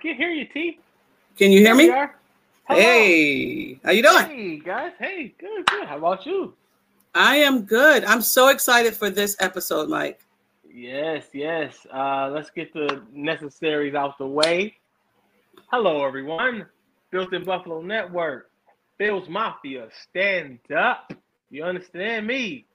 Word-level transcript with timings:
can't 0.00 0.16
hear 0.16 0.30
you, 0.30 0.46
T. 0.46 0.78
Can 1.36 1.52
you 1.52 1.60
hear 1.60 1.74
me? 1.74 1.90
Hey, 2.68 3.80
how 3.84 3.90
you 3.90 4.02
doing? 4.02 4.26
Hey, 4.26 4.58
guys. 4.58 4.92
Hey, 4.98 5.34
good, 5.38 5.66
good. 5.66 5.86
How 5.86 5.98
about 5.98 6.24
you? 6.24 6.54
I 7.14 7.36
am 7.36 7.62
good. 7.62 8.04
I'm 8.04 8.22
so 8.22 8.48
excited 8.48 8.94
for 8.94 9.10
this 9.10 9.36
episode, 9.40 9.88
Mike. 9.88 10.20
Yes, 10.72 11.24
yes. 11.32 11.86
Uh, 11.92 12.30
let's 12.32 12.50
get 12.50 12.72
the 12.72 13.02
necessaries 13.12 13.94
out 13.94 14.16
the 14.18 14.26
way. 14.26 14.76
Hello, 15.72 16.04
everyone. 16.06 16.66
Built 17.10 17.32
in 17.34 17.44
Buffalo 17.44 17.82
Network. 17.82 18.50
Bills 18.98 19.28
Mafia, 19.28 19.88
stand 20.08 20.58
up. 20.76 21.12
You 21.50 21.64
understand 21.64 22.26
me? 22.26 22.66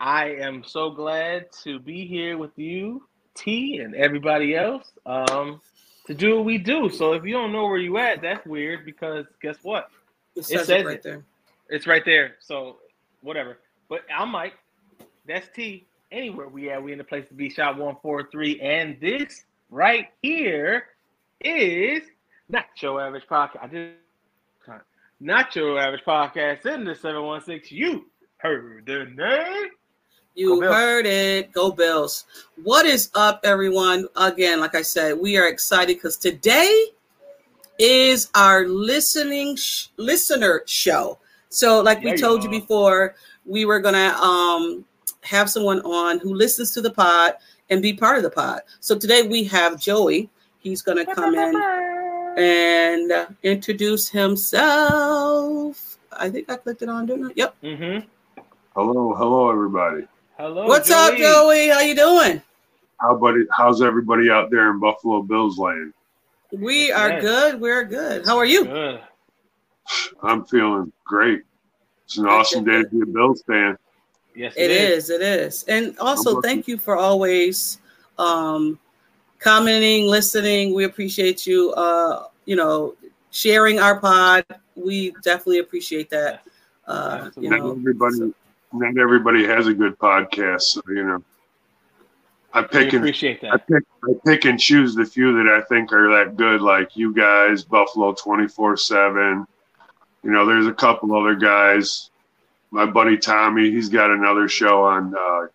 I 0.00 0.30
am 0.40 0.64
so 0.64 0.90
glad 0.90 1.46
to 1.62 1.78
be 1.78 2.06
here 2.06 2.36
with 2.36 2.58
you, 2.58 3.06
T, 3.34 3.78
and 3.78 3.94
everybody 3.94 4.56
else 4.56 4.84
um, 5.06 5.60
to 6.06 6.14
do 6.14 6.36
what 6.36 6.44
we 6.44 6.58
do. 6.58 6.90
So 6.90 7.12
if 7.12 7.24
you 7.24 7.32
don't 7.32 7.52
know 7.52 7.64
where 7.64 7.78
you 7.78 7.96
at, 7.98 8.22
that's 8.22 8.46
weird 8.46 8.84
because 8.84 9.26
guess 9.40 9.56
what? 9.62 9.88
It 10.36 10.44
says, 10.44 10.66
says 10.66 10.82
it 10.82 10.86
right 10.86 10.96
it. 10.96 11.02
there. 11.02 11.24
It's 11.68 11.86
right 11.86 12.04
there. 12.04 12.36
So 12.40 12.76
whatever. 13.22 13.58
But 13.88 14.00
I'm 14.14 14.30
Mike. 14.30 14.54
That's 15.26 15.48
T. 15.54 15.86
Anywhere 16.12 16.48
we 16.48 16.70
at, 16.70 16.82
we 16.82 16.92
in 16.92 16.98
the 16.98 17.04
place 17.04 17.26
to 17.28 17.34
be. 17.34 17.50
Shot 17.50 17.76
one 17.78 17.96
four 18.02 18.28
three, 18.30 18.60
and 18.60 18.96
this 19.00 19.44
right 19.70 20.08
here 20.22 20.84
is 21.40 22.02
not 22.48 22.66
your 22.80 23.00
average 23.00 23.24
podcast. 23.28 23.62
I 23.62 23.66
did 23.66 23.92
not 25.20 25.56
your 25.56 25.78
average 25.80 26.04
podcast 26.06 26.66
in 26.66 26.84
the 26.84 26.94
seven 26.94 27.22
one 27.22 27.40
six. 27.42 27.72
You 27.72 28.06
heard 28.36 28.86
the 28.86 29.06
name. 29.06 29.70
You 30.34 30.60
heard 30.62 31.06
it. 31.06 31.52
Go 31.52 31.70
Bills. 31.70 32.24
What 32.64 32.86
is 32.86 33.08
up, 33.14 33.40
everyone? 33.44 34.08
Again, 34.16 34.58
like 34.58 34.74
I 34.74 34.82
said, 34.82 35.16
we 35.18 35.36
are 35.36 35.46
excited 35.46 35.96
because 35.96 36.16
today 36.16 36.86
is 37.78 38.30
our 38.34 38.66
listening 38.66 39.54
sh- 39.54 39.86
listener 39.96 40.62
show. 40.66 41.18
So, 41.50 41.80
like 41.80 41.98
we 41.98 42.06
There 42.06 42.14
you 42.14 42.20
told 42.20 42.42
you 42.42 42.50
go. 42.50 42.58
before, 42.58 43.14
we 43.46 43.64
were 43.64 43.78
gonna 43.78 44.08
um 44.20 44.84
have 45.20 45.48
someone 45.48 45.80
on 45.82 46.18
who 46.18 46.34
listens 46.34 46.72
to 46.72 46.80
the 46.80 46.90
pod 46.90 47.34
and 47.70 47.80
be 47.80 47.92
part 47.92 48.16
of 48.16 48.24
the 48.24 48.30
pod. 48.30 48.62
So 48.80 48.98
today 48.98 49.22
we 49.22 49.44
have 49.44 49.78
Joey. 49.80 50.28
He's 50.58 50.82
gonna 50.82 51.06
come 51.06 51.34
in 51.36 51.54
and 52.36 53.12
uh, 53.12 53.26
introduce 53.44 54.08
himself. 54.08 55.98
I 56.12 56.28
think 56.28 56.50
I 56.50 56.56
clicked 56.56 56.82
it 56.82 56.88
on, 56.88 57.06
didn't 57.06 57.26
I? 57.26 57.30
Yep. 57.36 57.54
Mm-hmm. 57.62 58.42
Hello, 58.74 59.14
hello, 59.14 59.50
everybody. 59.50 60.06
Hello. 60.36 60.66
What's 60.66 60.90
up, 60.90 61.16
Joey? 61.16 61.68
How 61.68 61.80
you 61.80 61.94
doing? 61.94 62.42
How 63.00 63.14
about 63.14 63.36
it? 63.36 63.46
How's 63.52 63.82
everybody 63.82 64.30
out 64.30 64.50
there 64.50 64.70
in 64.70 64.80
Buffalo 64.80 65.22
Bills 65.22 65.58
land? 65.58 65.92
We 66.50 66.90
are 66.90 67.10
Yes. 67.10 67.22
good. 67.22 67.60
We're 67.60 67.84
good. 67.84 68.26
How 68.26 68.36
are 68.36 68.44
you? 68.44 68.64
Good. 68.64 69.00
I'm 70.22 70.44
feeling 70.44 70.92
great. 71.04 71.42
It's 72.04 72.18
an 72.18 72.26
awesome 72.26 72.64
day 72.64 72.82
to 72.82 72.88
be 72.88 73.02
a 73.02 73.06
Bills 73.06 73.42
fan. 73.46 73.78
Yes, 74.34 74.54
It 74.56 74.72
is. 74.72 75.10
It 75.10 75.22
is. 75.22 75.62
And 75.68 75.96
also, 76.00 76.40
thank 76.40 76.66
you 76.66 76.78
for 76.78 76.96
always 76.96 77.78
um, 78.18 78.78
commenting, 79.38 80.06
listening. 80.06 80.74
We 80.74 80.84
appreciate 80.84 81.46
you. 81.46 81.72
Uh, 81.74 82.24
you 82.44 82.56
know, 82.56 82.96
sharing 83.30 83.78
our 83.78 84.00
pod. 84.00 84.44
We 84.74 85.12
definitely 85.22 85.58
appreciate 85.60 86.10
that. 86.10 86.42
Uh, 86.86 87.30
you 87.38 87.50
know, 87.50 87.70
everybody, 87.72 88.34
not 88.74 88.98
everybody 88.98 89.46
has 89.46 89.66
a 89.66 89.74
good 89.74 89.98
podcast. 89.98 90.62
So 90.62 90.82
you 90.88 91.04
know, 91.04 91.22
I 92.52 92.62
We 92.62 92.68
pick 92.68 92.92
and 92.92 93.02
appreciate 93.02 93.42
I 93.44 93.56
pick, 93.56 93.82
I 94.04 94.12
pick 94.24 94.44
and 94.44 94.58
choose 94.60 94.94
the 94.94 95.04
few 95.04 95.32
that 95.36 95.52
I 95.52 95.62
think 95.62 95.92
are 95.92 96.10
that 96.10 96.36
good, 96.36 96.60
like 96.60 96.96
you 96.96 97.14
guys, 97.14 97.64
Buffalo 97.64 98.12
twenty 98.14 98.48
four 98.48 98.76
seven. 98.76 99.46
You 100.22 100.30
know, 100.30 100.46
there's 100.46 100.66
a 100.66 100.72
couple 100.72 101.14
other 101.16 101.34
guys. 101.34 102.10
My 102.70 102.86
buddy 102.86 103.16
Tommy, 103.16 103.70
he's 103.70 103.88
got 103.88 104.10
another 104.10 104.48
show 104.48 104.84
on 104.84 105.14
uh, 105.14 105.46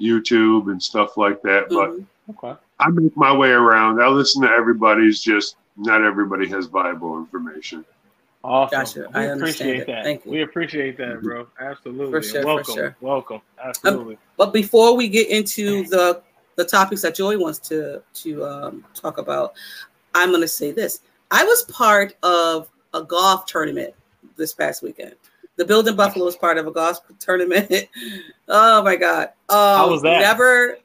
YouTube 0.00 0.70
and 0.70 0.82
stuff 0.82 1.16
like 1.16 1.42
that. 1.42 1.68
But 1.68 1.90
mhm. 1.90 2.06
Okay. 2.30 2.58
I 2.78 2.88
make 2.90 3.16
my 3.16 3.32
way 3.32 3.50
around. 3.50 4.02
I 4.02 4.08
listen 4.08 4.42
to 4.42 4.48
everybody's. 4.48 5.20
Just 5.20 5.56
not 5.76 6.02
everybody 6.02 6.48
has 6.48 6.66
viable 6.66 7.18
information. 7.18 7.84
Awesome. 8.42 8.78
Gotcha. 8.78 9.06
We 9.14 9.20
I 9.20 9.24
appreciate 9.24 9.86
that. 9.86 10.02
Thank 10.04 10.24
you. 10.24 10.30
We 10.30 10.42
appreciate 10.42 10.96
that, 10.96 11.20
bro. 11.22 11.46
Absolutely. 11.60 12.10
For 12.10 12.22
sure, 12.22 12.42
for 12.42 12.46
Welcome. 12.46 12.74
sure. 12.74 12.86
Um, 12.88 12.94
Welcome. 13.00 13.40
Absolutely. 13.62 14.18
But 14.36 14.52
before 14.52 14.96
we 14.96 15.08
get 15.08 15.28
into 15.28 15.84
the 15.88 16.22
the 16.56 16.64
topics 16.64 17.02
that 17.02 17.14
Joey 17.14 17.36
wants 17.36 17.58
to 17.68 18.02
to 18.14 18.44
um, 18.46 18.84
talk 18.94 19.18
about, 19.18 19.52
I'm 20.14 20.30
going 20.30 20.40
to 20.40 20.48
say 20.48 20.72
this: 20.72 21.00
I 21.30 21.44
was 21.44 21.64
part 21.64 22.14
of 22.22 22.68
a 22.94 23.02
golf 23.02 23.44
tournament 23.46 23.94
this 24.36 24.54
past 24.54 24.82
weekend. 24.82 25.14
The 25.56 25.64
Built 25.66 25.86
in 25.88 25.94
Buffalo 25.94 26.24
was 26.24 26.36
part 26.36 26.56
of 26.56 26.66
a 26.66 26.70
golf 26.72 26.98
tournament. 27.18 27.70
oh 28.48 28.82
my 28.82 28.96
god! 28.96 29.28
Um, 29.50 29.56
How 29.58 29.90
was 29.90 30.00
that? 30.02 30.20
Never, 30.20 30.78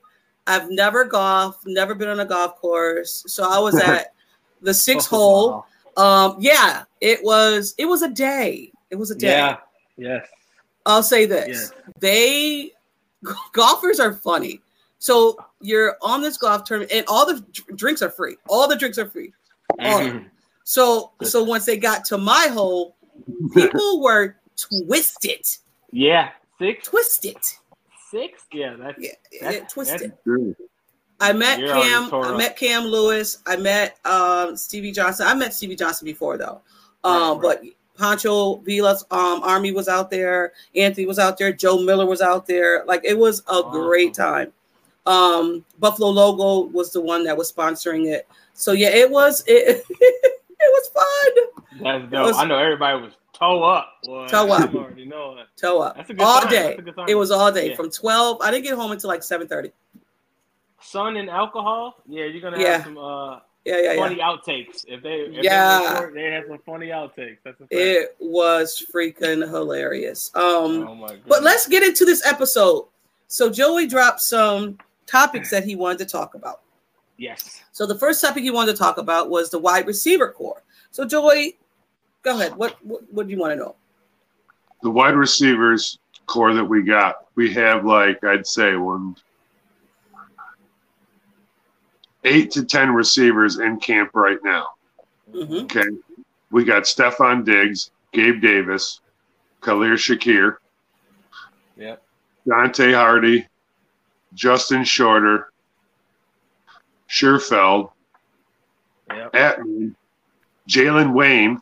I've 0.45 0.69
never 0.69 1.05
golfed, 1.05 1.65
never 1.65 1.95
been 1.95 2.09
on 2.09 2.19
a 2.19 2.25
golf 2.25 2.57
course. 2.57 3.23
So 3.27 3.49
I 3.49 3.59
was 3.59 3.79
at 3.79 4.13
the 4.61 4.73
six 4.73 5.07
Oh, 5.13 5.15
hole. 5.15 5.49
wow. 5.51 5.65
Um, 5.97 6.35
yeah, 6.39 6.83
it 7.01 7.23
was 7.23 7.73
it 7.77 7.85
was 7.85 8.01
a 8.01 8.09
day. 8.09 8.71
It 8.89 8.95
was 8.95 9.11
a 9.11 9.15
day. 9.15 9.27
Yeah. 9.29 9.57
Yes. 9.97 10.27
I'll 10.85 11.03
say 11.03 11.25
this: 11.25 11.47
Yes. 11.47 11.71
they 11.99 12.71
golfers 13.53 13.99
are 13.99 14.13
funny. 14.13 14.61
So 14.99 15.37
you're 15.61 15.97
on 16.01 16.21
this 16.21 16.37
golf 16.37 16.63
tournament, 16.63 16.91
and 16.91 17.05
all 17.07 17.25
the 17.25 17.41
dr- 17.51 17.77
drinks 17.77 18.01
are 18.01 18.09
free. 18.09 18.37
All 18.49 18.67
the 18.67 18.75
drinks 18.75 18.97
are 18.97 19.07
free. 19.09 19.33
All 19.79 19.99
of 19.99 20.05
them. 20.05 20.19
Mhm. 20.21 20.29
So 20.63 21.11
so 21.23 21.43
once 21.43 21.65
they 21.65 21.77
got 21.77 22.05
to 22.05 22.17
my 22.17 22.47
hole, 22.51 22.95
people 23.53 24.01
were 24.03 24.35
twisted, 24.57 25.41
Yeah. 25.91 26.31
Six. 26.59 26.87
twisted, 26.87 27.37
Six. 28.09 28.43
Yeah. 28.51 28.75
That's. 28.79 28.95
yeah, 28.99 29.09
That's- 29.41 29.61
yeah, 29.61 29.67
twisted. 29.67 30.13
Really? 30.25 30.55
I 31.19 31.31
met 31.33 31.59
You're 31.59 31.69
Cam. 31.73 32.13
I 32.13 32.35
met 32.37 32.57
Cam 32.57 32.83
Lewis. 32.83 33.39
I 33.45 33.55
met 33.55 33.97
um, 34.05 34.55
Stevie 34.57 34.91
Johnson. 34.91 35.27
I 35.27 35.33
met 35.33 35.53
Stevie 35.53 35.75
Johnson 35.75 36.05
before 36.05 36.37
though, 36.37 36.61
um, 37.03 37.39
Right, 37.39 37.47
right. 37.47 37.59
but 37.61 37.63
Pancho 37.97 38.57
Billa's 38.57 39.05
um, 39.11 39.41
army 39.43 39.71
was 39.71 39.87
out 39.87 40.09
there. 40.11 40.51
Anthony 40.75 41.07
was 41.07 41.17
out 41.19 41.37
there. 41.37 41.53
Joe 41.53 41.79
Miller 41.79 42.05
was 42.05 42.21
out 42.21 42.45
there. 42.45 42.83
Like 42.85 43.01
it 43.05 43.17
was 43.17 43.41
a 43.49 43.63
great 43.71 44.13
time. 44.13 44.51
Um, 45.05 45.63
Buffalo 45.79 46.09
Logo 46.09 46.67
was 46.71 46.91
the 46.91 46.99
one 47.01 47.23
that 47.25 47.37
was 47.37 47.51
sponsoring 47.51 48.07
it. 48.11 48.27
So 48.53 48.71
yeah, 48.73 48.89
it 48.89 49.09
was 49.09 49.43
it. 49.47 49.85
it 49.89 50.33
was 50.59 50.89
fun. 50.89 51.81
That's 51.83 52.11
dope. 52.11 52.25
was- 52.27 52.37
I 52.37 52.45
know 52.45 52.57
everybody 52.57 53.01
was 53.03 53.13
toe 53.33 53.63
up. 53.63 53.93
Boy. 54.03 54.27
Toe 54.27 54.51
up. 54.51 54.73
You 54.73 54.79
already 54.79 55.05
know 55.05 55.37
it. 55.37 55.47
Toe 55.55 55.79
up 55.81 55.95
That's 55.95 56.09
a 56.09 56.13
good 56.13 56.23
all 56.23 56.41
time. 56.41 56.49
day. 56.49 56.67
That's 56.69 56.79
a 56.79 56.81
good 56.81 56.95
time. 56.95 57.05
It 57.07 57.15
was 57.15 57.31
all 57.31 57.51
day 57.51 57.69
Yeah. 57.69 57.75
from 57.77 57.89
twelve. 57.91 58.41
I 58.41 58.51
didn't 58.51 58.65
get 58.65 58.73
home 58.75 58.91
until 58.91 59.09
like 59.09 59.23
seven 59.23 59.47
thirty. 59.47 59.71
Sun 60.81 61.17
and 61.17 61.29
alcohol. 61.29 61.95
Yeah, 62.07 62.25
you're 62.25 62.41
gonna 62.41 62.61
Yeah. 62.61 62.77
have 62.77 62.83
some 62.83 62.97
uh, 62.97 63.39
Yeah, 63.65 63.77
yeah, 63.79 63.93
yeah. 63.93 63.95
funny 63.95 64.17
outtakes. 64.17 64.85
If 64.87 65.01
they, 65.01 65.21
if 65.21 65.43
Yeah. 65.43 65.79
they, 65.79 65.93
record, 65.93 66.13
they 66.13 66.31
have 66.31 66.43
some 66.47 66.59
funny 66.65 66.87
outtakes. 66.87 67.37
That's 67.43 67.59
a 67.59 67.63
fact. 67.63 67.73
It 67.73 68.15
was 68.19 68.85
freaking 68.93 69.47
hilarious. 69.49 70.29
Um, 70.35 70.87
oh. 70.87 71.09
But 71.27 71.41
let's 71.43 71.67
get 71.67 71.81
into 71.81 72.05
this 72.05 72.23
episode. 72.25 72.85
So 73.27 73.49
Joey 73.49 73.87
dropped 73.87 74.21
some 74.21 74.77
topics 75.07 75.49
that 75.51 75.63
he 75.63 75.75
wanted 75.75 75.97
to 75.99 76.05
talk 76.05 76.35
about. 76.35 76.61
Yes. 77.17 77.63
So 77.71 77.85
the 77.85 77.97
first 77.97 78.21
topic 78.21 78.43
he 78.43 78.51
wanted 78.51 78.73
to 78.73 78.77
talk 78.77 78.97
about 78.97 79.29
was 79.29 79.49
the 79.49 79.59
wide 79.59 79.87
receiver 79.87 80.31
core. 80.31 80.61
So 80.91 81.05
Joey, 81.05 81.57
go 82.23 82.37
ahead. 82.37 82.55
What 82.55 82.75
what, 82.85 83.01
what 83.11 83.27
do 83.27 83.33
you 83.33 83.39
want 83.39 83.53
to 83.53 83.55
know? 83.55 83.75
The 84.83 84.89
wide 84.91 85.15
receivers 85.15 85.97
core 86.27 86.53
that 86.53 86.63
we 86.63 86.83
got, 86.83 87.25
we 87.35 87.51
have 87.53 87.85
like 87.85 88.23
I'd 88.23 88.45
say 88.45 88.75
one, 88.75 89.15
eight 92.25 92.51
to 92.51 92.65
ten 92.65 92.91
receivers 92.91 93.59
in 93.59 93.79
camp 93.79 94.11
right 94.13 94.39
now. 94.43 94.69
Mhm. 95.33 95.63
Okay. 95.63 95.87
We 96.51 96.63
got 96.63 96.83
Stefon 96.83 97.45
Diggs, 97.45 97.91
Gabe 98.11 98.41
Davis, 98.41 99.01
Khalil 99.61 99.91
Shakir, 99.95 100.57
Yep. 101.77 102.01
Deonte 102.47 102.93
Harty, 102.95 103.47
Justin 104.33 104.83
Shorter, 104.83 105.51
Sherfield, 107.09 107.91
Yep. 109.09 109.35
Atman, 109.35 109.95
Jalen 110.67 111.13
Wayne, 111.13 111.61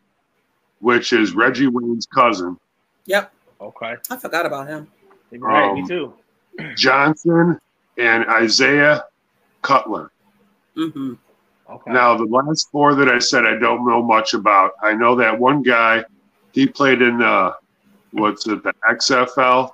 which 0.80 1.14
is 1.14 1.34
Reggie 1.34 1.68
Wayne's 1.68 2.06
cousin, 2.06 2.58
Yep, 3.06 3.34
Okay. 3.60 3.96
I 4.10 4.18
forgot 4.18 4.46
about 4.46 4.68
him. 4.68 4.88
Right. 5.32 5.74
me 5.74 5.82
Um, 5.82 5.88
too. 5.88 6.14
Johnson, 6.78 7.60
and 7.98 8.26
Isaiah 8.30 9.06
Coulter. 9.62 10.12
Hmm 10.76 11.14
Okay. 11.70 11.92
Now, 11.94 12.18
the 12.18 12.26
last 12.26 12.70
four 12.72 12.94
that 12.94 13.08
I 13.08 13.20
said 13.20 13.46
I 13.46 13.58
don't 13.58 13.88
know 13.88 14.04
much 14.04 14.34
about. 14.34 14.72
I 14.82 14.94
know 14.94 15.16
that 15.16 15.40
one 15.40 15.64
guy, 15.64 16.04
he 16.52 16.68
played 16.68 17.02
in 17.02 17.22
uh, 17.22 17.54
what's 18.12 18.46
it, 18.48 18.62
the 18.64 18.74
XFL, 18.86 19.72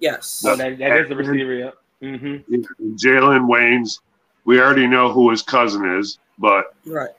Yes. 0.00 0.42
Oh, 0.46 0.56
that, 0.56 0.78
that 0.78 0.96
is 0.96 1.08
the 1.08 1.16
receiver. 1.16 1.54
Yeah. 1.54 1.70
Mm-hmm. 2.02 2.62
Jalen 2.96 3.46
Waynes. 3.48 4.00
We 4.44 4.58
already 4.60 4.86
know 4.86 5.12
who 5.12 5.30
his 5.30 5.42
cousin 5.42 5.98
is, 5.98 6.18
but 6.38 6.74
Right. 6.86 7.10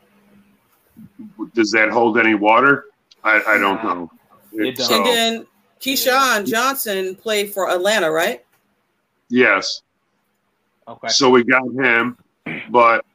does 1.54 1.72
that 1.72 1.90
hold 1.90 2.18
any 2.18 2.34
water? 2.34 2.86
I, 3.24 3.42
I 3.48 3.58
don't 3.60 3.84
Nah. 3.84 3.94
know. 3.94 4.12
It 4.54 4.76
don't. 4.78 4.88
So, 4.88 4.96
And 4.96 5.06
then 5.06 5.48
Keyshawn 5.80 6.48
Johnson 6.48 7.16
played 7.16 7.54
for 7.54 7.70
Atlanta, 7.70 8.12
right? 8.12 8.44
yes. 9.30 9.84
Okay. 10.88 11.08
So 11.10 11.30
we 11.30 11.44
got 11.44 11.64
him, 11.64 12.18
but 12.70 13.06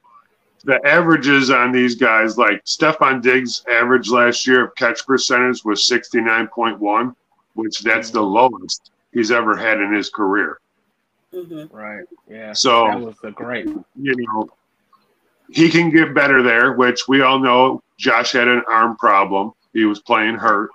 the 0.64 0.80
averages 0.86 1.50
on 1.50 1.72
these 1.72 1.94
guys, 1.94 2.36
like 2.38 2.64
Stefon 2.64 3.22
Diggs' 3.22 3.64
average 3.70 4.08
last 4.10 4.46
year 4.46 4.64
of 4.64 4.74
catch 4.74 5.06
percentage 5.06 5.64
was 5.64 5.86
69.1, 5.86 7.14
which 7.54 7.80
that's 7.80 8.10
the 8.10 8.22
lowest 8.22 8.90
he's 9.12 9.30
ever 9.30 9.56
had 9.56 9.80
in 9.80 9.92
his 9.92 10.10
career. 10.10 10.58
hmm 11.32 11.64
Right. 11.70 12.04
Yeah. 12.28 12.52
So- 12.52 12.86
that 12.88 13.00
was 13.00 13.16
a 13.22 13.30
great. 13.30 13.66
You 13.66 13.84
know, 14.16 14.48
he 15.50 15.68
can 15.70 15.90
get 15.90 16.14
better 16.14 16.42
there, 16.42 16.72
which 16.72 17.06
we 17.08 17.20
all 17.22 17.38
know 17.38 17.82
Josh 17.98 18.32
had 18.32 18.48
an 18.48 18.62
arm 18.68 18.96
problem. 18.96 19.52
He 19.72 19.84
was 19.84 20.00
playing 20.00 20.34
hurt. 20.36 20.70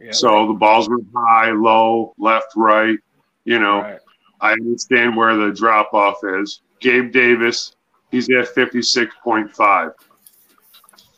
Yeah. 0.00 0.12
So 0.12 0.46
the 0.46 0.54
balls 0.54 0.88
were 0.88 1.00
high, 1.14 1.50
low, 1.50 2.14
left, 2.18 2.52
right. 2.56 2.98
You 3.44 3.58
know, 3.58 3.80
Right. 3.82 3.98
I 4.40 4.52
understand 4.52 5.16
where 5.16 5.36
the 5.36 5.50
drop 5.52 5.92
off 5.92 6.18
is. 6.22 6.62
Gabe 6.80 7.10
Davis, 7.12 7.74
he's 8.10 8.28
at 8.30 8.54
56.5. 8.54 9.92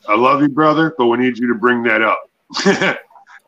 I 0.08 0.16
love 0.16 0.40
you, 0.42 0.48
brother, 0.48 0.94
but 0.96 1.06
we 1.06 1.19
need 1.19 1.38
you 1.38 1.48
to 1.48 1.54
bring 1.58 1.82
that 1.84 2.02
up. 2.02 2.31
Right. 2.66 2.98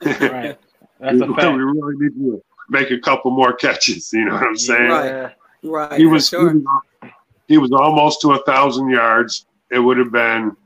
That's 1.01 1.15
we, 1.17 1.23
a 1.23 1.35
fact. 1.35 1.57
we 1.57 1.63
really 1.63 1.95
need 1.97 2.13
you 2.17 2.33
to 2.33 2.43
make 2.71 2.91
a 2.91 2.99
couple 2.99 3.31
more 3.33 3.53
catches. 3.53 4.13
You 4.13 4.27
know 4.27 4.35
what 4.35 4.45
I'm 4.45 4.57
saying? 4.57 4.91
Yeah. 4.91 5.31
Right. 5.65 5.99
He 5.99 6.07
was 6.07 6.29
sure. 6.29 6.51
he 6.53 6.59
was, 6.59 7.13
he 7.49 7.59
was 7.59 7.73
almost 7.73 8.21
to 8.23 8.33
a 8.33 8.43
thousand 8.45 8.91
yards. 8.91 9.47
It 9.71 9.79
would 9.79 9.97
have 9.99 10.13
been 10.13 10.57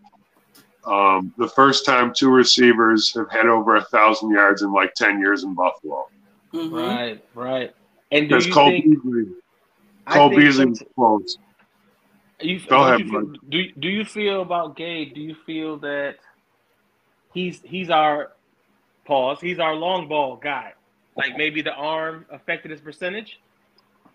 um, 0.84 1.32
the 1.38 1.48
first 1.48 1.84
time 1.86 2.12
two 2.14 2.30
receivers 2.30 3.12
have 3.14 3.30
had 3.30 3.46
over 3.46 3.76
a 3.76 3.84
thousand 3.84 4.30
yards 4.30 4.62
in 4.62 4.72
like 4.72 4.94
ten 4.94 5.18
years 5.20 5.44
in 5.44 5.54
Buffalo. 5.54 6.08
Mhm. 6.52 6.72
Right. 6.72 7.24
Right. 7.34 7.74
And 8.12 8.28
do 8.28 8.34
Because 8.34 8.46
you 8.46 8.52
Cole 8.52 8.68
think? 8.70 8.84
Beasley, 8.84 9.26
I 10.06 10.14
Cole 10.14 10.28
think 10.28 10.40
Beasley 10.40 10.66
was 10.66 10.82
close. 10.94 11.38
You, 12.40 12.60
Go 12.68 12.84
ahead, 12.84 13.00
you 13.00 13.08
feel, 13.08 13.34
do 13.48 13.72
do 13.78 13.88
you 13.88 14.04
feel 14.04 14.42
about 14.42 14.76
Gabe? 14.76 15.14
Do 15.14 15.20
you 15.20 15.34
feel 15.46 15.78
that 15.78 16.16
he's 17.32 17.62
he's 17.62 17.88
our 17.88 18.32
pause? 19.06 19.38
He's 19.40 19.58
our 19.58 19.74
long 19.74 20.08
ball 20.08 20.36
guy. 20.36 20.74
Like 21.16 21.36
maybe 21.36 21.62
the 21.62 21.72
arm 21.72 22.26
affected 22.30 22.70
his 22.70 22.80
percentage. 22.80 23.40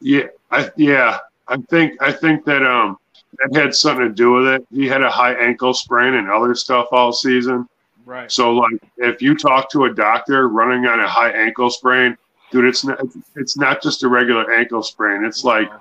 Yeah, 0.01 0.27
I 0.51 0.69
yeah, 0.77 1.18
I 1.47 1.57
think 1.69 2.00
I 2.01 2.12
think 2.12 2.45
that 2.45 2.63
um 2.63 2.97
that 3.39 3.59
had 3.59 3.75
something 3.75 4.07
to 4.07 4.13
do 4.13 4.33
with 4.33 4.47
it. 4.47 4.67
He 4.71 4.88
had 4.88 5.01
a 5.01 5.09
high 5.09 5.33
ankle 5.33 5.74
sprain 5.74 6.13
and 6.13 6.29
other 6.29 6.53
stuff 6.53 6.88
all 6.91 7.12
season. 7.12 7.67
Right. 8.06 8.31
So 8.31 8.51
like 8.53 8.81
if 8.97 9.21
you 9.21 9.35
talk 9.35 9.69
to 9.71 9.85
a 9.85 9.94
doctor 9.94 10.47
running 10.47 10.85
on 10.85 11.00
a 11.00 11.07
high 11.07 11.31
ankle 11.31 11.71
sprain, 11.71 12.17
dude, 12.51 12.65
it's 12.65 12.83
not 12.83 13.00
it's 13.35 13.57
not 13.57 13.81
just 13.81 14.03
a 14.03 14.07
regular 14.07 14.51
ankle 14.53 14.83
sprain. 14.83 15.24
It's 15.24 15.44
like 15.44 15.71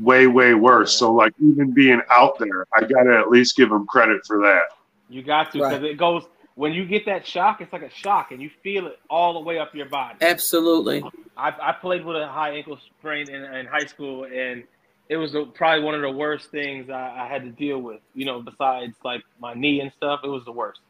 way 0.00 0.26
way 0.26 0.54
worse. 0.54 0.96
So 0.96 1.12
like 1.12 1.34
even 1.40 1.72
being 1.72 2.00
out 2.10 2.38
there, 2.38 2.66
I 2.74 2.80
gotta 2.82 3.18
at 3.18 3.30
least 3.30 3.56
give 3.56 3.70
him 3.70 3.86
credit 3.86 4.24
for 4.26 4.38
that. 4.38 4.64
You 5.08 5.22
got 5.22 5.52
to 5.52 5.58
because 5.58 5.72
Right. 5.74 5.84
it 5.84 5.98
goes 5.98 6.24
when 6.54 6.72
you 6.72 6.84
get 6.86 7.04
that 7.06 7.26
shock. 7.26 7.60
It's 7.60 7.72
like 7.72 7.82
a 7.82 7.90
shock, 7.90 8.30
and 8.32 8.40
you 8.40 8.50
feel 8.62 8.86
it 8.86 8.98
all 9.10 9.34
the 9.34 9.40
way 9.40 9.58
up 9.58 9.74
your 9.74 9.86
body. 9.86 10.16
Absolutely. 10.22 11.04
I, 11.36 11.54
I 11.60 11.72
played 11.72 12.04
with 12.04 12.16
a 12.16 12.26
high 12.28 12.50
ankle 12.50 12.78
sprain 12.98 13.28
in, 13.28 13.42
in 13.44 13.66
high 13.66 13.86
school, 13.86 14.24
and 14.24 14.64
it 15.08 15.16
was 15.16 15.32
the, 15.32 15.44
probably 15.46 15.84
one 15.84 15.94
of 15.94 16.02
the 16.02 16.10
worst 16.10 16.50
things 16.50 16.88
I, 16.88 17.24
I 17.24 17.26
had 17.26 17.42
to 17.42 17.50
deal 17.50 17.78
with. 17.78 18.00
You 18.14 18.24
know, 18.24 18.40
besides 18.40 18.94
like 19.04 19.22
my 19.40 19.54
knee 19.54 19.80
and 19.80 19.92
stuff, 19.92 20.20
it 20.24 20.28
was 20.28 20.44
the 20.44 20.52
worst. 20.52 20.80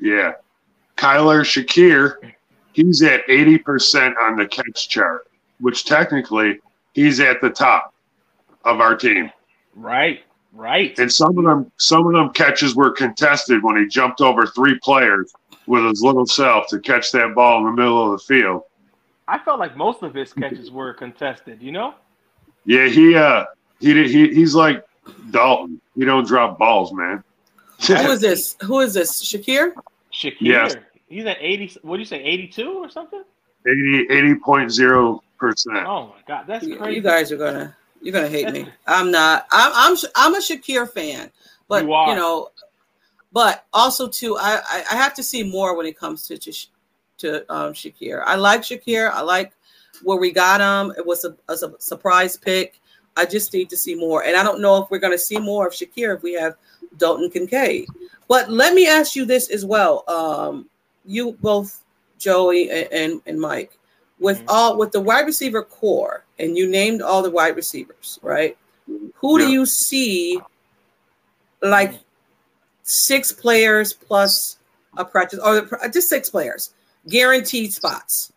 Yeah. 0.00 0.32
Kyler 0.96 1.42
Shakir, 1.42 2.32
he's 2.72 3.02
at 3.02 3.22
eighty 3.28 3.58
percent 3.58 4.16
on 4.18 4.36
the 4.36 4.46
catch 4.46 4.88
chart, 4.88 5.28
which 5.60 5.84
technically 5.84 6.60
he's 6.94 7.20
at 7.20 7.40
the 7.40 7.50
top 7.50 7.92
of 8.66 8.80
our 8.80 8.94
team. 8.94 9.30
Right. 9.74 10.20
Right. 10.52 10.98
And 10.98 11.12
some 11.12 11.36
of 11.38 11.44
them 11.44 11.70
some 11.76 12.06
of 12.06 12.12
them 12.12 12.30
catches 12.30 12.74
were 12.74 12.90
contested 12.90 13.62
when 13.62 13.76
he 13.76 13.86
jumped 13.86 14.20
over 14.20 14.46
three 14.46 14.78
players 14.82 15.32
with 15.66 15.84
his 15.84 16.02
little 16.02 16.26
self 16.26 16.66
to 16.68 16.80
catch 16.80 17.12
that 17.12 17.34
ball 17.34 17.58
in 17.58 17.64
the 17.64 17.72
middle 17.72 18.04
of 18.04 18.18
the 18.18 18.24
field. 18.24 18.62
I 19.28 19.38
felt 19.38 19.58
like 19.58 19.76
most 19.76 20.02
of 20.02 20.14
his 20.14 20.32
catches 20.32 20.70
were 20.70 20.94
contested. 20.94 21.62
You 21.62 21.72
know. 21.72 21.94
Yeah, 22.64 22.88
he 22.88 23.14
uh 23.14 23.44
he 23.80 23.92
did 23.92 24.10
he 24.10 24.32
he's 24.32 24.54
like 24.54 24.84
Dalton. 25.30 25.80
He 25.94 26.04
don't 26.04 26.26
drop 26.26 26.58
balls, 26.58 26.92
man. 26.92 27.22
Who 27.86 27.92
is 28.12 28.20
this? 28.20 28.56
Who 28.62 28.80
is 28.80 28.94
this? 28.94 29.22
Shakir? 29.22 29.72
Shakir. 30.12 30.36
Yes. 30.40 30.76
He's 31.08 31.26
at 31.26 31.36
eighty. 31.40 31.70
What 31.82 31.96
do 31.96 32.00
you 32.00 32.06
say? 32.06 32.22
Eighty-two 32.22 32.78
or 32.78 32.88
something? 32.88 33.22
80 33.68 34.06
80.0 34.08 35.20
percent. 35.38 35.86
Oh 35.86 36.06
my 36.06 36.14
god, 36.26 36.44
that's 36.46 36.66
crazy. 36.66 36.94
you 36.94 37.02
guys 37.02 37.30
are 37.32 37.36
gonna 37.36 37.76
you're 38.02 38.12
gonna 38.12 38.28
hate 38.28 38.50
me. 38.52 38.66
I'm 38.86 39.10
not. 39.10 39.46
I'm 39.50 39.72
I'm 39.74 39.96
I'm 40.14 40.34
a 40.34 40.38
Shakir 40.38 40.88
fan, 40.88 41.30
but 41.68 41.84
You 41.84 41.90
you, 42.10 42.14
know, 42.16 42.50
but 43.32 43.66
also 43.72 44.08
too, 44.08 44.36
I, 44.38 44.60
I 44.68 44.84
I 44.92 44.96
have 44.96 45.14
to 45.14 45.22
see 45.22 45.42
more 45.42 45.76
when 45.76 45.86
it 45.86 45.98
comes 45.98 46.26
to 46.28 46.38
to, 47.18 47.52
um, 47.52 47.72
Shakir. 47.72 48.22
I 48.26 48.36
like 48.36 48.60
Shakir. 48.62 49.10
I 49.10 49.22
like 49.22 49.52
where 50.02 50.18
we 50.18 50.30
got 50.30 50.60
him. 50.60 50.92
It 50.98 51.06
was 51.06 51.24
a, 51.24 51.34
a 51.48 51.56
su- 51.56 51.76
surprise 51.78 52.36
pick. 52.36 52.80
I 53.16 53.24
just 53.24 53.54
need 53.54 53.70
to 53.70 53.76
see 53.76 53.94
more, 53.94 54.24
and 54.24 54.36
I 54.36 54.42
don't 54.42 54.60
know 54.60 54.82
if 54.82 54.90
we're 54.90 54.98
going 54.98 55.14
to 55.14 55.18
see 55.18 55.38
more 55.38 55.66
of 55.66 55.72
Shakir 55.72 56.14
if 56.14 56.22
we 56.22 56.34
have 56.34 56.56
Dalton 56.98 57.30
Kincaid. 57.30 57.88
But 58.28 58.50
let 58.50 58.74
me 58.74 58.86
ask 58.86 59.16
you 59.16 59.24
this 59.24 59.48
as 59.48 59.64
well. 59.64 60.04
Um, 60.08 60.68
you 61.06 61.32
both, 61.40 61.82
Joey 62.18 62.68
and, 62.70 62.92
and, 62.92 63.22
and 63.24 63.40
Mike, 63.40 63.78
with 64.18 64.40
Mhm. 64.40 64.44
all 64.48 64.76
with 64.76 64.92
the 64.92 65.00
wide 65.00 65.24
receiver 65.24 65.62
core, 65.62 66.25
and 66.38 66.56
you 66.56 66.68
named 66.68 67.02
all 67.02 67.22
the 67.22 67.30
wide 67.30 67.56
receivers, 67.56 68.18
right? 68.22 68.56
Who 68.86 69.38
Yeah. 69.40 69.46
do 69.46 69.52
you 69.52 69.66
see 69.66 70.40
like 71.62 71.94
six 72.82 73.32
players 73.32 73.92
plus 73.92 74.58
a 74.96 75.04
practice, 75.04 75.40
or 75.40 75.62
just 75.92 76.08
six 76.08 76.30
players, 76.30 76.72
guaranteed 77.08 77.72
spots? 77.72 78.32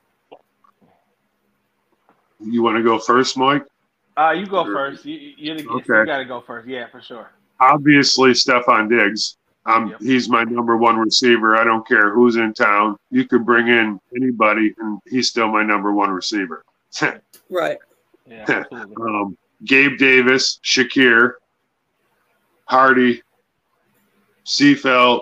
You 2.40 2.64
want 2.64 2.78
to 2.78 2.84
go 2.84 3.00
first, 3.00 3.38
Mike? 3.38 3.66
Uh, 4.18 4.32
you 4.32 4.46
go 4.48 4.64
Sure. 4.66 4.74
first. 4.74 5.06
You 5.06 5.16
you, 5.16 5.54
you, 5.56 5.70
Okay. 5.70 6.00
you 6.00 6.06
got 6.06 6.18
to 6.18 6.26
go 6.26 6.42
first. 6.42 6.68
Yeah, 6.68 6.88
for 6.90 7.02
sure. 7.02 7.30
Obviously, 7.60 8.32
Stefon 8.32 8.90
Diggs. 8.90 9.36
Um, 9.66 9.90
Yep. 9.90 10.02
he's 10.02 10.30
my 10.30 10.44
number 10.46 10.78
one 10.78 10.98
receiver. 10.98 11.58
I 11.58 11.64
don't 11.66 11.86
care 11.88 12.12
who's 12.12 12.38
in 12.38 12.54
town. 12.54 12.96
You 13.12 13.26
could 13.28 13.46
bring 13.46 13.68
in 13.68 14.00
anybody, 14.16 14.74
and 14.80 15.00
he's 15.06 15.28
still 15.28 15.50
my 15.50 15.64
number 15.64 15.92
one 15.94 16.10
receiver. 16.12 16.64
Right. 17.52 17.78
Yeah, 18.30 18.64
um, 19.02 19.38
Gabe 19.66 19.98
Davis, 19.98 20.60
Shakir, 20.64 21.34
Harty, 22.66 23.22
Sherfield, 24.46 25.22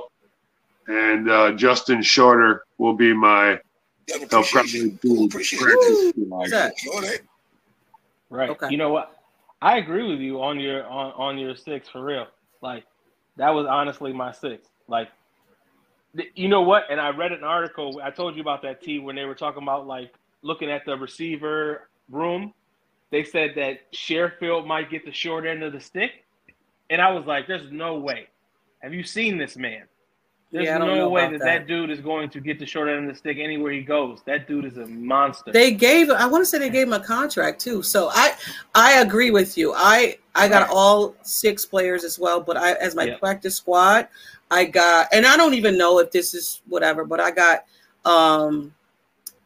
and 0.88 1.30
uh, 1.30 1.52
Justin 1.54 2.02
Shorter 2.02 2.64
will 2.78 2.94
be 2.94 3.14
my. 3.14 3.60
Yeah, 4.08 4.18
They'll 4.30 4.44
probably 4.44 4.72
you. 4.72 4.92
do 5.02 5.26
Appreciate 5.26 5.60
practice 5.62 5.90
you. 5.90 6.14
What's 6.28 6.50
squad. 6.50 6.60
that? 6.60 6.78
Sure, 6.80 7.02
that- 7.02 7.20
Right. 8.30 8.50
Okay. 8.50 8.68
You 8.70 8.78
know 8.78 8.90
what? 8.90 9.16
I 9.62 9.78
agree 9.78 10.06
with 10.08 10.20
you 10.20 10.42
on 10.42 10.60
your 10.60 10.86
on, 10.86 11.14
on 11.14 11.38
your 11.38 11.56
six 11.56 11.88
for 11.88 12.04
real. 12.04 12.28
Like 12.62 12.84
that 13.38 13.50
was 13.52 13.66
honestly 13.66 14.12
my 14.12 14.34
six. 14.34 14.68
Like 14.90 15.08
th- 16.16 16.32
you 16.36 16.50
know 16.50 16.62
what? 16.62 16.84
And 16.90 17.00
I 17.00 17.10
read 17.12 17.32
an 17.32 17.46
article. 17.46 18.02
I 18.04 18.12
told 18.12 18.36
you 18.36 18.42
about 18.42 18.62
that 18.64 18.82
T 18.84 19.00
when 19.00 19.16
they 19.16 19.24
were 19.24 19.34
talking 19.36 19.64
about 19.64 19.88
like 19.88 20.14
looking 20.42 20.70
at 20.70 20.86
the 20.86 20.98
receiver 20.98 21.90
room. 22.12 22.54
They 23.12 23.24
said 23.24 23.54
that 23.56 23.92
Sherfield 23.94 24.68
might 24.68 24.90
get 24.90 25.06
the 25.06 25.12
short 25.14 25.46
end 25.46 25.64
of 25.64 25.74
the 25.74 25.80
stick, 25.80 26.12
and 26.90 27.02
I 27.02 27.12
was 27.12 27.26
like, 27.26 27.48
"There's 27.48 27.72
no 27.72 27.98
way." 27.98 28.28
Have 28.82 28.94
you 28.94 29.04
seen 29.04 29.38
this 29.38 29.58
man? 29.58 29.84
There's 30.52 30.66
Yeah, 30.66 30.78
no 30.78 31.10
way 31.10 31.24
that, 31.24 31.40
that. 31.40 31.46
that 31.46 31.68
dude 31.68 31.90
is 31.90 32.00
going 32.00 32.30
to 32.30 32.40
get 32.40 32.58
the 32.58 32.66
short 32.66 32.88
end 32.88 33.10
of 33.10 33.14
the 33.14 33.18
stick 33.18 33.38
anywhere 33.38 33.74
he 33.74 33.82
goes. 33.82 34.22
That 34.26 34.48
dude 34.48 34.64
is 34.64 34.78
a 34.78 34.88
monster. 34.88 35.52
They 35.52 35.72
gave 35.72 36.10
I 36.10 36.26
want 36.26 36.42
to 36.42 36.46
say 36.46 36.58
they 36.58 36.70
gave 36.70 36.88
him 36.88 36.94
a 36.94 37.04
contract 37.04 37.60
too. 37.60 37.84
So 37.84 38.10
I 38.14 38.34
I 38.74 39.00
agree 39.02 39.30
with 39.32 39.58
you. 39.58 39.74
I 39.76 40.18
I 40.36 40.48
got 40.48 40.70
all 40.70 41.16
six 41.24 41.66
players 41.66 42.06
as 42.06 42.18
well, 42.18 42.40
but 42.40 42.56
I 42.56 42.74
as 42.74 42.96
my 42.96 43.06
Yeah. 43.06 43.18
practice 43.18 43.58
squad, 43.58 44.08
I 44.50 44.64
got 44.66 45.08
and 45.12 45.26
I 45.26 45.36
don't 45.36 45.54
even 45.54 45.78
know 45.78 46.00
if 46.00 46.12
this 46.12 46.34
is 46.34 46.62
whatever, 46.68 47.04
but 47.04 47.20
I 47.20 47.32
got 47.32 47.66
um 48.06 48.74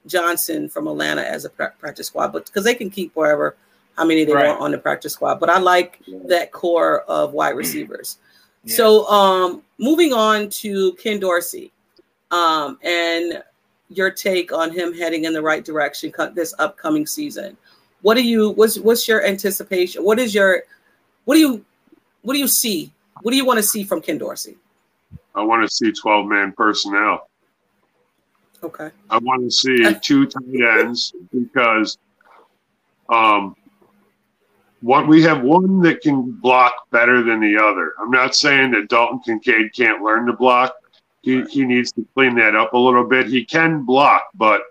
Johnson 0.07 0.67
from 0.69 0.87
Atlanta 0.87 1.21
as 1.23 1.45
a 1.45 1.49
practice 1.49 2.07
squad, 2.07 2.33
but 2.33 2.45
because 2.45 2.63
they 2.63 2.75
can 2.75 2.89
keep 2.89 3.15
wherever 3.15 3.55
how 3.97 4.05
many 4.05 4.23
they 4.23 4.33
Right. 4.33 4.47
want 4.47 4.61
on 4.61 4.71
the 4.71 4.77
practice 4.77 5.13
squad. 5.13 5.39
But 5.39 5.49
I 5.49 5.59
like 5.59 5.99
that 6.25 6.51
core 6.51 7.01
of 7.01 7.33
wide 7.33 7.55
receivers. 7.55 8.17
Yeah. 8.63 8.75
So 8.75 9.07
um 9.07 9.63
moving 9.79 10.13
on 10.13 10.47
to 10.61 10.93
Ken 10.93 11.19
Dorsey. 11.19 11.71
Um 12.29 12.77
and 12.83 13.41
your 13.89 14.11
take 14.11 14.53
on 14.53 14.69
him 14.71 14.93
heading 14.93 15.25
in 15.25 15.33
the 15.33 15.41
right 15.41 15.65
direction 15.65 16.13
this 16.35 16.53
upcoming 16.59 17.07
season. 17.07 17.57
What 18.03 18.13
do 18.13 18.23
you 18.23 18.51
what's 18.51 18.77
what's 18.77 19.07
your 19.07 19.25
anticipation? 19.25 20.03
What 20.03 20.19
is 20.19 20.35
your 20.35 20.61
what 21.25 21.33
do 21.33 21.39
you 21.41 21.65
what 22.21 22.33
do 22.35 22.39
you 22.39 22.47
see? 22.47 22.93
What 23.23 23.31
do 23.31 23.37
you 23.37 23.45
want 23.45 23.57
to 23.57 23.63
see 23.63 23.83
from 23.83 23.99
Ken 23.99 24.19
Dorsey? 24.19 24.57
I 25.33 25.41
want 25.41 25.67
to 25.67 25.73
see 25.73 25.91
12 25.91 26.27
man 26.27 26.53
personnel. 26.55 27.30
Okay. 28.63 28.91
I 29.09 29.17
want 29.17 29.43
to 29.43 29.51
see 29.51 29.93
two 30.01 30.27
tight 30.27 30.79
ends 30.79 31.13
because 31.33 31.97
um 33.09 33.55
one 34.81 35.07
we 35.07 35.21
have 35.23 35.41
one 35.41 35.79
that 35.81 36.01
can 36.01 36.31
block 36.31 36.89
better 36.91 37.23
than 37.23 37.39
the 37.39 37.57
other. 37.57 37.93
I'm 37.99 38.11
not 38.11 38.35
saying 38.35 38.71
that 38.71 38.89
Dalton 38.89 39.19
Kincaid 39.19 39.73
can't 39.75 40.01
learn 40.01 40.25
to 40.25 40.33
block. 40.33 40.73
He, 41.21 41.43
he 41.43 41.65
needs 41.65 41.91
to 41.93 42.05
clean 42.15 42.35
that 42.35 42.55
up 42.55 42.73
a 42.73 42.77
little 42.77 43.03
bit. 43.03 43.27
He 43.27 43.45
can 43.45 43.83
block, 43.83 44.29
but 44.33 44.61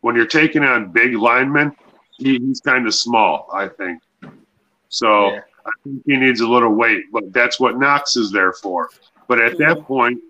when 0.00 0.16
you're 0.16 0.26
taking 0.26 0.64
on 0.64 0.90
big 0.90 1.14
linemen, 1.14 1.72
he, 2.18 2.38
he's 2.38 2.60
kind 2.60 2.86
of 2.86 2.94
small, 2.94 3.48
I 3.52 3.68
think. 3.68 4.02
So 4.88 5.30
yeah. 5.30 5.40
I 5.64 5.70
think 5.84 6.02
he 6.06 6.16
needs 6.16 6.40
a 6.40 6.48
little 6.48 6.74
weight, 6.74 7.04
but 7.12 7.32
that's 7.32 7.60
what 7.60 7.78
Knox 7.78 8.16
is 8.16 8.32
there 8.32 8.52
for. 8.52 8.88
But 9.28 9.40
at 9.40 9.56
that 9.58 9.84
point, 9.84 10.20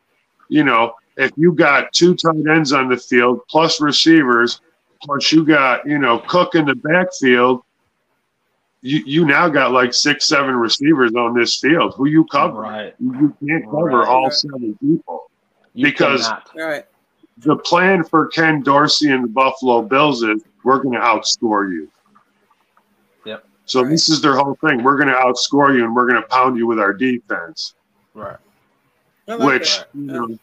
you 0.48 0.64
know, 0.64 0.94
if 1.20 1.32
you 1.36 1.52
got 1.52 1.92
two 1.92 2.14
tight 2.14 2.46
ends 2.50 2.72
on 2.72 2.88
the 2.88 2.96
field 2.96 3.40
plus 3.48 3.80
receivers, 3.80 4.62
plus 5.02 5.30
you 5.30 5.44
got, 5.44 5.86
you 5.86 5.98
know, 5.98 6.18
Cook 6.20 6.54
in 6.54 6.64
the 6.64 6.74
backfield, 6.74 7.62
you, 8.80 9.02
you 9.04 9.26
now 9.26 9.48
got 9.48 9.72
like 9.72 9.92
six, 9.92 10.24
seven 10.24 10.56
receivers 10.56 11.14
on 11.14 11.38
this 11.38 11.60
field. 11.60 11.94
Who 11.96 12.06
you 12.06 12.24
cover? 12.24 12.62
Right. 12.62 12.94
You, 12.98 13.36
can't 13.46 13.64
cover 13.66 13.98
right. 13.98 14.08
all 14.08 14.30
seven 14.30 14.78
people 14.80 15.30
you 15.74 15.84
because 15.84 16.30
right. 16.54 16.86
the 17.38 17.56
plan 17.56 18.02
for 18.02 18.28
Ken 18.28 18.62
Dorsey 18.62 19.10
and 19.10 19.24
the 19.24 19.28
Buffalo 19.28 19.82
Bills 19.82 20.22
is 20.22 20.42
we're 20.64 20.82
going 20.82 20.94
to 20.94 21.00
outscore 21.00 21.70
you. 21.70 21.90
Yep. 23.26 23.44
So 23.66 23.82
right. 23.82 23.90
this 23.90 24.08
is 24.08 24.22
their 24.22 24.36
whole 24.36 24.56
thing. 24.66 24.82
We're 24.82 24.96
going 24.96 25.08
to 25.08 25.14
outscore 25.14 25.76
you 25.76 25.84
and 25.84 25.94
we're 25.94 26.08
going 26.08 26.22
to 26.22 26.28
pound 26.28 26.56
you 26.56 26.66
with 26.66 26.78
our 26.78 26.94
defense. 26.94 27.74
Right. 28.14 28.38
Like 29.26 29.40
Which 29.40 29.80
you 29.94 30.00
know, 30.00 30.38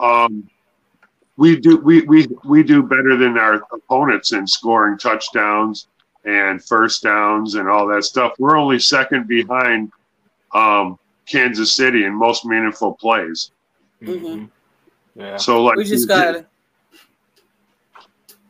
um, 0.00 0.48
we 1.36 1.58
do 1.58 1.78
we, 1.78 2.02
we 2.02 2.26
we 2.44 2.62
do 2.62 2.82
better 2.82 3.16
than 3.16 3.38
our 3.38 3.62
opponents 3.72 4.32
in 4.32 4.46
scoring 4.46 4.98
touchdowns 4.98 5.86
and 6.24 6.62
first 6.62 7.02
downs 7.02 7.54
and 7.54 7.68
all 7.68 7.86
that 7.86 8.04
stuff. 8.04 8.32
We're 8.38 8.56
only 8.56 8.78
second 8.78 9.28
behind 9.28 9.92
um, 10.52 10.98
Kansas 11.26 11.72
City 11.72 12.04
in 12.04 12.14
most 12.14 12.44
meaningful 12.44 12.94
plays. 12.94 13.52
Mm-hmm. 14.02 14.46
Yeah. 15.14 15.36
So 15.36 15.62
like 15.62 15.76
we 15.76 15.84
just 15.84 16.08
got. 16.08 16.44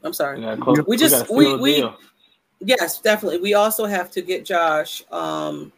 I'm 0.02 0.12
sorry. 0.12 0.40
Yeah, 0.40 0.54
we, 0.54 0.80
we 0.86 0.96
just 0.96 1.30
we 1.30 1.56
we 1.56 1.88
yes 2.60 3.00
definitely. 3.00 3.40
We 3.40 3.54
also 3.54 3.84
have 3.84 4.10
to 4.12 4.22
get 4.22 4.44
Josh 4.44 5.02
um, 5.10 5.72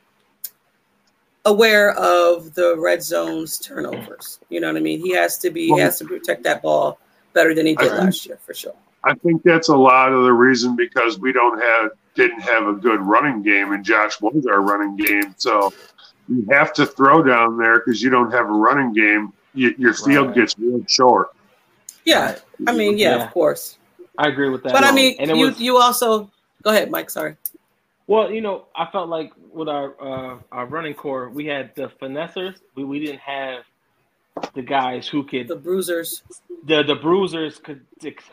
aware 1.45 1.93
of 1.93 2.55
the 2.55 2.77
red 2.79 3.03
zones 3.03 3.59
turnovers. 3.59 4.41
You 4.49 4.61
know 4.61 4.69
what 4.69 4.77
I 4.77 4.81
mean? 4.81 5.01
He 5.01 5.13
has 5.15 5.39
to 5.39 5.51
be 5.51 5.71
well, 5.71 5.79
he 5.79 5.83
has 5.83 5.99
to 5.99 6.05
protect 6.05 6.43
that 6.45 6.63
ball 6.63 6.99
better 7.33 7.55
than 7.55 7.67
he 7.67 7.75
did 7.75 7.93
last 7.93 8.27
year 8.27 8.39
for 8.45 8.55
sure. 8.55 8.75
I 9.05 9.15
think 9.15 9.43
that's 9.43 9.69
a 9.69 9.77
lot 9.77 10.13
of 10.13 10.25
the 10.25 10.33
reason 10.33 10.77
because 10.77 11.19
we 11.19 11.33
don't 11.33 11.61
have 11.61 11.93
didn't 12.15 12.41
have 12.41 12.67
a 12.67 12.75
good 12.75 13.01
running 13.01 13.43
game 13.43 13.73
and 13.73 13.85
Josh 13.85 14.21
was 14.21 14.47
our 14.47 14.61
running 14.61 14.97
game. 14.97 15.35
So 15.39 15.73
you 16.29 16.47
have 16.51 16.73
to 16.75 16.87
throw 16.87 17.23
down 17.23 17.57
there 17.57 17.79
because 17.79 18.03
you 18.03 18.11
don't 18.11 18.31
have 18.31 18.47
a 18.47 18.53
running 18.53 18.93
game. 18.93 19.33
You, 19.55 19.75
your 19.79 19.95
field 19.95 20.29
right. 20.29 20.37
gets 20.37 20.59
real 20.59 20.85
short. 20.87 21.31
Yeah, 22.05 22.39
I 22.67 22.73
mean, 22.73 22.99
yeah, 22.99 23.17
yeah, 23.17 23.25
of 23.25 23.33
course. 23.33 23.79
I 24.17 24.29
agree 24.29 24.49
with 24.49 24.63
that. 24.63 24.73
But 24.73 24.85
I 24.85 24.93
mean, 24.93 25.17
and 25.19 25.31
you 25.37 25.47
was, 25.47 25.61
you 25.61 25.77
also 25.77 26.31
go 26.63 26.71
ahead, 26.71 26.91
Mike. 26.91 27.11
Sorry. 27.11 27.37
Well, 28.11 28.33
you 28.33 28.41
know, 28.41 28.65
I 28.75 28.91
felt 28.91 29.09
like 29.09 29.31
with 29.53 29.69
our 29.69 29.95
uh, 30.03 30.39
our 30.51 30.67
running 30.67 30.95
core, 30.95 31.29
we 31.31 31.47
had 31.47 31.73
the 31.77 31.93
finessers. 32.03 32.57
We, 32.75 32.83
we 32.83 32.99
didn't 32.99 33.21
have 33.21 33.63
the 34.53 34.63
guys 34.63 35.07
who 35.07 35.23
could 35.23 35.47
the 35.47 35.55
bruisers. 35.55 36.25
The 36.65 36.83
the 36.83 36.97
bruisers 36.97 37.59
could 37.59 37.83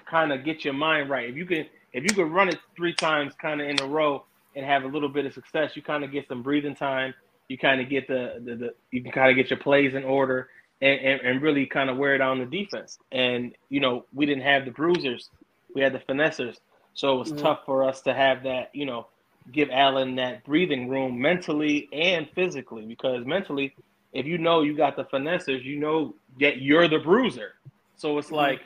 kind 0.09 0.33
of 0.33 0.43
get 0.43 0.65
your 0.65 0.73
mind 0.73 1.11
right. 1.11 1.29
If 1.29 1.35
you 1.35 1.45
can 1.45 1.67
if 1.93 2.03
you 2.03 2.09
could 2.09 2.31
run 2.31 2.49
it 2.49 2.57
three 2.75 2.95
times 2.95 3.35
kind 3.39 3.61
of 3.61 3.69
in 3.69 3.79
a 3.79 3.85
row 3.85 4.25
and 4.55 4.65
have 4.65 4.83
a 4.83 4.87
little 4.87 5.09
bit 5.09 5.27
of 5.27 5.33
success, 5.35 5.75
you 5.75 5.83
kind 5.83 6.03
of 6.03 6.11
get 6.11 6.27
some 6.27 6.41
breathing 6.41 6.75
time. 6.75 7.13
You 7.47 7.59
kind 7.59 7.79
of 7.79 7.87
get 7.87 8.07
the, 8.07 8.41
the, 8.43 8.55
the 8.55 8.73
you 8.89 9.03
can 9.03 9.11
kind 9.11 9.29
of 9.29 9.35
get 9.35 9.51
your 9.51 9.59
plays 9.59 9.93
in 9.93 10.03
order 10.03 10.49
and, 10.81 10.99
and, 10.99 11.21
and 11.21 11.41
really 11.43 11.67
kind 11.67 11.91
of 11.91 11.97
wear 11.97 12.17
down 12.17 12.39
the 12.39 12.47
defense. 12.47 12.97
And 13.11 13.53
you 13.69 13.79
know, 13.79 14.05
we 14.11 14.25
didn't 14.25 14.41
have 14.43 14.65
the 14.65 14.71
bruisers, 14.71 15.29
we 15.75 15.81
had 15.81 15.93
the 15.93 15.99
finessers, 15.99 16.57
so 16.95 17.13
it 17.13 17.19
was 17.19 17.31
mm-hmm. 17.31 17.43
tough 17.43 17.59
for 17.63 17.83
us 17.83 18.01
to 18.01 18.13
have 18.15 18.41
that. 18.41 18.71
You 18.73 18.87
know, 18.87 19.05
give 19.51 19.69
Allen 19.71 20.15
that 20.15 20.43
breathing 20.45 20.89
room 20.89 21.19
mentally 21.19 21.89
and 21.91 22.27
physically 22.35 22.85
because 22.85 23.25
mentally, 23.25 23.75
if 24.13 24.25
you 24.25 24.37
know 24.37 24.61
you 24.61 24.75
got 24.75 24.95
the 24.95 25.05
finessers, 25.05 25.63
you 25.63 25.79
know 25.79 26.15
that 26.39 26.61
you're 26.61 26.87
the 26.87 26.99
bruiser. 26.99 27.53
So 27.95 28.17
it's 28.17 28.27
mm-hmm. 28.27 28.35
like, 28.35 28.61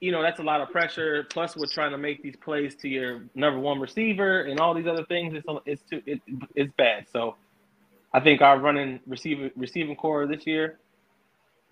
you 0.00 0.10
know, 0.10 0.22
that's 0.22 0.40
a 0.40 0.42
lot 0.42 0.60
of 0.60 0.70
pressure. 0.70 1.26
Plus, 1.30 1.56
we're 1.56 1.66
trying 1.66 1.92
to 1.92 1.98
make 1.98 2.22
these 2.22 2.36
plays 2.36 2.74
to 2.76 2.88
your 2.88 3.22
number 3.34 3.60
one 3.60 3.78
receiver 3.78 4.42
and 4.42 4.58
all 4.58 4.74
these 4.74 4.86
other 4.86 5.04
things. 5.04 5.34
It's 5.34 5.46
it's 5.66 5.82
too, 5.82 6.02
it, 6.06 6.20
it's 6.54 6.72
bad. 6.76 7.06
So 7.12 7.36
I 8.12 8.20
think 8.20 8.40
our 8.40 8.58
running 8.58 9.00
receiving 9.06 9.50
receiving 9.56 9.94
core 9.96 10.26
this 10.26 10.46
year 10.46 10.78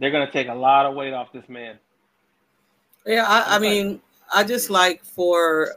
they're 0.00 0.10
gonna 0.10 0.30
take 0.30 0.48
a 0.48 0.54
lot 0.54 0.86
of 0.86 0.94
weight 0.94 1.12
off 1.12 1.30
this 1.32 1.48
man. 1.48 1.78
Yeah, 3.06 3.26
I, 3.26 3.56
I 3.56 3.58
mean, 3.58 4.00
I 4.34 4.44
just 4.44 4.70
like 4.70 5.04
for 5.04 5.74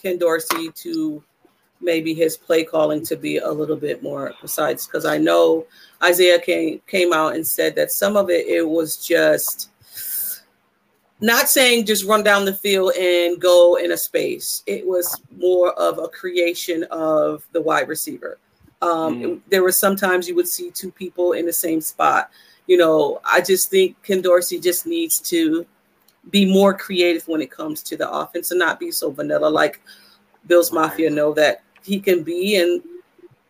Ken 0.00 0.18
Dorsey 0.18 0.70
to 0.70 1.22
maybe 1.80 2.14
his 2.14 2.36
play 2.36 2.64
calling 2.64 3.04
to 3.04 3.16
be 3.16 3.38
a 3.38 3.50
little 3.50 3.76
bit 3.76 4.02
more 4.02 4.32
precise 4.38 4.86
because 4.86 5.04
I 5.04 5.18
know 5.18 5.66
Isaiah 6.02 6.38
came 6.38 6.80
came 6.86 7.12
out 7.12 7.34
and 7.34 7.46
said 7.46 7.74
that 7.76 7.92
some 7.92 8.16
of 8.16 8.30
it 8.30 8.46
it 8.46 8.66
was 8.66 8.96
just 8.96 9.70
not 11.20 11.48
saying 11.48 11.86
just 11.86 12.04
run 12.04 12.22
down 12.22 12.44
the 12.44 12.54
field 12.54 12.92
and 12.94 13.40
go 13.40 13.76
in 13.76 13.92
a 13.92 13.96
space. 13.96 14.62
It 14.66 14.86
was 14.86 15.20
more 15.38 15.72
of 15.74 15.98
a 15.98 16.08
creation 16.08 16.84
of 16.90 17.46
the 17.52 17.62
wide 17.62 17.88
receiver. 17.88 18.38
Um, 18.82 19.22
mm. 19.22 19.40
There 19.48 19.62
were 19.62 19.72
sometimes 19.72 20.28
you 20.28 20.34
would 20.34 20.48
see 20.48 20.70
two 20.70 20.90
people 20.90 21.32
in 21.32 21.46
the 21.46 21.52
same 21.52 21.80
spot 21.80 22.30
you 22.66 22.76
know, 22.76 23.20
I 23.24 23.40
just 23.40 23.70
think 23.70 24.02
Ken 24.02 24.22
Dorsey 24.22 24.58
just 24.58 24.86
needs 24.86 25.20
to 25.20 25.66
be 26.30 26.50
more 26.50 26.72
creative 26.72 27.26
when 27.28 27.42
it 27.42 27.50
comes 27.50 27.82
to 27.82 27.96
the 27.96 28.10
offense 28.10 28.50
and 28.50 28.58
not 28.58 28.80
be 28.80 28.90
so 28.90 29.10
vanilla 29.10 29.48
like 29.48 29.82
Bills 30.46 30.72
Mafia 30.72 31.10
know 31.10 31.34
that 31.34 31.62
he 31.84 32.00
can 32.00 32.22
be. 32.22 32.56
And 32.56 32.82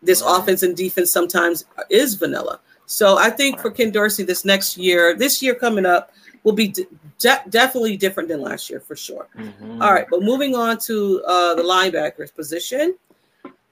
this 0.03 0.23
right. 0.23 0.39
offense 0.39 0.63
and 0.63 0.77
defense 0.77 1.11
sometimes 1.11 1.65
is 1.91 2.15
vanilla. 2.15 2.61
So 2.87 3.17
I 3.17 3.31
think 3.31 3.61
for 3.61 3.71
Ken 3.71 3.91
Dorsey, 3.91 4.25
this 4.25 4.45
next 4.45 4.77
year, 4.77 5.15
this 5.17 5.43
year 5.43 5.55
coming 5.55 5.87
up, 5.87 6.13
will 6.43 6.53
be 6.53 6.69
de- 6.69 7.43
definitely 7.49 7.97
different 7.97 8.29
than 8.29 8.43
last 8.43 8.69
year 8.69 8.81
for 8.81 8.95
sure. 8.95 9.29
Mm-hmm. 9.39 9.81
All 9.81 9.95
right, 9.95 10.07
but 10.11 10.23
moving 10.23 10.55
on 10.55 10.79
to 10.81 11.23
uh, 11.27 11.55
the 11.55 11.63
linebackers 11.63 12.35
position. 12.35 12.97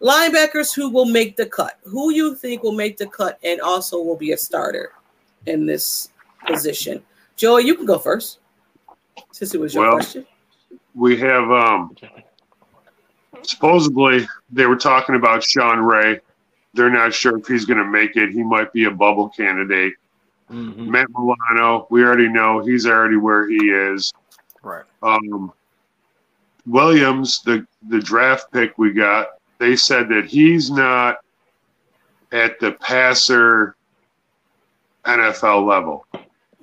Linebackers 0.01 0.75
who 0.75 0.89
will 0.89 1.05
make 1.05 1.37
the 1.37 1.45
cut. 1.45 1.79
Who 1.85 2.11
you 2.11 2.35
think 2.35 2.63
will 2.63 2.73
make 2.73 2.97
the 2.97 3.07
cut 3.07 3.39
and 3.45 3.61
also 3.61 4.03
will 4.03 4.17
be 4.17 4.33
a 4.33 4.39
starter? 4.39 4.93
in 5.47 5.67
this 5.67 6.11
position. 6.47 7.03
Joey, 7.37 7.65
you 7.65 7.75
can 7.75 7.87
go 7.87 7.99
first. 7.99 8.39
Since 9.33 9.55
it 9.55 9.61
was 9.61 9.75
your 9.75 9.85
well, 9.85 9.93
question. 9.95 10.27
We 10.95 11.17
have 11.19 11.51
um 11.51 11.95
supposedly 13.47 14.27
they 14.51 14.67
were 14.67 14.77
talking 14.77 15.15
about 15.15 15.43
Sean 15.43 15.81
Ray. 15.81 16.21
They're 16.75 16.91
not 16.91 17.13
sure 17.13 17.39
if 17.39 17.47
he's 17.47 17.65
gonna 17.65 17.85
make 17.85 18.17
it. 18.17 18.31
He 18.31 18.43
might 18.43 18.73
be 18.73 18.85
a 18.85 18.91
bubble 18.91 19.29
candidate. 19.29 19.95
Mm-hmm. 20.51 20.91
Matt 20.91 21.09
Milano, 21.11 21.87
we 21.91 22.05
already 22.05 22.29
know 22.29 22.61
he's 22.61 22.87
already 22.87 23.17
where 23.17 23.49
he 23.49 23.57
is. 23.71 24.13
Right. 24.63 24.85
Um 25.03 25.53
Williams, 26.67 27.43
the 27.43 27.67
the 27.89 27.99
draft 27.99 28.53
pick 28.53 28.79
we 28.79 28.93
got, 28.93 29.29
they 29.59 29.77
said 29.77 30.09
that 30.09 30.27
he's 30.27 30.71
not 30.71 31.19
at 32.31 32.59
the 32.61 32.73
passer 32.73 33.77
NFL 35.05 35.67
level. 35.67 36.07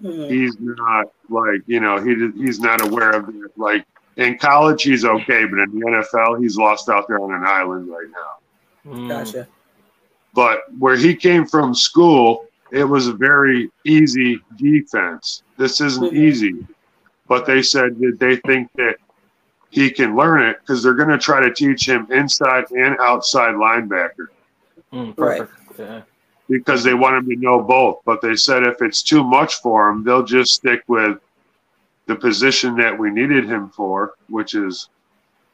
Mm-hmm. 0.01 0.33
He's 0.33 0.55
not 0.59 1.07
like 1.29 1.61
you 1.67 1.79
know 1.79 1.97
he 2.01 2.31
he's 2.37 2.59
not 2.59 2.81
aware 2.81 3.11
of 3.11 3.29
it. 3.29 3.57
Like 3.57 3.85
in 4.17 4.37
college, 4.37 4.83
he's 4.83 5.05
okay, 5.05 5.45
but 5.45 5.59
in 5.59 5.79
the 5.79 5.85
NFL, 5.85 6.41
he's 6.41 6.57
lost 6.57 6.89
out 6.89 7.07
there 7.07 7.19
on 7.19 7.33
an 7.33 7.43
island 7.45 7.89
right 7.89 8.07
now. 8.11 8.91
Mm. 8.91 9.09
Gotcha. 9.09 9.47
But 10.33 10.61
where 10.77 10.95
he 10.95 11.15
came 11.15 11.45
from 11.45 11.73
school, 11.73 12.45
it 12.71 12.83
was 12.83 13.07
a 13.07 13.13
very 13.13 13.71
easy 13.85 14.39
defense. 14.57 15.43
This 15.57 15.81
isn't 15.81 16.03
mm-hmm. 16.03 16.15
easy, 16.15 16.67
but 17.27 17.45
they 17.45 17.61
said 17.61 17.97
that 17.99 18.17
they 18.19 18.35
think 18.37 18.69
that 18.75 18.95
he 19.71 19.89
can 19.89 20.15
learn 20.15 20.41
it 20.41 20.59
because 20.61 20.83
they're 20.83 20.93
going 20.93 21.09
to 21.09 21.17
try 21.17 21.41
to 21.41 21.53
teach 21.53 21.87
him 21.87 22.07
inside 22.11 22.69
and 22.71 22.97
outside 22.99 23.53
linebacker. 23.55 24.27
Mm, 24.91 25.17
right. 25.17 25.47
Yeah 25.77 26.01
because 26.49 26.83
they 26.83 26.93
want 26.93 27.15
him 27.15 27.29
to 27.29 27.35
know 27.35 27.61
both. 27.61 27.99
But 28.05 28.21
they 28.21 28.35
said 28.35 28.63
if 28.63 28.81
it's 28.81 29.01
too 29.01 29.23
much 29.23 29.61
for 29.61 29.89
him, 29.89 30.03
they'll 30.03 30.25
just 30.25 30.53
stick 30.53 30.83
with 30.87 31.19
the 32.09 32.15
position 32.15 32.75
that 32.75 32.97
we 32.97 33.11
needed 33.11 33.45
him 33.45 33.69
for, 33.69 34.15
which 34.29 34.55
is 34.55 34.89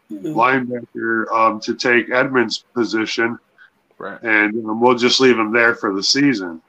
Mhm. 0.10 0.34
linebacker, 0.34 1.30
um, 1.30 1.60
to 1.60 1.76
take 1.76 2.10
Edmunds' 2.10 2.64
position, 2.74 3.38
Right. 3.98 4.18
and 4.24 4.54
um, 4.66 4.80
we'll 4.80 4.96
just 4.96 5.20
leave 5.20 5.38
him 5.38 5.52
there 5.52 5.76
for 5.76 5.94
the 5.94 6.02
season. 6.02 6.62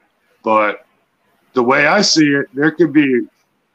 But 0.43 0.85
the 1.53 1.63
way 1.63 1.87
I 1.87 2.01
see 2.01 2.27
it, 2.33 2.47
there 2.53 2.71
could 2.71 2.91
be 2.91 3.27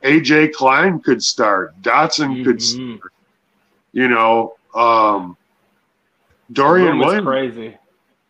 AJ 0.03 0.49
Klein 0.49 1.01
could 1.01 1.25
start, 1.25 1.81
Dodson 1.81 2.45
could, 2.45 2.59
Mhm. 2.59 3.01
you 3.93 4.09
know, 4.09 4.57
um, 4.75 5.35
Dorian 6.53 6.99
Williams. 6.99 7.25
crazy. 7.25 7.79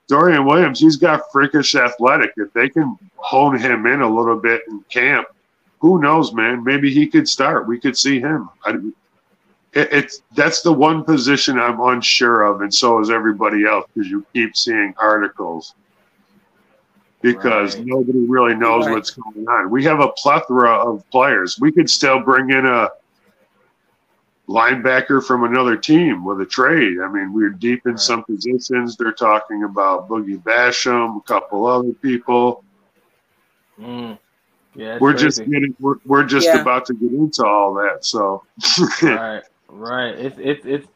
Dorian 0.06 0.44
Williams, 0.44 0.78
he's 0.78 0.96
got 0.96 1.22
freakish 1.32 1.74
athletic. 1.74 2.32
If 2.36 2.52
they 2.52 2.68
can 2.68 2.96
hone 3.16 3.58
him 3.58 3.86
in 3.86 4.02
a 4.02 4.08
little 4.08 4.36
bit 4.38 4.62
in 4.68 4.84
camp, 4.88 5.26
who 5.82 6.00
knows, 6.00 6.32
man? 6.32 6.62
Maybe 6.64 6.94
he 6.94 7.06
could 7.08 7.28
start. 7.28 7.66
We 7.66 7.78
could 7.78 7.98
see 7.98 8.20
him. 8.20 8.48
I, 8.64 8.70
it, 9.72 9.88
it's 9.92 10.22
that's 10.36 10.62
the 10.62 10.72
one 10.72 11.02
position 11.04 11.58
I'm 11.58 11.80
unsure 11.80 12.42
of, 12.44 12.62
and 12.62 12.72
so 12.72 13.00
is 13.00 13.10
everybody 13.10 13.66
else 13.66 13.86
because 13.92 14.08
you 14.08 14.24
keep 14.32 14.56
seeing 14.56 14.94
articles 14.98 15.74
because 17.20 17.76
Right. 17.76 17.86
nobody 17.86 18.24
really 18.26 18.54
knows 18.54 18.86
Right. 18.86 18.92
what's 18.92 19.10
going 19.10 19.46
on. 19.48 19.70
We 19.70 19.84
have 19.84 20.00
a 20.00 20.08
plethora 20.16 20.70
of 20.70 21.08
players. 21.10 21.58
We 21.60 21.72
could 21.72 21.90
still 21.90 22.20
bring 22.20 22.50
in 22.50 22.64
a 22.64 22.88
linebacker 24.48 25.24
from 25.24 25.44
another 25.44 25.76
team 25.76 26.24
with 26.24 26.40
a 26.40 26.46
trade. 26.46 27.00
I 27.00 27.08
mean, 27.08 27.32
we're 27.32 27.50
deep 27.50 27.86
in 27.86 27.92
Right. 27.92 28.00
some 28.00 28.24
positions. 28.24 28.96
They're 28.96 29.12
talking 29.12 29.64
about 29.64 30.08
Boogie 30.08 30.42
Basham, 30.42 31.16
a 31.16 31.20
couple 31.22 31.66
other 31.66 31.92
people. 31.92 32.64
Mm. 33.80 34.18
Yeah, 34.74 35.00
we're 35.00 35.14
crazy. 35.14 35.14
just 35.14 35.44
getting 35.44 35.76
we're, 35.80 35.96
we're 36.04 36.24
just 36.24 36.54
Yeah. 36.54 36.54
about 36.54 36.86
to 36.86 36.94
get 36.94 37.12
into 37.12 37.44
all 37.46 37.74
that. 37.74 38.04
So 38.04 38.44
right, 39.02 39.42
right. 39.68 40.14
It's 40.18 40.36
it's 40.38 40.66
it's 40.66 40.88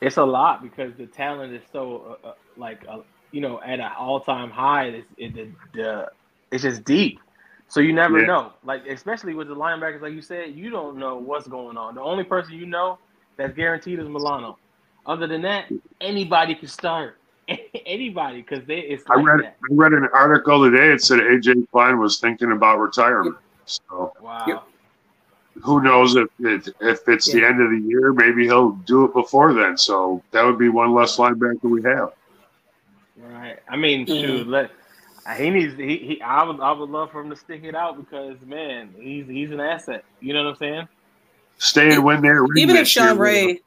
it's 0.00 0.16
a 0.18 0.24
lot 0.24 0.62
because 0.62 0.92
the 0.96 1.06
talent 1.06 1.54
is 1.54 1.62
so 1.72 2.18
uh, 2.24 2.28
uh, 2.28 2.34
like 2.56 2.84
uh, 2.88 2.98
you 3.32 3.40
know 3.40 3.60
at 3.62 3.80
an 3.80 3.90
all 3.98 4.20
time 4.20 4.50
high. 4.50 4.86
It's 4.86 5.08
it, 5.18 5.34
the, 5.34 5.52
the 5.74 6.06
it's 6.52 6.62
just 6.64 6.84
deep. 6.84 7.20
So 7.68 7.80
you 7.80 7.92
never 7.92 8.20
Yeah. 8.20 8.26
know. 8.26 8.54
Like 8.64 8.86
especially 8.86 9.34
with 9.34 9.48
the 9.48 9.56
linebackers, 9.56 10.02
like 10.02 10.12
you 10.14 10.22
said, 10.22 10.54
you 10.54 10.70
don't 10.70 10.98
know 10.98 11.16
what's 11.18 11.48
going 11.48 11.76
on. 11.76 11.94
The 11.96 12.02
only 12.02 12.24
person 12.24 12.54
you 12.54 12.66
know 12.66 12.98
that's 13.38 13.54
guaranteed 13.54 13.98
is 14.00 14.08
Milano. 14.08 14.58
Other 15.06 15.26
than 15.26 15.42
that, 15.42 15.66
anybody 16.00 16.54
can 16.54 16.68
start. 16.68 17.18
anybody 17.86 18.42
because 18.42 18.64
they 18.66 18.78
it's 18.80 19.08
I 19.08 19.16
like 19.16 19.24
read 19.24 19.40
that. 19.40 19.56
I 19.62 19.66
read 19.74 19.92
an 19.92 20.08
article 20.12 20.64
today. 20.70 20.92
It 20.92 21.02
said 21.02 21.20
AJ 21.20 21.70
Klein 21.70 21.98
was 21.98 22.18
thinking 22.18 22.52
about 22.52 22.78
retirement. 22.78 23.36
So 23.66 24.12
Wow. 24.20 24.44
Yep. 24.48 24.62
who 25.62 25.82
knows 25.82 26.16
if 26.16 26.28
it, 26.40 26.68
if 26.80 27.00
it's 27.08 27.30
the 27.30 27.44
end 27.44 27.60
of 27.62 27.70
the 27.70 27.86
year? 27.88 28.12
Maybe 28.12 28.44
he'll 28.44 28.72
do 28.72 29.04
it 29.04 29.12
before 29.14 29.52
then. 29.52 29.76
So 29.76 30.22
that 30.32 30.44
would 30.44 30.58
be 30.58 30.68
one 30.68 30.94
less 30.94 31.16
linebacker 31.16 31.62
we 31.62 31.82
have. 31.82 32.12
Right. 33.16 33.58
I 33.68 33.76
mean, 33.76 34.06
Mhm. 34.06 34.20
shoot, 34.20 34.48
let 34.48 34.70
he 35.36 35.50
needs 35.50 35.76
he, 35.76 35.96
he 35.98 36.22
I 36.22 36.42
would 36.42 36.60
I 36.60 36.72
would 36.72 36.90
love 36.90 37.10
for 37.10 37.20
him 37.20 37.30
to 37.30 37.36
stick 37.36 37.62
it 37.64 37.74
out 37.74 37.96
because 37.96 38.36
man, 38.46 38.90
he's 38.98 39.26
he's 39.26 39.50
an 39.50 39.60
asset. 39.60 40.04
You 40.20 40.34
know 40.34 40.44
what 40.44 40.50
I'm 40.50 40.56
saying? 40.56 40.88
Stay 41.58 41.92
and 41.92 42.04
win 42.04 42.20
there. 42.22 42.44
Even 42.56 42.76
if 42.76 42.86
Sean 42.88 43.18
Ray, 43.18 43.60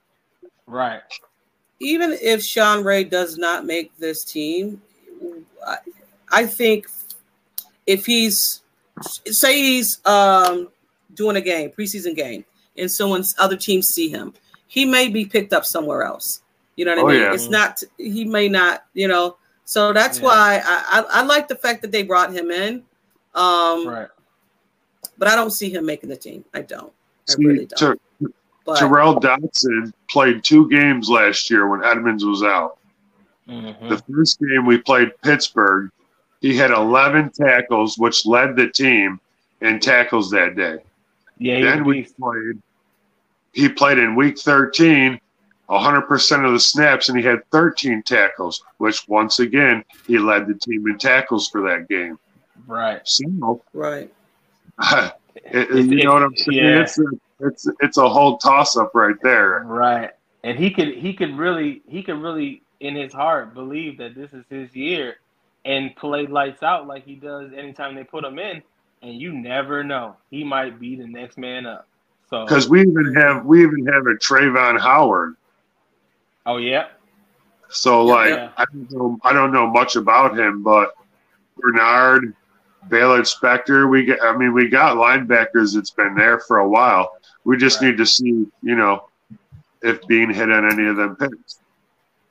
Right. 0.67 1.01
Even 1.79 2.17
if 2.22 2.43
Sean 2.43 2.83
Ray 2.83 3.03
does 3.03 3.37
not 3.37 3.66
make 3.66 3.96
this 3.98 4.24
team, 4.24 4.81
I, 5.66 5.77
I 6.31 6.46
think 6.46 6.87
if 7.85 8.05
he's 8.05 8.61
say 9.25 9.61
he's 9.61 10.05
um, 10.05 10.70
doing 11.13 11.35
a 11.35 11.42
game, 11.42 11.72
preseason 11.72 12.16
game, 12.16 12.46
and 12.77 12.90
someone's 12.90 13.35
other 13.37 13.55
teams 13.55 13.87
see 13.87 14.09
him, 14.09 14.33
he 14.68 14.85
may 14.85 15.07
be 15.07 15.25
picked 15.25 15.53
up 15.53 15.66
somewhere 15.66 16.03
else. 16.03 16.42
You 16.75 16.85
know 16.85 16.96
what 16.96 17.05
Oh, 17.05 17.09
I 17.09 17.11
mean? 17.13 17.22
yeah. 17.22 17.33
It's 17.33 17.50
not 17.50 17.83
he 17.98 18.25
may 18.25 18.48
not, 18.48 18.85
you 18.94 19.07
know. 19.07 19.37
So 19.66 19.94
that's 19.94 20.20
Yeah. 20.20 20.25
why 20.25 20.61
I, 20.66 21.00
I 21.00 21.22
I 21.22 21.24
like 21.24 21.48
the 21.48 21.55
fact 21.55 21.81
that 21.81 21.92
they 21.92 22.03
brought 22.03 22.31
him 22.31 22.51
in. 22.51 22.83
Um, 23.35 23.87
Right. 23.87 24.07
but 25.18 25.27
I 25.27 25.35
don't 25.35 25.51
see 25.51 25.70
him 25.70 25.85
making 25.85 26.09
the 26.09 26.16
team. 26.16 26.44
I 26.53 26.61
don't. 26.61 26.92
I 27.29 27.33
See, 27.33 27.46
really 27.46 27.66
don't. 27.66 27.77
Ter- 27.77 27.98
But 28.68 28.80
Tyrel 28.80 29.20
Dodson 29.22 29.94
played 30.10 30.44
two 30.44 30.70
games 30.70 31.10
last 31.10 31.50
year 31.50 31.68
when 31.70 31.84
Edmunds 31.86 32.25
was 32.25 32.44
out. 32.44 32.77
Mhm. 33.48 33.90
The 33.90 33.98
first 34.14 34.40
game 34.42 34.66
we 34.66 34.77
played 34.77 35.12
Pittsburgh, 35.24 35.90
he 36.42 36.56
had 36.56 36.72
11 36.72 37.30
tackles, 37.32 37.98
which 37.98 38.25
led 38.25 38.58
the 38.58 38.68
team 38.68 39.22
in 39.62 39.80
tackles 39.80 40.30
that 40.32 40.56
day. 40.56 40.80
Yeah, 41.38 41.62
then 41.62 41.86
we 41.86 42.03
played. 42.20 42.62
He 43.53 43.70
played 43.70 44.00
in 44.00 44.16
week 44.16 44.38
13, 44.38 45.20
100% 45.70 46.46
of 46.46 46.51
the 46.51 46.60
snaps, 46.60 47.08
and 47.10 47.18
he 47.18 47.24
had 47.24 47.50
13 47.51 48.03
tackles, 48.03 48.64
which 48.80 49.08
once 49.08 49.40
again 49.40 49.84
he 50.06 50.20
led 50.20 50.46
the 50.48 50.53
team 50.56 50.86
in 50.88 50.98
tackles 50.98 51.50
for 51.50 51.62
that 51.62 51.88
game. 51.88 52.20
Right. 52.68 53.00
So, 53.06 53.62
right. 53.74 54.12
it, 54.82 55.14
It's- 55.46 55.86
you 55.86 56.03
know 56.03 56.14
what 56.14 56.24
I'm 56.24 56.36
saying? 56.36 56.58
yeah. 56.58 56.82
It's 56.82 57.00
a 57.00 57.06
it's 57.39 57.67
it's 57.81 57.97
a 57.97 58.07
whole 58.07 58.37
toss 58.37 58.77
up 58.77 58.91
right 58.93 59.15
there. 59.21 59.63
Right. 59.65 60.11
And 60.43 60.57
he 60.57 60.71
could 60.71 60.89
he 60.89 61.13
could 61.13 61.37
really 61.37 61.81
he 61.87 62.03
could 62.03 62.21
really 62.21 62.61
in 62.79 62.95
his 62.95 63.13
heart 63.13 63.53
believe 63.53 63.97
that 63.97 64.15
this 64.15 64.33
is 64.33 64.45
his 64.50 64.75
year 64.75 65.17
and 65.65 65.95
play 65.95 66.25
lights 66.25 66.63
out 66.63 66.87
like 66.87 67.05
he 67.05 67.15
does 67.15 67.51
anytime 67.53 67.95
they 67.95 68.03
put 68.03 68.23
him 68.23 68.39
in. 68.39 68.61
And 69.01 69.13
you 69.13 69.31
never 69.33 69.83
know. 69.83 70.15
He 70.31 70.43
might 70.43 70.79
be 70.79 70.95
the 70.95 71.05
next 71.05 71.37
man 71.37 71.65
up. 71.65 71.87
So 72.29 72.45
Because 72.45 72.67
we 72.67 72.81
even 72.81 73.13
have 73.15 73.45
we 73.45 73.63
even 73.63 73.85
have 73.87 74.03
a 74.07 74.15
Trayvon 74.15 74.79
Howard. 74.79 75.35
oh 76.45 76.57
yeah. 76.57 76.87
So 77.69 78.03
like 78.03 78.29
yeah. 78.29 78.51
I 78.57 78.65
don't 78.65 78.91
know 78.91 79.19
I 79.23 79.33
don't 79.33 79.51
know 79.51 79.67
much 79.67 79.95
about 79.95 80.37
him, 80.37 80.63
but 80.63 80.91
Bernard, 81.57 82.33
Baylon 82.87 83.21
Spector, 83.21 83.89
we 83.89 84.05
get 84.05 84.19
I 84.23 84.35
mean 84.35 84.53
we 84.53 84.69
got 84.69 84.95
linebackers 84.97 85.75
that's 85.75 85.91
been 85.91 86.15
there 86.15 86.39
for 86.39 86.59
a 86.59 86.67
while. 86.69 87.17
We 87.48 87.55
just 87.55 87.81
Right. 87.81 87.92
need 87.92 87.98
to 87.98 88.05
see, 88.05 88.46
you 88.62 88.75
know, 88.75 89.07
if 89.81 90.05
being 90.05 90.33
hit 90.33 90.51
on 90.51 90.70
any 90.70 90.86
of 90.86 90.98
them 90.98 91.16
picks. 91.16 91.60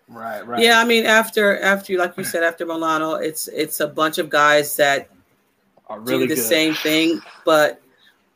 Right, 0.09 0.46
right. 0.46 0.61
Yeah, 0.62 0.79
I 0.79 0.85
mean, 0.85 1.07
after 1.07 1.59
after 1.59 1.90
you 1.94 1.98
like 1.98 2.18
you 2.18 2.22
said, 2.24 2.44
after 2.44 2.66
Milano, 2.66 3.14
it's 3.14 3.48
it's 3.48 3.81
a 3.81 3.87
bunch 3.88 4.18
of 4.18 4.29
guys 4.29 4.76
that 4.76 5.09
Are 5.88 6.00
really 6.00 6.26
do 6.26 6.35
the 6.35 6.40
good. 6.42 6.44
same 6.44 6.74
thing, 6.74 7.22
but 7.46 7.81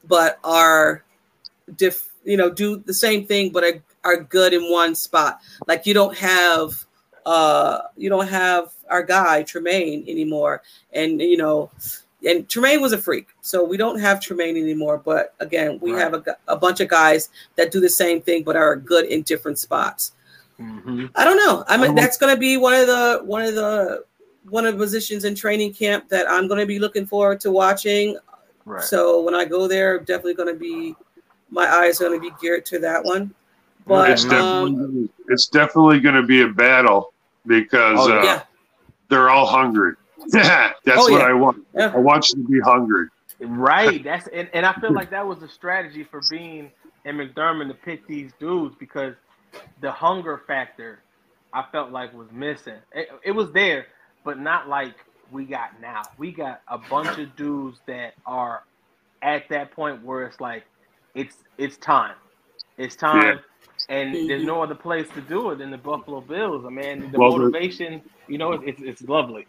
but 0.09 0.38
are 0.43 1.05
diff, 1.77 2.09
you 2.25 2.38
know, 2.38 2.49
do 2.49 2.79
the 2.79 2.95
same 2.95 3.27
thing, 3.27 3.51
but 3.51 3.62
are, 3.62 3.83
are 4.03 4.16
good 4.16 4.55
in 4.55 4.71
one 4.73 4.95
spot. 4.95 5.38
Like 5.66 5.85
you 5.85 5.93
don't 5.93 6.16
have 6.16 6.83
uh 7.27 7.83
you 7.99 8.09
don't 8.09 8.27
have 8.27 8.73
our 8.88 9.03
guy 9.03 9.43
Tremaine 9.43 10.09
anymore, 10.09 10.62
and 10.95 11.21
you 11.21 11.37
know, 11.37 11.71
and 12.26 12.48
Tremaine 12.48 12.80
was 12.80 12.92
a 12.92 12.98
freak, 12.98 13.28
so 13.40 13.64
we 13.64 13.76
don't 13.76 13.98
have 13.98 14.20
Tremaine 14.20 14.56
anymore. 14.56 14.98
But 14.98 15.35
again, 15.40 15.78
we 15.80 15.92
Right. 15.92 16.00
have 16.00 16.14
a, 16.14 16.37
a 16.48 16.56
bunch 16.56 16.80
of 16.80 16.88
guys 16.88 17.30
that 17.56 17.70
do 17.72 17.80
the 17.80 17.88
same 17.88 18.20
thing, 18.20 18.42
but 18.42 18.56
are 18.56 18.76
good 18.76 19.06
in 19.06 19.22
different 19.22 19.59
spots. 19.59 20.12
hmm 20.59 21.06
I 21.14 21.24
don't 21.24 21.37
know. 21.38 21.64
I 21.66 21.76
mean, 21.76 21.90
Um, 21.90 21.96
that's 21.96 22.18
going 22.18 22.35
to 22.35 22.38
be 22.38 22.56
one 22.56 22.74
of 22.74 22.87
the 22.87 23.20
one 23.24 23.42
of 23.42 23.54
the 23.54 24.04
one 24.48 24.66
of 24.66 24.76
the 24.76 24.85
positions 24.85 25.24
in 25.24 25.35
training 25.35 25.72
camp 25.74 26.09
that 26.09 26.30
I'm 26.30 26.48
going 26.48 26.61
to 26.61 26.66
be 26.66 26.78
looking 26.78 27.06
forward 27.06 27.40
to 27.40 27.50
watching. 27.50 28.16
Right. 28.64 28.85
So 28.85 29.22
when 29.22 29.35
I 29.35 29.44
go 29.44 29.66
there, 29.68 29.98
definitely 29.98 30.35
going 30.35 30.52
to 30.52 30.59
be 30.59 30.94
my 31.50 31.66
eyes 31.66 32.00
are 32.00 32.09
going 32.09 32.20
to 32.20 32.30
be 32.30 32.35
geared 32.40 32.64
to 32.66 32.78
that 32.80 33.04
one. 33.04 33.35
But 33.87 34.11
It's 34.11 34.24
definitely 34.24 34.72
um, 34.72 35.11
it's 35.28 35.46
definitely 35.48 36.00
going 36.00 36.14
to 36.14 36.22
be 36.22 36.42
a 36.42 36.48
battle 36.48 37.12
because 37.46 37.98
Oh, 37.98 38.12
uh, 38.12 38.22
yeah, 38.24 38.42
they're 39.09 39.30
all 39.30 39.46
hungry. 39.46 39.94
That's 40.28 40.74
Oh, 40.88 41.11
what 41.11 41.20
yeah. 41.20 41.26
I 41.26 41.33
want. 41.33 41.66
yeah, 41.74 41.92
I 41.94 41.98
want 41.98 42.28
you 42.30 42.42
to 42.42 42.48
be 42.48 42.61
hungry. 42.61 43.09
Right. 43.40 44.02
That's 44.04 44.28
and, 44.28 44.48
and 44.52 44.66
I 44.66 44.72
feel 44.74 44.92
like 44.92 45.11
that 45.11 45.26
was 45.26 45.38
the 45.38 45.48
strategy 45.48 46.04
for 46.04 46.20
Beane 46.30 46.70
and 47.04 47.18
McDermott 47.18 47.68
to 47.68 47.74
pick 47.74 48.06
these 48.06 48.33
dudes 48.38 48.74
because 48.78 49.14
the 49.80 49.90
hunger 49.90 50.42
factor 50.46 51.00
I 51.52 51.64
felt 51.72 51.90
like 51.90 52.12
was 52.14 52.28
missing. 52.33 52.76
It, 52.92 53.09
it 53.24 53.33
was 53.33 53.50
there, 53.52 53.87
but 54.24 54.38
not 54.38 54.68
like 54.68 54.94
we 55.33 55.44
got 55.44 55.80
now. 55.80 56.02
We 56.18 56.33
got 56.33 56.61
a 56.68 56.78
bunch 56.78 57.18
of 57.18 57.35
dudes 57.37 57.78
that 57.87 58.14
are 58.26 58.62
at 59.22 59.48
that 59.48 59.72
point 59.72 60.04
where 60.04 60.24
it's 60.24 60.40
like 60.40 60.64
it's 61.14 61.37
it's 61.59 61.76
time. 61.78 62.14
It's 62.78 62.96
time. 62.96 63.40
And 63.88 64.14
mm-hmm. 64.14 64.28
there's 64.28 64.44
no 64.44 64.62
other 64.62 64.74
place 64.74 65.09
to 65.14 65.20
do 65.22 65.50
it 65.50 65.59
than 65.59 65.70
the 65.70 65.78
Buffalo 65.78 66.20
Bills. 66.20 66.64
I 66.66 66.70
mean, 66.70 67.11
the 67.11 67.18
Well, 67.18 67.33
the- 67.33 67.38
motivation, 67.38 68.02
you 68.28 68.38
know, 68.38 68.52
it's 68.52 68.80
it's 68.83 69.02
lovely. 69.02 69.46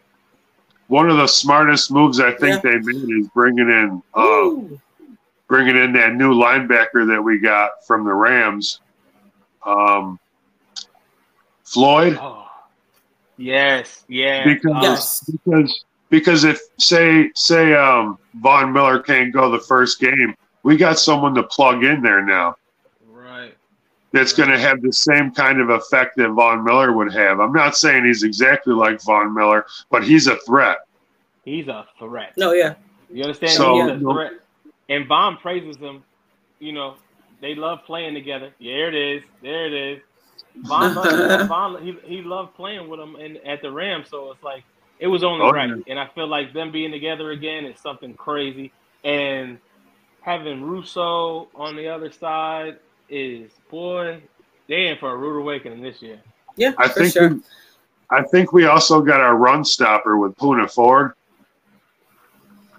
One 0.92 1.08
of 1.08 1.16
the 1.16 1.26
smartest 1.26 1.90
moves 1.90 2.20
I 2.20 2.32
think 2.32 2.62
Yeah. 2.62 2.72
they 2.72 2.78
made 2.78 3.18
is 3.18 3.26
bringing 3.28 3.66
in 3.70 4.02
uh, 4.12 4.50
bringing 5.48 5.74
in 5.74 5.94
that 5.94 6.16
new 6.16 6.34
linebacker 6.34 7.06
that 7.08 7.22
we 7.22 7.38
got 7.38 7.70
from 7.86 8.04
the 8.04 8.12
Rams, 8.12 8.78
um, 9.64 10.20
Floyd. 11.64 12.18
Oh, 12.20 12.46
yes, 13.38 14.04
yeah. 14.06 14.44
Because 14.44 14.82
Yes. 14.82 15.30
because 15.30 15.84
because 16.10 16.44
if 16.44 16.60
say 16.78 17.30
say 17.34 17.72
um, 17.72 18.18
Von 18.34 18.70
Miller 18.70 19.00
can't 19.00 19.32
go 19.32 19.50
the 19.50 19.60
first 19.60 19.98
game, 19.98 20.34
we 20.62 20.76
got 20.76 20.98
someone 20.98 21.34
to 21.36 21.42
plug 21.44 21.84
in 21.84 22.02
there 22.02 22.22
now 22.22 22.48
Right. 22.48 22.61
That's 24.12 24.32
going 24.32 24.50
to 24.50 24.58
have 24.58 24.82
the 24.82 24.92
same 24.92 25.30
kind 25.32 25.60
of 25.60 25.70
effect 25.70 26.16
that 26.18 26.28
Von 26.30 26.64
Miller 26.64 26.92
would 26.92 27.12
have. 27.14 27.40
I'm 27.40 27.52
not 27.52 27.76
saying 27.76 28.04
he's 28.04 28.22
exactly 28.22 28.74
like 28.74 29.00
Von 29.02 29.32
Miller, 29.34 29.64
but 29.90 30.04
he's 30.04 30.26
a 30.26 30.36
threat. 30.46 30.78
He's 31.44 31.66
a 31.68 31.86
threat. 31.98 32.34
No, 32.36 32.52
yeah. 32.52 32.74
You 33.10 33.24
understand? 33.24 33.52
So- 33.52 33.74
He's 33.74 33.90
a 33.90 33.98
threat. 33.98 34.32
And 34.88 35.06
Von 35.06 35.38
praises 35.38 35.76
him. 35.78 36.04
You 36.58 36.72
know, 36.72 36.94
they 37.40 37.54
love 37.54 37.80
playing 37.86 38.14
together. 38.14 38.52
There 38.60 38.88
it 38.88 38.94
is. 38.94 39.22
There 39.42 39.66
it 39.66 39.72
is. 39.72 40.02
Von, 40.56 40.94
loved, 40.94 41.48
Von 41.48 41.82
he, 41.82 41.96
he 42.04 42.22
loved 42.22 42.54
playing 42.54 42.88
with 42.88 43.00
him 43.00 43.16
in, 43.16 43.38
at 43.38 43.62
the 43.62 43.70
Rams, 43.70 44.08
so 44.10 44.30
it's 44.32 44.42
like 44.42 44.62
it 44.98 45.06
was 45.06 45.24
only 45.24 45.46
Oh, 45.46 45.50
right. 45.50 45.68
yeah. 45.70 45.76
And 45.88 45.98
I 45.98 46.06
feel 46.08 46.26
like 46.28 46.52
them 46.52 46.70
being 46.70 46.90
together 46.92 47.30
again 47.30 47.64
is 47.64 47.80
something 47.80 48.12
crazy. 48.14 48.70
And 49.02 49.58
having 50.20 50.62
Rousseau 50.62 51.48
on 51.54 51.74
the 51.74 51.88
other 51.88 52.12
side 52.12 52.78
is 53.12 53.50
boy, 53.70 54.22
they 54.68 54.88
in 54.88 54.98
for 54.98 55.10
a 55.10 55.16
rude 55.16 55.40
awakening 55.40 55.82
this 55.82 56.00
year. 56.00 56.18
Yeah, 56.56 56.72
I 56.78 56.88
for 56.88 57.00
think 57.00 57.12
sure. 57.12 57.28
we, 57.34 57.40
I 58.10 58.22
think 58.22 58.52
we 58.52 58.66
also 58.66 59.00
got 59.02 59.20
our 59.20 59.36
run 59.36 59.64
stopper 59.64 60.16
with 60.18 60.34
Poona 60.36 60.70
Ford. 60.70 61.12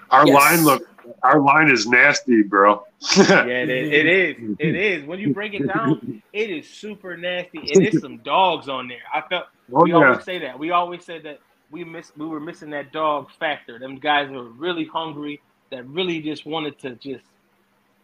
Our 0.10 0.28
Yes. 0.28 0.36
line 0.36 0.66
look 0.66 0.88
our 1.24 1.40
line 1.40 1.70
is 1.70 1.88
nasty, 1.88 2.44
bro. 2.44 2.84
Yeah, 3.18 3.44
it 3.46 3.70
is. 3.70 3.92
It 3.92 4.06
is. 4.06 4.56
It 4.60 4.76
is. 4.76 5.06
When 5.06 5.20
you 5.20 5.34
break 5.34 5.54
it 5.54 5.68
down, 5.68 6.22
it 6.34 6.50
is 6.50 6.70
super 6.70 7.18
nasty, 7.18 7.60
and 7.60 7.84
there's 7.84 8.02
some 8.02 8.18
dogs 8.20 8.70
on 8.70 8.88
there. 8.88 9.02
I 9.14 9.22
felt 9.22 9.46
oh 9.74 9.84
we 9.84 9.92
yeah. 9.92 9.98
always 9.98 10.24
say 10.24 10.40
that. 10.40 10.58
We 10.58 10.72
always 10.72 11.04
said 11.04 11.24
that 11.24 11.40
we 11.72 11.84
miss 11.84 12.12
we 12.18 12.26
were 12.26 12.40
missing 12.40 12.70
that 12.72 12.92
dog 12.92 13.30
factor. 13.40 13.80
Them 13.80 13.98
guys 13.98 14.30
were 14.30 14.46
really 14.46 14.86
hungry 14.86 15.42
that 15.72 15.86
really 15.88 16.22
just 16.22 16.46
wanted 16.46 16.80
to 16.80 16.96
just 16.96 17.26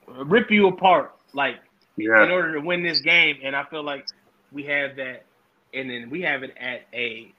rip 0.08 0.52
you 0.52 0.68
apart, 0.68 1.14
like 1.34 1.58
in 2.00 2.32
order 2.32 2.54
to 2.54 2.60
win 2.60 2.84
this 2.84 3.00
game. 3.00 3.38
And 3.44 3.56
I 3.56 3.64
feel 3.66 3.84
like 3.84 4.08
we 4.52 4.64
have 4.64 4.96
that, 4.98 5.26
and 5.74 5.90
then 5.90 6.10
we 6.10 6.22
have 6.22 6.44
it 6.44 6.56
at 6.60 6.88
a 6.94 7.34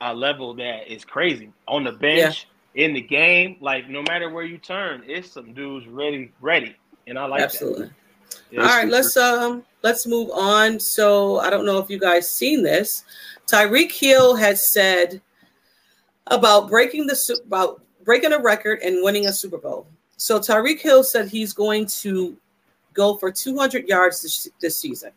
a 0.00 0.14
level 0.14 0.54
that 0.54 0.92
is 0.92 1.04
crazy 1.04 1.52
on 1.66 1.84
the 1.84 1.92
bench. 1.92 2.46
In 2.74 2.92
the 2.92 3.00
game, 3.00 3.56
like 3.60 3.88
no 3.88 4.02
matter 4.02 4.30
where 4.30 4.44
you 4.44 4.56
turn, 4.58 5.02
it's 5.06 5.32
some 5.32 5.52
dudes 5.52 5.88
ready, 5.88 6.30
ready, 6.40 6.76
and 7.08 7.18
I 7.18 7.24
like 7.26 7.40
Absolutely. 7.40 7.86
that. 7.86 7.92
Yeah. 8.50 8.60
All 8.60 8.66
right, 8.66 8.88
let's 8.88 9.16
um 9.16 9.64
let's 9.82 10.06
move 10.06 10.30
on. 10.30 10.78
So 10.78 11.40
I 11.40 11.50
don't 11.50 11.66
know 11.66 11.78
if 11.78 11.90
you 11.90 11.98
guys 11.98 12.30
seen 12.30 12.62
this. 12.62 13.04
Tyreek 13.46 13.90
Hill 13.90 14.36
has 14.36 14.72
said 14.72 15.20
about 16.28 16.68
breaking 16.68 17.06
the 17.06 17.16
Su- 17.16 17.40
about 17.46 17.82
breaking 18.04 18.32
a 18.32 18.38
record 18.38 18.80
and 18.82 19.02
winning 19.02 19.26
a 19.26 19.32
Super 19.32 19.58
Bowl. 19.58 19.86
So 20.16 20.38
Tyreek 20.38 20.80
Hill 20.80 21.02
said 21.02 21.28
he's 21.28 21.52
going 21.52 21.86
to 22.00 22.36
go 22.98 23.14
for 23.16 23.30
200 23.30 23.86
yards 23.88 24.20
this, 24.20 24.48
this 24.60 24.76
season, 24.76 25.12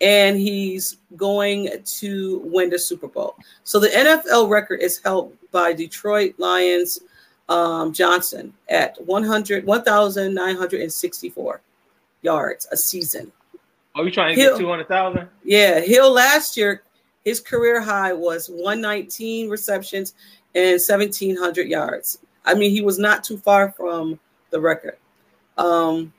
and 0.00 0.38
he's 0.38 0.96
going 1.16 1.68
to 1.84 2.40
win 2.44 2.70
the 2.70 2.78
Super 2.78 3.06
Bowl. 3.06 3.36
So 3.64 3.78
the 3.78 3.88
NFL 3.88 4.48
record 4.48 4.80
is 4.80 4.98
held 5.04 5.36
by 5.52 5.74
Detroit 5.74 6.34
Lions 6.38 6.98
um, 7.50 7.92
Johnson 7.92 8.54
at 8.70 8.96
100 9.06 9.66
1,964 9.66 11.60
yards 12.22 12.66
a 12.72 12.76
season. 12.76 13.30
Are 13.94 14.04
you 14.04 14.10
trying 14.10 14.34
to 14.34 14.40
Hill- 14.40 14.52
get 14.54 14.60
two 14.60 14.68
hundred 14.68 14.88
thousand? 14.88 15.28
Yeah, 15.44 15.80
Hill 15.80 16.10
last 16.10 16.56
year, 16.56 16.82
his 17.24 17.40
career 17.40 17.80
high 17.80 18.14
was 18.14 18.48
119 18.48 19.50
receptions 19.50 20.14
and 20.54 20.80
1,700 20.80 21.68
yards. 21.68 22.18
I 22.46 22.54
mean, 22.54 22.70
he 22.70 22.80
was 22.80 22.98
not 22.98 23.22
too 23.22 23.36
far 23.36 23.70
from 23.72 24.18
the 24.50 24.60
record. 24.60 24.96
Um, 25.58 26.12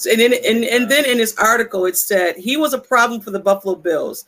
so- 0.00 0.10
and, 0.10 0.20
then, 0.20 0.32
and, 0.32 0.64
and 0.64 0.90
then 0.90 1.04
in 1.04 1.18
his 1.18 1.34
article, 1.36 1.84
it 1.86 1.96
said 1.96 2.36
he 2.36 2.56
was 2.56 2.72
a 2.74 2.78
problem 2.78 3.20
for 3.20 3.30
the 3.30 3.40
Buffalo 3.40 3.74
Bills. 3.74 4.24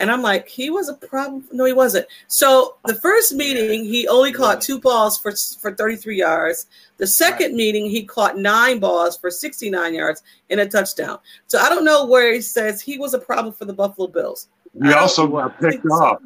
And 0.00 0.10
I'm 0.10 0.22
like, 0.22 0.48
he 0.48 0.70
was 0.70 0.88
a 0.88 0.94
problem? 0.94 1.44
No, 1.52 1.64
he 1.66 1.72
wasn't. 1.72 2.06
So 2.26 2.76
the 2.84 2.96
first 2.96 3.32
meeting, 3.32 3.84
he 3.84 4.08
only 4.08 4.32
caught 4.32 4.60
two 4.60 4.80
balls 4.80 5.16
for, 5.18 5.32
for 5.60 5.72
33 5.72 6.18
yards. 6.18 6.66
The 6.96 7.06
second 7.06 7.54
meeting, 7.54 7.88
he 7.88 8.04
caught 8.04 8.36
nine 8.36 8.80
balls 8.80 9.16
for 9.16 9.30
69 9.30 9.94
yards 9.94 10.22
and 10.50 10.58
a 10.58 10.66
touchdown. 10.66 11.20
So 11.46 11.60
I 11.60 11.68
don't 11.68 11.84
know 11.84 12.06
where 12.06 12.32
he 12.34 12.40
says 12.40 12.80
he 12.82 12.98
was 12.98 13.14
a 13.14 13.20
problem 13.20 13.54
for 13.54 13.66
the 13.66 13.72
Buffalo 13.72 14.08
Bills. 14.08 14.48
He 14.82 14.88
I 14.88 14.94
also 14.98 15.28
got 15.28 15.60
think 15.60 15.74
picked 15.74 15.86
so. 15.88 15.94
off. 16.04 16.22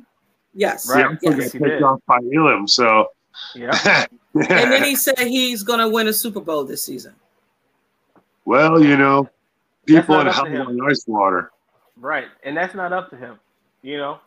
Yes. 0.55 0.87
He 0.91 0.95
Right. 0.95 1.05
also 1.07 1.19
Yes. 1.23 1.37
got 1.37 1.53
picked 1.53 1.65
did. 1.65 1.83
off 1.83 2.01
by 2.09 2.19
Elam. 2.35 2.67
So 2.67 3.09
Yeah. 3.55 4.07
And 4.35 4.73
then 4.73 4.83
he 4.85 4.95
said 4.97 5.19
he's 5.19 5.63
going 5.63 5.81
to 5.81 5.89
win 5.89 6.07
a 6.09 6.13
Super 6.13 6.41
Bowl 6.41 6.65
this 6.65 6.83
season. 6.83 7.15
Well, 8.49 8.83
you 8.83 8.97
know, 8.97 9.29
people 9.85 10.17
not 10.17 10.23
in 10.23 10.29
up 10.29 10.49
hell 10.49 10.69
and 10.69 10.81
ice 10.91 11.05
water. 11.07 11.51
Right. 11.97 12.29
And 12.45 12.57
that's 12.57 12.75
not 12.75 12.95
up 12.95 13.11
to 13.11 13.17
him. 13.17 13.39
You 13.83 13.99
know, 13.99 14.21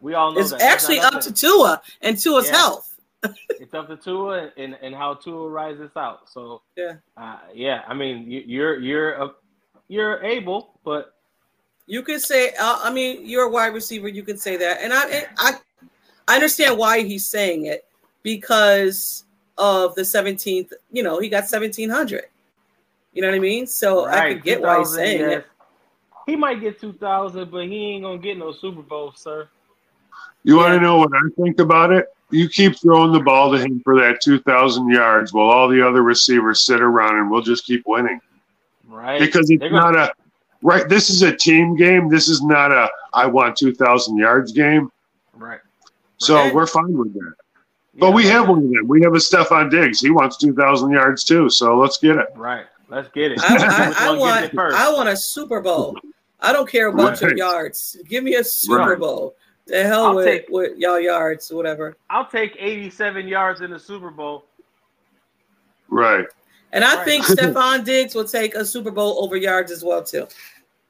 we 0.00 0.14
all 0.14 0.32
know 0.32 0.40
It's 0.40 0.50
that. 0.50 0.62
Actually 0.62 0.96
not 0.98 1.14
up 1.14 1.20
to 1.22 1.28
him. 1.28 1.34
Tua 1.34 1.82
and 2.02 2.18
Tua's 2.18 2.48
Yeah. 2.48 2.56
health. 2.56 2.98
it's 3.50 3.74
up 3.74 3.86
to 3.88 3.96
Tua 3.96 4.50
and, 4.56 4.76
and 4.82 4.94
how 4.96 5.14
Tua 5.14 5.48
rises 5.48 5.90
out. 5.96 6.28
So 6.28 6.62
Yeah. 6.76 6.94
uh, 7.16 7.38
yeah. 7.54 7.82
I 7.86 7.94
mean, 7.94 8.28
you, 8.28 8.42
you're 8.44 8.80
you're 8.80 9.12
a, 9.12 9.30
you're 9.86 10.22
able, 10.24 10.74
but 10.84 11.14
You 11.86 12.02
could 12.02 12.20
say, 12.20 12.50
uh, 12.60 12.80
I 12.82 12.92
mean, 12.92 13.24
you're 13.24 13.44
a 13.44 13.48
wide 13.48 13.72
receiver. 13.72 14.08
You 14.08 14.22
can 14.22 14.36
say 14.36 14.56
that, 14.58 14.82
and 14.82 14.92
I, 14.92 15.24
I, 15.38 15.52
I 16.26 16.34
understand 16.34 16.76
why 16.76 17.00
he's 17.02 17.26
saying 17.26 17.64
it 17.64 17.86
because 18.22 19.24
of 19.56 19.94
the 19.94 20.02
17th. 20.02 20.72
You 20.92 21.02
know, 21.02 21.18
he 21.18 21.30
got 21.30 21.44
1700. 21.44 22.24
You 23.12 23.22
know 23.22 23.28
what 23.28 23.34
I 23.36 23.40
mean? 23.40 23.66
So 23.66 24.06
I 24.06 24.34
could 24.34 24.42
get 24.44 24.60
why 24.60 24.78
he's 24.78 24.94
saying 24.94 25.20
yes. 25.20 25.38
it. 25.40 25.46
He 26.26 26.36
might 26.36 26.60
get 26.60 26.80
two 26.80 26.92
thousand, 26.92 27.50
but 27.50 27.64
he 27.66 27.92
ain't 27.94 28.04
gonna 28.04 28.18
get 28.18 28.36
no 28.38 28.52
Super 28.52 28.82
Bowl, 28.82 29.12
sir. 29.16 29.48
You 30.44 30.56
want 30.56 30.74
to 30.74 30.80
know 30.80 30.98
what 30.98 31.10
I 31.14 31.20
think 31.42 31.58
about 31.58 31.90
it? 31.92 32.06
You 32.30 32.48
keep 32.48 32.78
throwing 32.78 33.12
the 33.12 33.20
ball 33.20 33.50
to 33.52 33.58
him 33.58 33.80
for 33.82 33.98
that 34.00 34.20
2,000 34.20 34.88
yards 34.90 35.32
while 35.32 35.46
all 35.48 35.66
the 35.68 35.86
other 35.86 36.02
receivers 36.02 36.60
sit 36.60 36.80
around 36.82 37.16
and 37.16 37.30
we'll 37.30 37.40
just 37.42 37.64
keep 37.64 37.82
winning. 37.86 38.20
Right? 38.86 39.18
Because 39.18 39.48
it's 39.50 39.60
They're 39.60 39.70
gonna- 39.70 39.92
not 39.92 40.10
a, 40.10 40.12
right? 40.62 40.86
This 40.88 41.08
is 41.10 41.22
a 41.22 41.34
team 41.34 41.74
game. 41.74 42.08
This 42.10 42.28
is 42.28 42.42
not 42.42 42.70
a, 42.70 42.88
I 43.14 43.26
want 43.26 43.56
2,000 43.56 44.16
yards 44.18 44.52
game. 44.52 44.92
right. 45.34 45.60
So 46.18 46.34
Right. 46.34 46.54
we're 46.54 46.66
fine 46.66 46.92
with 46.96 47.14
that. 47.14 47.34
But 47.98 48.08
Yeah, 48.08 48.14
we 48.14 48.26
have 48.26 48.48
one 48.48 48.58
of 48.58 48.70
them. 48.70 48.86
We 48.86 49.00
have 49.02 49.14
a 49.14 49.18
Stefon 49.18 49.70
Diggs. 49.70 50.00
He 50.00 50.10
wants 50.10 50.36
2,000 50.36 50.90
yards 50.90 51.24
too. 51.24 51.48
So 51.48 51.78
let's 51.78 51.96
get 51.98 52.16
it. 52.16 52.26
Right. 52.36 52.66
Let's 52.88 53.08
get 53.10 53.32
it. 53.32 53.40
I, 53.42 53.94
I, 53.98 54.08
I 54.08 54.16
want, 54.16 54.44
it? 54.46 54.58
I 54.58 54.92
want 54.92 55.08
a 55.08 55.16
Super 55.16 55.60
Bowl. 55.60 55.96
I 56.40 56.52
don't 56.52 56.68
care 56.68 56.88
about 56.88 57.20
your 57.20 57.36
yards. 57.36 57.96
Give 58.08 58.24
me 58.24 58.36
a 58.36 58.44
Super 58.44 58.76
Right. 58.90 58.98
Bowl. 58.98 59.34
The 59.66 59.82
hell 59.84 60.06
I'll 60.06 60.14
with, 60.14 60.24
take- 60.26 60.46
with 60.48 60.78
y'all 60.78 60.98
yards, 60.98 61.50
whatever. 61.52 61.96
I'll 62.08 62.26
take 62.26 62.56
87 62.58 63.28
yards 63.28 63.60
in 63.60 63.70
the 63.70 63.78
Super 63.78 64.10
Bowl. 64.10 64.46
Right. 65.88 66.26
And 66.72 66.84
I 66.84 66.96
Right. 66.96 67.04
think 67.04 67.24
Stefon 67.26 67.84
Diggs 67.84 68.14
will 68.14 68.24
take 68.24 68.54
a 68.54 68.64
Super 68.64 68.90
Bowl 68.90 69.22
over 69.22 69.36
yards 69.36 69.70
as 69.70 69.84
well 69.84 70.02
too. 70.02 70.26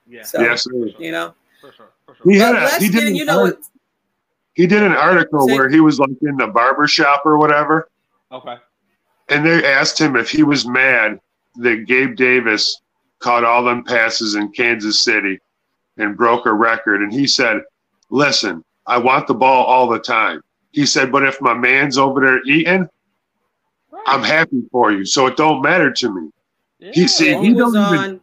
Yeah. 0.07 0.23
So 0.23 0.41
Yes, 0.41 0.65
sir. 0.65 0.73
you 0.99 1.11
know, 1.13 1.35
For 1.61 1.73
sure. 1.73 1.89
For 2.07 2.15
sure. 2.15 2.33
He 2.33 2.39
had 2.39 2.55
a, 2.57 2.69
he 2.79 2.89
get 2.89 3.01
did, 3.01 3.17
you 3.17 3.23
an 3.23 3.27
know 3.27 3.45
art- 3.47 3.59
he 4.55 4.67
did 4.67 4.83
an 4.83 4.93
article 4.93 5.47
Say- 5.49 5.55
where 5.55 5.69
he 5.69 5.81
was 5.81 5.99
like 5.99 6.11
in 6.23 6.37
the 6.37 6.47
barber 6.49 6.87
shop 6.87 7.23
or 7.25 7.37
whatever. 7.39 7.89
Okay. 8.31 8.57
And 9.29 9.45
they 9.45 9.65
asked 9.65 10.01
him 10.01 10.17
if 10.17 10.31
he 10.31 10.43
was 10.43 10.67
mad 10.67 11.21
that 11.59 11.87
Gabe 11.87 12.17
Davis 12.17 12.81
caught 13.19 13.45
all 13.45 13.65
them 13.65 13.85
passes 13.85 14.35
in 14.35 14.51
Kansas 14.53 15.01
City 15.01 15.39
and 15.97 16.17
broke 16.17 16.47
a 16.47 16.53
record. 16.53 17.03
And 17.03 17.13
he 17.13 17.27
said, 17.27 17.63
Listen, 18.11 18.65
I 18.87 18.97
want 18.99 19.27
the 19.27 19.35
ball 19.35 19.65
all 19.67 19.89
the 19.89 19.99
time. 19.99 20.41
He 20.73 20.87
said, 20.87 21.13
But 21.13 21.25
if 21.25 21.41
my 21.41 21.55
man's 21.55 21.99
over 21.99 22.21
there 22.21 22.41
eating, 22.47 22.89
Right. 23.91 24.05
I'm 24.07 24.23
happy 24.23 24.63
for 24.71 24.93
you. 24.93 25.05
So 25.05 25.27
it 25.27 25.37
don't 25.37 25.61
matter 25.63 25.91
to 25.91 26.15
me. 26.15 26.31
Yeah. 26.79 26.91
he 26.95 27.09
see- 27.09 27.35
he 27.35 27.47
he 27.49 27.55
don't 27.55 27.75
even- 27.95 28.21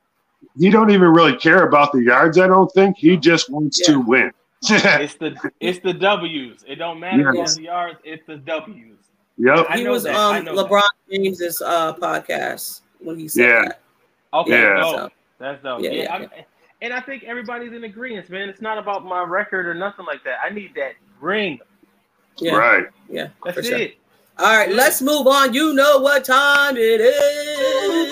He 0.58 0.69
don't 0.69 0.89
even 0.91 1.10
really 1.10 1.36
care 1.36 1.67
about 1.67 1.91
the 1.91 2.02
yards, 2.02 2.38
I 2.39 2.48
don't 2.48 2.71
think. 2.71 2.95
He 2.98 3.17
just 3.17 3.50
wants 3.50 3.82
Yeah. 3.82 3.95
to 3.95 4.00
win. 4.00 4.32
it's 4.69 5.15
the 5.15 5.36
it's 5.60 5.80
the 5.80 5.93
W's. 5.93 6.63
It 6.65 6.76
don't 6.76 7.00
matter 7.00 7.34
Yes. 7.36 7.56
the 7.58 7.63
yards. 7.63 8.00
It's 8.06 8.26
the 8.26 8.38
W's. 8.38 8.95
yep. 9.38 9.67
He 9.71 9.86
was 9.88 10.06
on 10.06 10.45
know 10.45 10.54
LeBron 10.56 10.82
James's 11.12 11.62
uh, 11.62 11.93
podcast 11.95 12.82
when 13.05 13.19
he 13.19 13.27
said 13.27 13.41
Yeah. 13.47 13.61
that. 13.65 13.81
Okay. 14.33 14.51
Yeah. 14.61 14.73
dope. 14.75 14.95
So, 14.95 15.09
That's 15.39 15.63
dope. 15.63 15.81
Yeah, 15.81 15.91
Yeah. 15.91 16.17
yeah, 16.19 16.27
And 16.81 16.93
I 16.93 16.99
think 17.01 17.23
everybody's 17.23 17.73
in 17.73 17.83
agreement, 17.83 18.29
man. 18.29 18.49
It's 18.49 18.61
not 18.61 18.77
about 18.77 19.05
my 19.05 19.23
record 19.23 19.67
or 19.67 19.73
nothing 19.73 20.05
like 20.05 20.23
that. 20.23 20.39
I 20.43 20.49
need 20.49 20.73
that 20.75 20.93
ring. 21.21 21.59
yeah, 22.37 22.55
Right. 22.55 22.85
yeah, 23.09 23.27
That's 23.45 23.57
for 23.57 23.63
sure. 23.63 23.77
it. 23.77 23.97
All 24.37 24.53
right, 24.57 24.69
let's 24.69 25.01
move 25.01 25.27
on. 25.27 25.53
You 25.53 25.73
know 25.73 25.99
what 25.99 26.25
time 26.25 26.75
it 26.77 26.99
is. 26.99 28.11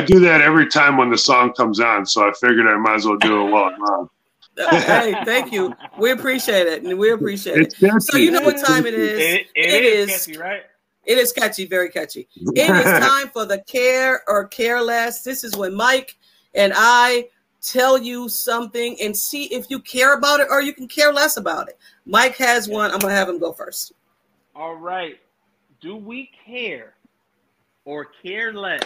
I 0.00 0.06
do 0.06 0.20
that 0.20 0.40
every 0.40 0.66
time 0.68 0.96
when 0.96 1.10
the 1.10 1.18
song 1.18 1.52
comes 1.52 1.78
on, 1.80 2.06
so 2.06 2.28
I 2.28 2.32
figured 2.40 2.66
I 2.66 2.76
might 2.76 2.94
as 2.96 3.04
well 3.06 3.18
do 3.18 3.46
it 3.46 3.50
while 3.50 3.64
I'm 3.64 3.82
on. 3.82 4.08
hey, 4.56 5.14
thank 5.24 5.52
you. 5.52 5.74
We 5.98 6.10
appreciate 6.10 6.66
it, 6.66 6.82
and 6.82 6.98
we 6.98 7.12
appreciate 7.12 7.58
It's 7.58 7.74
it. 7.82 7.86
catchy. 7.86 8.00
So 8.00 8.16
you 8.16 8.30
know 8.30 8.40
what 8.40 8.58
time 8.64 8.86
it 8.86 8.94
is. 8.94 9.18
It, 9.18 9.46
it, 9.54 9.74
It 9.74 9.84
is, 9.84 10.10
is. 10.10 10.26
catchy, 10.26 10.38
right? 10.38 10.62
It 11.04 11.18
is 11.18 11.32
catchy, 11.32 11.66
very 11.66 11.88
catchy. 11.90 12.28
It 12.34 12.70
is 12.70 12.84
time 13.08 13.28
for 13.28 13.44
the 13.46 13.58
care 13.66 14.22
or 14.28 14.46
care 14.48 14.80
less. 14.80 15.22
This 15.22 15.44
is 15.44 15.56
when 15.56 15.74
Mike 15.74 16.16
and 16.54 16.72
I 16.76 17.28
tell 17.62 17.98
you 17.98 18.28
something 18.28 18.96
and 19.02 19.16
see 19.16 19.44
if 19.44 19.70
you 19.70 19.80
care 19.80 20.14
about 20.14 20.40
it 20.40 20.48
or 20.50 20.62
you 20.62 20.72
can 20.72 20.88
care 20.88 21.12
less 21.12 21.36
about 21.36 21.68
it. 21.68 21.78
Mike 22.06 22.36
has 22.36 22.68
one. 22.68 22.90
I'm 22.90 22.98
gonna 22.98 23.14
have 23.14 23.28
him 23.28 23.38
go 23.38 23.52
first. 23.52 23.92
All 24.54 24.74
right. 24.76 25.18
Do 25.80 25.96
we 25.96 26.30
care 26.46 26.94
or 27.84 28.06
care 28.22 28.52
less 28.52 28.82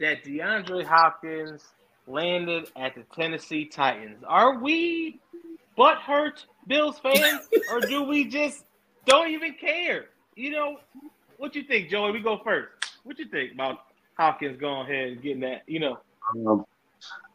that 0.00 0.24
DeAndre 0.24 0.84
Hopkins 0.84 1.62
landed 2.06 2.70
at 2.76 2.94
the 2.94 3.02
Tennessee 3.14 3.64
Titans? 3.64 4.22
Are 4.26 4.58
we 4.58 5.20
butthurt 5.76 6.44
Bills 6.66 6.98
fans, 6.98 7.48
or 7.70 7.80
do 7.80 8.02
we 8.02 8.24
just 8.24 8.64
don't 9.06 9.28
even 9.30 9.54
care? 9.54 10.06
You 10.34 10.50
know, 10.50 10.78
what 11.36 11.54
you 11.54 11.62
think, 11.62 11.88
Joey? 11.88 12.12
We 12.12 12.20
go 12.20 12.40
first. 12.44 12.68
What 13.04 13.18
you 13.18 13.26
think 13.26 13.52
about 13.52 13.78
Hopkins 14.16 14.58
going 14.60 14.90
ahead 14.90 15.08
and 15.08 15.22
getting 15.22 15.40
that? 15.40 15.62
You 15.66 15.80
know, 15.80 15.98
Um, 16.46 16.64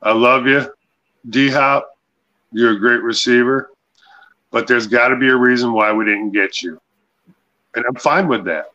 I 0.02 0.12
love 0.12 0.46
you, 0.46 0.72
D 1.30 1.50
Hop. 1.50 1.98
You're 2.52 2.74
a 2.74 2.80
great 2.80 3.02
receiver, 3.02 3.72
but 4.52 4.68
there's 4.68 4.86
got 4.86 5.08
to 5.08 5.16
be 5.16 5.30
a 5.30 5.36
reason 5.36 5.74
why 5.74 5.92
we 5.92 6.06
didn't 6.06 6.32
get 6.32 6.62
you, 6.62 6.80
and 7.76 7.84
I'm 7.86 7.96
fine 7.96 8.28
with 8.28 8.46
that. 8.46 8.68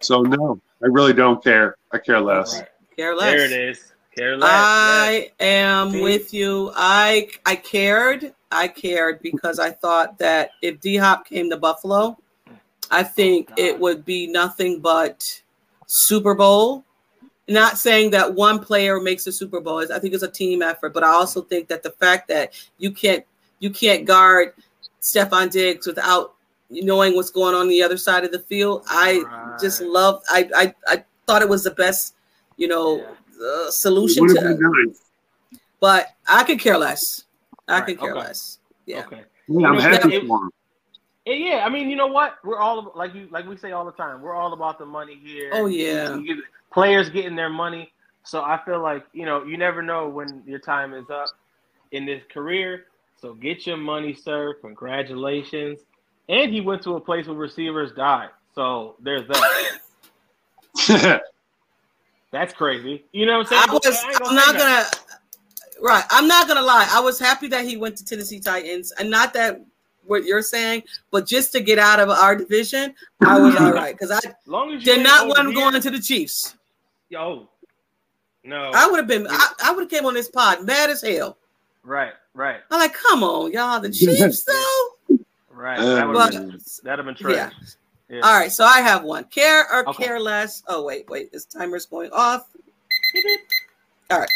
So 0.00 0.22
no, 0.22 0.60
I 0.82 0.86
really 0.86 1.12
don't 1.12 1.42
care. 1.42 1.76
I 1.92 1.98
care 1.98 2.20
less. 2.20 2.60
Right. 2.60 2.68
Care 2.96 3.14
less. 3.16 3.32
there 3.32 3.44
it 3.44 3.52
is. 3.52 3.92
Care 4.16 4.36
less. 4.36 4.50
I 4.52 5.30
am 5.40 5.90
See? 5.90 6.02
with 6.02 6.32
you. 6.32 6.72
I 6.74 7.28
I 7.44 7.56
cared. 7.56 8.32
I 8.50 8.68
cared 8.68 9.20
because 9.20 9.58
I 9.58 9.70
thought 9.70 10.18
that 10.18 10.50
if 10.62 10.80
D 10.80 10.96
Hop 10.96 11.26
came 11.26 11.50
to 11.50 11.56
Buffalo, 11.56 12.16
I 12.90 13.02
think 13.02 13.48
God. 13.48 13.58
it 13.58 13.78
would 13.78 14.04
be 14.04 14.26
nothing 14.26 14.80
but 14.80 15.42
Super 15.86 16.34
Bowl. 16.34 16.84
Not 17.48 17.76
saying 17.76 18.10
that 18.10 18.34
one 18.34 18.58
player 18.58 19.00
makes 19.00 19.26
a 19.26 19.32
Super 19.32 19.60
Bowl. 19.60 19.84
I 19.92 19.98
think 19.98 20.14
it's 20.14 20.22
a 20.22 20.30
team 20.30 20.62
effort, 20.62 20.94
but 20.94 21.04
I 21.04 21.08
also 21.08 21.42
think 21.42 21.68
that 21.68 21.82
the 21.82 21.90
fact 21.90 22.28
that 22.28 22.54
you 22.78 22.90
can't 22.90 23.24
you 23.58 23.70
can't 23.70 24.06
guard 24.06 24.54
Stefon 25.02 25.50
Diggs 25.50 25.86
without 25.86 26.34
knowing 26.70 27.14
what's 27.14 27.30
going 27.30 27.54
on 27.54 27.68
the 27.68 27.82
other 27.82 27.96
side 27.96 28.24
of 28.24 28.32
the 28.32 28.38
field. 28.38 28.84
I 28.88 29.56
just 29.60 29.80
love. 29.80 30.22
I 30.30 30.48
I 30.54 30.74
I 30.86 31.04
thought 31.26 31.42
it 31.42 31.48
was 31.48 31.64
the 31.64 31.70
best, 31.72 32.14
you 32.56 32.68
know, 32.68 33.04
uh, 33.44 33.70
solution 33.70 34.26
to 34.28 34.34
have 34.40 34.58
been 34.58 34.70
nice. 34.86 35.00
but 35.80 36.08
I 36.28 36.44
could 36.44 36.58
care 36.60 36.78
less. 36.78 37.24
I 37.68 37.78
Right, 37.78 37.86
could 37.86 38.00
care 38.00 38.10
okay. 38.12 38.20
less. 38.20 38.58
Yeah. 38.86 39.00
Okay. 39.06 39.24
Yeah, 39.48 39.68
I'm 39.68 39.78
happy 39.78 40.16
it- 40.16 40.26
for 40.26 40.44
him. 40.44 40.50
Yeah, 41.26 41.34
yeah, 41.34 41.64
I 41.64 41.70
mean, 41.70 41.88
you 41.88 41.96
know 41.96 42.06
what? 42.06 42.36
We're 42.44 42.58
all 42.58 42.92
like 42.94 43.14
you, 43.14 43.28
like 43.30 43.46
we 43.48 43.56
say 43.56 43.72
all 43.72 43.86
the 43.86 43.92
time. 43.92 44.20
We're 44.20 44.34
all 44.34 44.52
about 44.52 44.78
the 44.78 44.84
money 44.84 45.18
here. 45.24 45.48
Oh, 45.54 45.64
yeah. 45.66 46.16
You 46.16 46.36
get- 46.36 46.44
players 46.70 47.08
getting 47.08 47.34
their 47.34 47.48
money. 47.48 47.92
So 48.24 48.42
I 48.42 48.60
feel 48.64 48.80
like 48.82 49.06
you 49.14 49.24
know 49.24 49.42
you 49.44 49.56
never 49.56 49.80
know 49.82 50.08
when 50.08 50.42
your 50.46 50.58
time 50.58 50.92
is 50.94 51.08
up 51.10 51.28
in 51.92 52.04
this 52.04 52.22
career. 52.32 52.86
So 53.20 53.32
get 53.34 53.66
your 53.66 53.76
money, 53.78 54.12
sir. 54.14 54.54
Congratulations. 54.60 55.80
And 56.28 56.52
he 56.52 56.60
went 56.60 56.82
to 56.82 56.96
a 56.96 57.00
place 57.00 57.26
where 57.26 57.36
receivers 57.36 57.92
died. 57.92 58.30
So 58.54 58.96
there's 59.00 59.26
that. 59.28 59.80
That's 62.34 62.52
crazy. 62.52 63.04
You 63.12 63.26
know 63.26 63.38
what 63.38 63.52
I'm 63.52 63.62
saying? 63.62 63.62
I 63.68 63.72
was, 63.72 63.86
I 63.86 64.28
I'm 64.28 64.34
not 64.34 64.58
gonna. 64.58 64.84
Right. 65.80 66.02
I'm 66.10 66.26
not 66.26 66.48
gonna 66.48 66.62
lie. 66.62 66.88
I 66.90 66.98
was 66.98 67.16
happy 67.16 67.46
that 67.46 67.64
he 67.64 67.76
went 67.76 67.96
to 67.98 68.04
Tennessee 68.04 68.40
Titans, 68.40 68.90
and 68.98 69.08
not 69.08 69.32
that 69.34 69.64
what 70.04 70.24
you're 70.24 70.42
saying, 70.42 70.82
but 71.12 71.28
just 71.28 71.52
to 71.52 71.60
get 71.60 71.78
out 71.78 72.00
of 72.00 72.10
our 72.10 72.34
division, 72.34 72.92
I 73.24 73.38
was 73.38 73.54
all 73.54 73.72
right 73.72 73.94
because 73.94 74.10
I 74.10 74.18
Long 74.46 74.72
as 74.72 74.84
you 74.84 74.94
did 74.94 75.04
not 75.04 75.28
want 75.28 75.46
him 75.46 75.54
going 75.54 75.80
to 75.80 75.90
the 75.90 76.00
Chiefs. 76.00 76.56
Yo, 77.08 77.48
no. 78.42 78.72
I 78.74 78.88
would 78.88 78.96
have 78.96 79.06
been. 79.06 79.28
I, 79.30 79.52
I 79.64 79.70
would 79.70 79.82
have 79.82 79.90
came 79.90 80.04
on 80.04 80.14
this 80.14 80.28
pod 80.28 80.66
mad 80.66 80.90
as 80.90 81.02
hell. 81.02 81.38
right, 81.84 82.14
right, 82.34 82.62
I'm 82.68 82.80
like, 82.80 82.94
come 82.94 83.22
on, 83.22 83.52
y'all, 83.52 83.78
the 83.78 83.90
Chiefs 83.90 84.44
though. 84.44 85.18
right. 85.50 85.78
Uh, 85.78 85.94
That 85.94 86.08
would 86.08 86.16
have 86.16 86.32
been, 86.32 86.60
that'd 86.82 86.98
have 86.98 87.06
been 87.06 87.14
trash. 87.14 87.36
yeah. 87.36 87.50
Yeah. 88.08 88.20
All 88.20 88.38
right, 88.38 88.52
so 88.52 88.64
I 88.64 88.80
have 88.80 89.02
one. 89.02 89.24
Care 89.24 89.66
or 89.72 89.88
Okay. 89.88 90.04
care 90.04 90.20
less? 90.20 90.62
Oh 90.68 90.84
wait, 90.84 91.08
wait, 91.08 91.32
this 91.32 91.46
timer's 91.46 91.86
going 91.86 92.10
off. 92.12 92.48
All 94.10 94.20
right. 94.20 94.28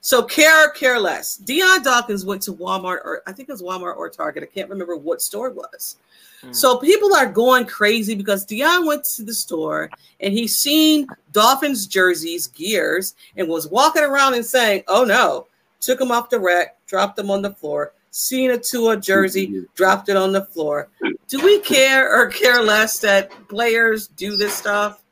So 0.00 0.22
care 0.22 0.66
or 0.66 0.70
care 0.70 0.98
less. 1.00 1.36
Dion 1.36 1.82
Dawkins 1.82 2.24
went 2.24 2.42
to 2.42 2.52
Walmart 2.52 3.00
or 3.04 3.22
I 3.26 3.32
think 3.32 3.48
it 3.48 3.52
was 3.52 3.62
Walmart 3.62 3.96
or 3.96 4.08
Target. 4.08 4.44
I 4.44 4.46
can't 4.46 4.70
remember 4.70 4.96
what 4.96 5.20
store 5.20 5.48
it 5.48 5.56
was. 5.56 5.96
Mm. 6.44 6.54
So 6.54 6.78
people 6.78 7.14
are 7.14 7.26
going 7.26 7.66
crazy 7.66 8.14
because 8.14 8.44
Dion 8.44 8.86
went 8.86 9.04
to 9.16 9.24
the 9.24 9.34
store 9.34 9.90
and 10.20 10.32
he 10.32 10.46
seen 10.46 11.08
Dolphins 11.32 11.86
jerseys, 11.88 12.46
gears, 12.46 13.16
and 13.36 13.48
was 13.48 13.68
walking 13.68 14.04
around 14.04 14.34
and 14.34 14.46
saying, 14.46 14.84
"Oh 14.86 15.04
no!" 15.04 15.48
Took 15.80 15.98
them 15.98 16.12
off 16.12 16.30
the 16.30 16.38
rack, 16.38 16.76
dropped 16.86 17.16
them 17.16 17.30
on 17.30 17.42
the 17.42 17.50
floor. 17.50 17.92
Seen 18.10 18.50
a 18.50 18.58
Tua 18.58 18.96
jersey, 18.96 19.48
mm-hmm. 19.48 19.62
dropped 19.74 20.08
it 20.08 20.16
on 20.16 20.32
the 20.32 20.44
floor. 20.44 20.88
Do 21.28 21.44
we 21.44 21.60
care 21.60 22.12
or 22.12 22.28
care 22.28 22.62
less 22.62 22.98
that 23.00 23.30
players 23.48 24.08
do 24.08 24.36
this 24.36 24.54
stuff? 24.54 25.02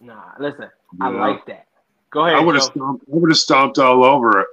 Nah, 0.00 0.32
listen, 0.38 0.68
I 1.00 1.08
like 1.08 1.44
that. 1.46 1.66
Go 2.10 2.26
ahead. 2.26 2.38
I 2.38 2.40
would 2.40 2.54
have 2.54 2.64
stomped. 2.64 3.04
I 3.12 3.16
would 3.16 3.30
have 3.30 3.38
stomped 3.38 3.78
all 3.78 4.04
over 4.04 4.40
it. 4.40 4.46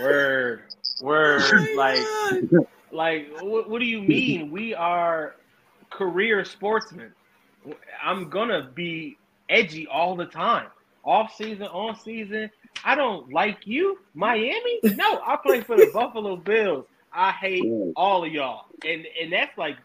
Word, 0.00 0.62
word. 1.02 1.42
Oh 1.52 1.74
like, 1.76 2.50
God. 2.50 2.66
like, 2.92 3.28
what, 3.42 3.68
what 3.68 3.80
do 3.80 3.84
you 3.84 4.00
mean? 4.00 4.50
We 4.50 4.74
are 4.74 5.36
career 5.90 6.44
sportsmen. 6.44 7.12
I'm 8.02 8.30
gonna 8.30 8.70
be 8.74 9.18
edgy 9.48 9.86
all 9.86 10.16
the 10.16 10.26
time, 10.26 10.68
off 11.04 11.34
season, 11.36 11.66
on 11.66 11.98
season. 11.98 12.50
I 12.84 12.94
don't 12.94 13.32
like 13.32 13.66
you, 13.66 13.98
Miami. 14.14 14.80
No, 14.82 15.20
I 15.26 15.36
play 15.36 15.60
for 15.60 15.76
the 15.76 15.90
Buffalo 15.94 16.36
Bills. 16.36 16.86
I 17.14 17.30
hate 17.32 17.62
all 17.96 18.24
of 18.24 18.32
y'all, 18.32 18.66
and 18.84 19.06
and 19.20 19.32
that's 19.32 19.56
like 19.56 19.76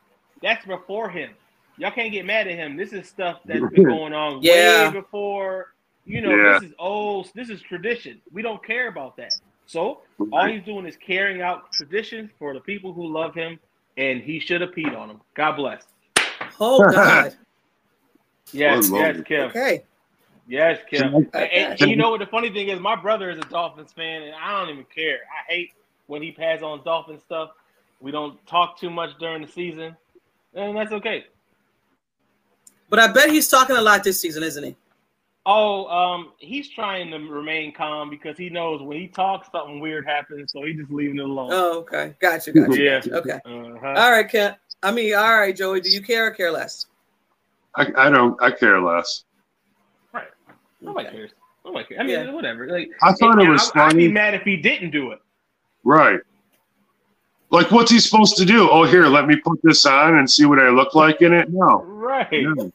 that's 0.41 0.65
before 0.65 1.09
him. 1.09 1.31
Y'all 1.77 1.91
can't 1.91 2.11
get 2.11 2.25
mad 2.25 2.47
at 2.47 2.55
him. 2.55 2.75
This 2.75 2.91
is 2.91 3.07
stuff 3.07 3.39
that's 3.45 3.65
been 3.67 3.83
going 3.85 4.13
on 4.13 4.41
Yeah. 4.41 4.87
way 4.91 5.01
before. 5.01 5.73
You 6.05 6.21
know, 6.21 6.35
Yeah. 6.35 6.53
this 6.53 6.63
is 6.63 6.73
old. 6.79 7.31
This 7.35 7.49
is 7.49 7.61
tradition. 7.61 8.21
We 8.33 8.41
don't 8.41 8.63
care 8.65 8.87
about 8.87 9.15
that. 9.17 9.37
So 9.65 10.01
all 10.31 10.45
he's 10.47 10.63
doing 10.63 10.85
is 10.85 10.97
carrying 10.97 11.41
out 11.41 11.71
tradition 11.71 12.29
for 12.39 12.53
the 12.53 12.59
people 12.61 12.93
who 12.93 13.07
love 13.07 13.33
him, 13.35 13.59
and 13.97 14.21
he 14.21 14.39
should 14.39 14.61
have 14.61 14.71
peed 14.71 14.97
on 14.97 15.09
him. 15.09 15.21
God 15.35 15.55
bless. 15.55 15.83
Oh 16.59 16.89
God. 16.89 17.33
Yes, 18.51 18.89
yes, 18.91 19.17
it. 19.17 19.25
Kim. 19.25 19.49
Okay. 19.49 19.83
Yes, 20.47 20.79
Kim. 20.89 21.13
And, 21.13 21.51
and 21.51 21.79
you 21.81 21.95
know 21.95 22.09
what 22.09 22.19
the 22.19 22.25
funny 22.25 22.51
thing 22.51 22.69
is? 22.69 22.79
My 22.79 22.95
brother 22.95 23.29
is 23.29 23.37
a 23.37 23.41
Dolphins 23.41 23.91
fan, 23.93 24.23
and 24.23 24.33
I 24.35 24.59
don't 24.59 24.71
even 24.71 24.85
care. 24.85 25.19
I 25.29 25.51
hate 25.51 25.73
when 26.09 26.23
he 26.23 26.31
passes 26.31 26.63
on 26.63 26.83
Dolphin 26.83 27.19
stuff. 27.19 27.51
We 28.01 28.11
don't 28.11 28.45
talk 28.47 28.79
too 28.79 28.89
much 28.89 29.11
during 29.19 29.43
the 29.43 29.47
season, 29.47 29.95
and 30.55 30.75
that's 30.75 30.91
okay. 30.91 31.25
But 32.89 32.99
I 32.99 33.07
bet 33.07 33.29
he's 33.29 33.47
talking 33.47 33.75
a 33.77 33.81
lot 33.81 34.03
this 34.03 34.19
season, 34.19 34.41
isn't 34.41 34.63
he? 34.63 34.75
Oh, 35.45 35.85
um, 35.87 36.31
he's 36.39 36.69
trying 36.69 37.11
to 37.11 37.17
remain 37.17 37.71
calm 37.73 38.09
because 38.09 38.37
he 38.37 38.49
knows 38.49 38.81
when 38.81 38.97
he 38.97 39.07
talks, 39.07 39.49
something 39.51 39.79
weird 39.79 40.05
happens, 40.05 40.51
so 40.51 40.63
he's 40.63 40.77
just 40.77 40.91
leaving 40.91 41.17
it 41.17 41.23
alone. 41.23 41.49
Oh, 41.51 41.79
okay. 41.79 42.15
Gotcha. 42.19 42.51
Gotcha. 42.51 42.81
Yeah. 42.81 42.99
gotcha. 42.99 43.17
Okay. 43.17 43.39
Uh-huh. 43.45 43.87
All 43.87 44.11
right, 44.11 44.29
Kent. 44.29 44.55
I 44.81 44.91
mean, 44.91 45.13
all 45.13 45.39
right, 45.39 45.55
Joey. 45.55 45.81
Do 45.81 45.89
you 45.89 46.01
care 46.01 46.27
or 46.27 46.31
care 46.31 46.51
less? 46.51 46.87
I, 47.75 47.87
I 47.95 48.09
don't. 48.09 48.41
I 48.41 48.51
care 48.51 48.81
less. 48.81 49.25
Right. 50.13 50.27
Nobody 50.81 51.07
Okay. 51.07 51.17
cares. 51.17 51.31
Nobody 51.65 51.85
cares. 51.85 51.99
I 51.99 52.03
mean, 52.03 52.11
Yeah. 52.27 52.31
whatever. 52.31 52.67
Like, 52.67 52.89
I 53.01 53.11
thought 53.13 53.39
and 53.39 53.47
it 53.47 53.49
was 53.49 53.71
I, 53.75 53.87
I'd 53.87 53.95
be 53.95 54.11
mad 54.11 54.33
if 54.33 54.43
he 54.43 54.57
didn't 54.57 54.91
do 54.91 55.11
it. 55.11 55.19
Right. 55.83 56.19
Like, 57.51 57.71
what's 57.71 57.91
he 57.91 57.99
supposed 57.99 58.37
to 58.37 58.45
do? 58.45 58.69
Oh, 58.69 58.83
here, 58.83 59.07
let 59.07 59.27
me 59.27 59.35
put 59.35 59.59
this 59.63 59.85
on 59.85 60.17
and 60.17 60.29
see 60.29 60.45
what 60.45 60.59
I 60.59 60.69
look 60.69 60.93
like 60.93 61.21
in 61.21 61.33
it. 61.33 61.49
No. 61.51 61.81
Right. 61.83 62.27
no. 62.31 62.71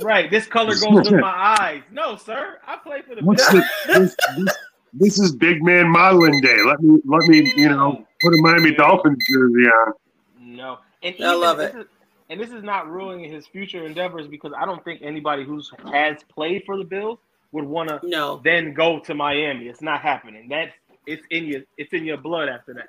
Right. 0.00 0.30
This 0.30 0.46
color 0.46 0.74
goes 0.74 1.10
with 1.10 1.20
my 1.20 1.56
eyes. 1.60 1.82
No, 1.90 2.16
sir. 2.16 2.58
I 2.66 2.76
play 2.76 3.02
for 3.02 3.14
the 3.14 3.22
What's 3.22 3.46
the, 3.50 3.64
this, 3.86 4.16
this, 4.36 4.56
this 4.92 5.18
is 5.18 5.34
big 5.34 5.62
man 5.62 5.88
modeling 5.88 6.40
day. 6.40 6.58
Let 6.64 6.80
me 6.80 7.00
let 7.04 7.28
me 7.28 7.52
you 7.56 7.68
know 7.68 8.04
put 8.22 8.32
a 8.32 8.36
Miami 8.42 8.74
Dolphins 8.74 9.22
jersey 9.32 9.68
on. 9.68 9.92
No. 10.40 10.78
And 11.02 11.14
I 11.20 11.34
love 11.34 11.58
this 11.58 11.74
it. 11.74 11.80
Is, 11.80 11.86
and 12.30 12.40
this 12.40 12.50
is 12.50 12.62
not 12.62 12.90
ruining 12.90 13.30
his 13.30 13.46
future 13.46 13.84
endeavors 13.86 14.26
because 14.26 14.52
I 14.56 14.64
don't 14.64 14.82
think 14.84 15.02
anybody 15.02 15.44
who's 15.44 15.70
has 15.92 16.18
played 16.24 16.62
for 16.66 16.76
the 16.76 16.84
Bills 16.84 17.18
would 17.52 17.64
want 17.64 17.88
to 17.88 18.00
No. 18.02 18.40
then 18.42 18.74
go 18.74 18.98
to 19.00 19.14
Miami. 19.14 19.66
It's 19.66 19.82
not 19.82 20.00
happening. 20.00 20.48
That's 20.48 20.72
it's 21.06 21.26
in 21.30 21.46
your 21.46 21.62
it's 21.78 21.92
in 21.92 22.04
your 22.04 22.16
blood 22.18 22.48
after 22.48 22.74
that. 22.74 22.88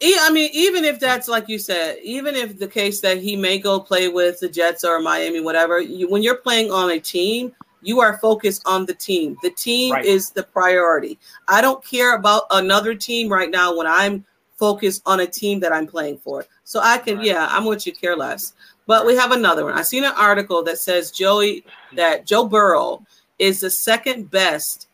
Yeah, 0.00 0.18
I 0.22 0.30
mean, 0.30 0.50
even 0.52 0.84
if 0.84 1.00
that's 1.00 1.26
like 1.26 1.48
you 1.48 1.58
said, 1.58 1.98
even 2.02 2.34
if 2.34 2.58
the 2.58 2.68
case 2.68 3.00
that 3.00 3.18
he 3.18 3.34
may 3.34 3.58
go 3.58 3.80
play 3.80 4.08
with 4.08 4.40
the 4.40 4.48
Jets 4.48 4.84
or 4.84 5.00
Miami, 5.00 5.40
whatever, 5.40 5.80
you, 5.80 6.08
when 6.10 6.22
you're 6.22 6.36
playing 6.36 6.70
on 6.70 6.90
a 6.90 7.00
team, 7.00 7.54
You 7.82 8.00
are 8.00 8.18
focused 8.18 8.62
on 8.66 8.84
the 8.86 8.94
team. 8.94 9.36
The 9.42 9.50
team 9.50 9.92
Right. 9.92 10.04
is 10.04 10.30
the 10.30 10.42
priority. 10.42 11.18
I 11.46 11.60
don't 11.60 11.84
care 11.84 12.16
about 12.16 12.42
another 12.50 12.96
team 12.96 13.28
right 13.28 13.50
now 13.50 13.76
when 13.76 13.86
I'm 13.86 14.24
focused 14.56 15.02
on 15.06 15.20
a 15.20 15.26
team 15.26 15.60
that 15.60 15.72
I'm 15.72 15.86
playing 15.86 16.18
for. 16.18 16.46
So 16.64 16.80
I 16.82 16.98
can, 16.98 17.18
Right. 17.18 17.26
yeah, 17.26 17.46
I'm 17.48 17.64
with 17.64 17.86
you, 17.86 17.92
care 17.92 18.16
less. 18.16 18.54
But 18.88 19.06
we 19.06 19.14
have 19.14 19.30
another 19.30 19.64
one. 19.64 19.74
I 19.74 19.82
seen 19.82 20.02
an 20.04 20.14
article 20.16 20.64
that 20.64 20.78
says 20.78 21.12
Joey 21.12 21.64
that 21.92 22.26
Joe 22.26 22.44
Burrow 22.46 23.04
is 23.38 23.60
the 23.60 23.70
second 23.70 24.32
best, 24.32 24.88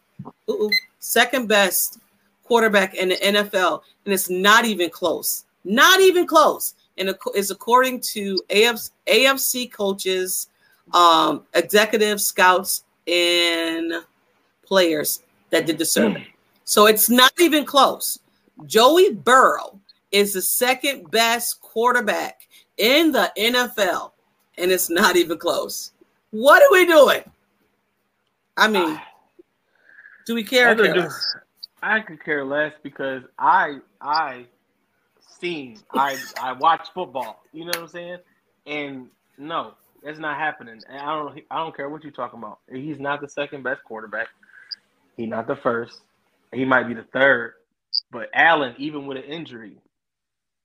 ooh, 0.50 0.68
second 0.98 1.46
best 1.46 1.98
quarterback 2.52 2.92
in 2.94 3.08
the 3.08 3.16
NFL, 3.16 3.80
and 4.04 4.12
it's 4.12 4.28
not 4.28 4.66
even 4.66 4.90
close. 4.90 5.46
Not 5.64 6.02
even 6.02 6.26
close. 6.26 6.74
And 6.98 7.08
it 7.08 7.16
is 7.34 7.50
according 7.50 8.00
to 8.12 8.38
AFC, 8.50 8.90
AFC 9.06 9.72
coaches, 9.72 10.50
um, 10.92 11.44
executive 11.54 12.20
scouts, 12.20 12.84
and 13.06 13.94
players 14.66 15.22
that 15.48 15.64
did 15.64 15.78
the 15.78 15.86
survey. 15.86 16.26
So 16.64 16.84
it's 16.84 17.08
not 17.08 17.32
even 17.40 17.64
close. 17.64 18.18
Joey 18.66 19.14
Burrow 19.14 19.80
is 20.10 20.34
the 20.34 20.42
second 20.42 21.10
best 21.10 21.58
quarterback 21.62 22.46
in 22.76 23.12
the 23.12 23.32
NFL, 23.38 24.12
and 24.58 24.70
it's 24.70 24.90
not 24.90 25.16
even 25.16 25.38
close. 25.38 25.92
What 26.32 26.62
are 26.62 26.70
we 26.70 26.84
doing? 26.84 27.22
I 28.58 28.68
mean, 28.68 29.00
do 30.26 30.34
we 30.34 30.44
care? 30.44 30.68
or 30.68 30.72
Other 30.72 30.84
care 30.84 30.94
than- 30.94 31.04
less? 31.04 31.34
I 31.82 32.00
could 32.00 32.24
care 32.24 32.44
less 32.44 32.74
because 32.82 33.24
I 33.38 33.78
I 34.00 34.46
seen 35.40 35.84
I 35.90 36.20
I 36.36 36.52
watch 36.52 36.88
football. 36.94 37.42
You 37.52 37.66
know 37.66 37.72
what 37.74 37.82
I'm 37.82 37.88
saying? 37.88 38.18
And 38.66 39.08
no, 39.38 39.74
that's 40.02 40.18
not 40.20 40.38
happening. 40.38 40.82
And 40.88 40.98
I 40.98 41.14
don't 41.14 41.40
I 41.50 41.58
don't 41.58 41.76
care 41.76 41.90
what 41.90 42.02
you're 42.04 42.12
talking 42.12 42.40
about. 42.40 42.60
He's 42.72 43.00
not 43.00 43.20
the 43.20 43.28
second 43.28 43.64
best 43.64 43.84
quarterback. 43.84 44.28
He's 45.16 45.28
not 45.30 45.46
the 45.48 45.56
first. 45.56 45.94
He 46.52 46.64
might 46.64 46.88
be 46.88 46.94
the 46.94 47.06
third. 47.12 47.54
But 48.12 48.30
Allen, 48.34 48.74
even 48.78 49.06
with 49.06 49.18
an 49.18 49.24
injury, 49.24 49.78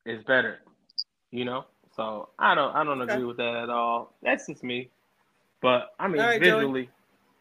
is 0.06 0.24
better. 0.24 0.60
You 1.32 1.46
know? 1.46 1.66
So 1.96 2.30
I 2.40 2.56
don't 2.56 2.76
I 2.76 2.84
don't 2.84 3.02
Okay. 3.10 3.14
agree 3.14 3.26
with 3.26 3.38
that 3.38 3.56
at 3.56 3.70
all. 3.70 4.16
That's 4.24 4.48
just 4.48 4.64
me. 4.64 4.92
But 5.62 5.90
I 6.00 6.08
mean 6.08 6.34
visually. 6.38 6.84
Joey. 6.84 6.97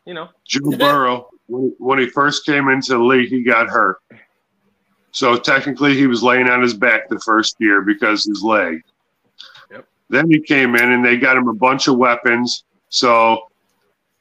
You 0.07 0.15
know. 0.15 0.29
Joe 0.47 0.71
Burrow, 0.71 1.29
when, 1.47 1.75
when 1.79 1.99
he 1.99 2.09
first 2.09 2.47
came 2.47 2.69
into 2.69 2.93
the 2.93 3.05
league, 3.05 3.29
he 3.29 3.43
got 3.43 3.69
hurt. 3.69 4.01
So 5.11 5.37
technically, 5.37 5.97
he 5.97 6.07
was 6.07 6.23
laying 6.23 6.49
on 6.49 6.63
his 6.63 6.75
back 6.75 7.09
the 7.09 7.19
first 7.21 7.57
year 7.59 7.83
because 7.83 8.25
his 8.25 8.43
leg. 8.43 8.83
Yep. 9.71 9.87
Then 10.09 10.31
he 10.31 10.41
came 10.41 10.75
in 10.75 10.93
and 10.93 11.05
they 11.05 11.17
got 11.17 11.37
him 11.37 11.49
a 11.49 11.55
bunch 11.55 11.89
of 11.89 11.97
weapons. 11.97 12.65
So 12.89 13.49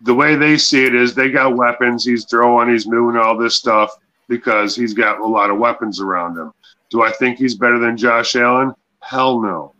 the 0.02 0.14
way 0.14 0.36
they 0.36 0.58
see 0.58 0.86
it 0.86 0.96
is 0.96 1.14
they 1.14 1.30
got 1.30 1.56
weapons. 1.56 2.06
He's 2.06 2.26
throwing, 2.26 2.70
he's 2.70 2.88
moving, 2.88 3.20
all 3.20 3.38
this 3.38 3.56
stuff 3.56 3.92
because 4.28 4.76
he's 4.76 4.94
got 4.94 5.20
a 5.20 5.26
lot 5.26 5.50
of 5.50 5.58
weapons 5.58 6.00
around 6.00 6.38
him. 6.38 6.52
Do 6.90 7.04
I 7.04 7.12
think 7.12 7.38
he's 7.38 7.56
better 7.56 7.78
than 7.78 7.98
Josh 7.98 8.36
Allen? 8.36 8.74
Hell 9.02 9.42
no. 9.42 9.74